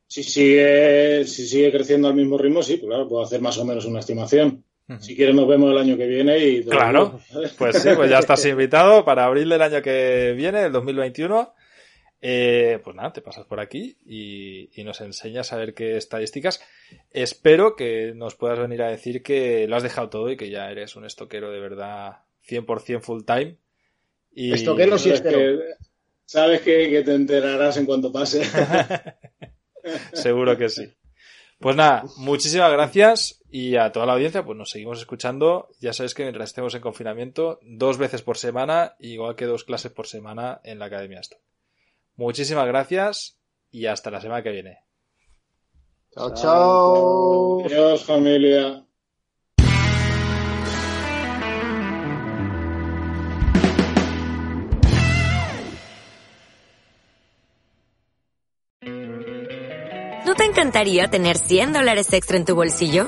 Si 0.07 0.21
sigue, 0.21 1.23
si 1.23 1.47
sigue 1.47 1.71
creciendo 1.71 2.09
al 2.09 2.15
mismo 2.15 2.37
ritmo, 2.37 2.61
sí, 2.61 2.75
pues 2.75 2.89
claro, 2.89 3.07
puedo 3.07 3.23
hacer 3.23 3.39
más 3.39 3.57
o 3.57 3.63
menos 3.63 3.85
una 3.85 4.01
estimación. 4.01 4.65
Si 4.99 5.15
quieres 5.15 5.33
nos 5.33 5.47
vemos 5.47 5.71
el 5.71 5.77
año 5.79 5.97
que 5.97 6.05
viene 6.05 6.37
y... 6.37 6.63
Claro, 6.63 7.19
pues 7.57 7.81
sí, 7.81 7.89
pues 7.95 8.09
ya 8.09 8.19
estás 8.19 8.45
invitado 8.45 9.03
para 9.03 9.25
abril 9.25 9.49
del 9.49 9.61
año 9.61 9.81
que 9.81 10.33
viene, 10.37 10.65
el 10.65 10.71
2021. 10.71 11.53
Eh, 12.21 12.79
pues 12.83 12.95
nada, 12.95 13.11
te 13.11 13.21
pasas 13.21 13.45
por 13.45 13.59
aquí 13.59 13.97
y, 14.05 14.69
y, 14.79 14.83
nos 14.83 15.01
enseñas 15.01 15.53
a 15.53 15.57
ver 15.57 15.73
qué 15.73 15.97
estadísticas. 15.97 16.61
Espero 17.11 17.75
que 17.75 18.13
nos 18.15 18.35
puedas 18.35 18.59
venir 18.59 18.81
a 18.81 18.89
decir 18.89 19.21
que 19.21 19.67
lo 19.67 19.75
has 19.75 19.83
dejado 19.83 20.09
todo 20.09 20.31
y 20.31 20.37
que 20.37 20.49
ya 20.49 20.71
eres 20.71 20.95
un 20.95 21.05
estoquero 21.05 21.51
de 21.51 21.59
verdad 21.59 22.23
100% 22.47 23.01
full 23.01 23.23
time. 23.23 23.57
Y... 24.33 24.53
Estoquero 24.53 24.97
sí 24.97 25.11
es 25.11 25.21
que 25.21 25.59
Sabes 26.25 26.61
que, 26.61 26.89
que, 26.89 27.03
te 27.03 27.13
enterarás 27.13 27.77
en 27.77 27.85
cuanto 27.85 28.11
pase. 28.11 28.43
Seguro 30.13 30.57
que 30.57 30.69
sí. 30.69 30.91
Pues 31.59 31.75
nada, 31.75 32.03
muchísimas 32.17 32.71
gracias 32.71 33.41
y 33.57 33.77
a 33.77 33.93
toda 33.93 34.05
la 34.05 34.11
audiencia, 34.11 34.43
pues 34.43 34.57
nos 34.57 34.69
seguimos 34.69 34.99
escuchando. 34.99 35.69
Ya 35.79 35.93
sabéis 35.93 36.13
que 36.13 36.23
mientras 36.23 36.49
estemos 36.49 36.75
en 36.75 36.81
confinamiento, 36.81 37.57
dos 37.61 37.97
veces 37.97 38.21
por 38.21 38.37
semana, 38.37 38.97
igual 38.99 39.37
que 39.37 39.45
dos 39.45 39.63
clases 39.63 39.93
por 39.93 40.07
semana 40.07 40.59
en 40.65 40.77
la 40.77 40.87
Academia 40.87 41.21
Stock. 41.21 41.39
Muchísimas 42.17 42.67
gracias 42.67 43.39
y 43.71 43.85
hasta 43.85 44.11
la 44.11 44.19
semana 44.19 44.43
que 44.43 44.51
viene. 44.51 44.79
Chao, 46.13 46.33
chao. 46.33 47.65
Adiós, 47.65 48.03
familia. 48.03 48.83
¿No 60.25 60.35
te 60.35 60.43
encantaría 60.43 61.07
tener 61.07 61.37
100 61.37 61.71
dólares 61.71 62.11
extra 62.11 62.35
en 62.35 62.43
tu 62.43 62.53
bolsillo? 62.53 63.07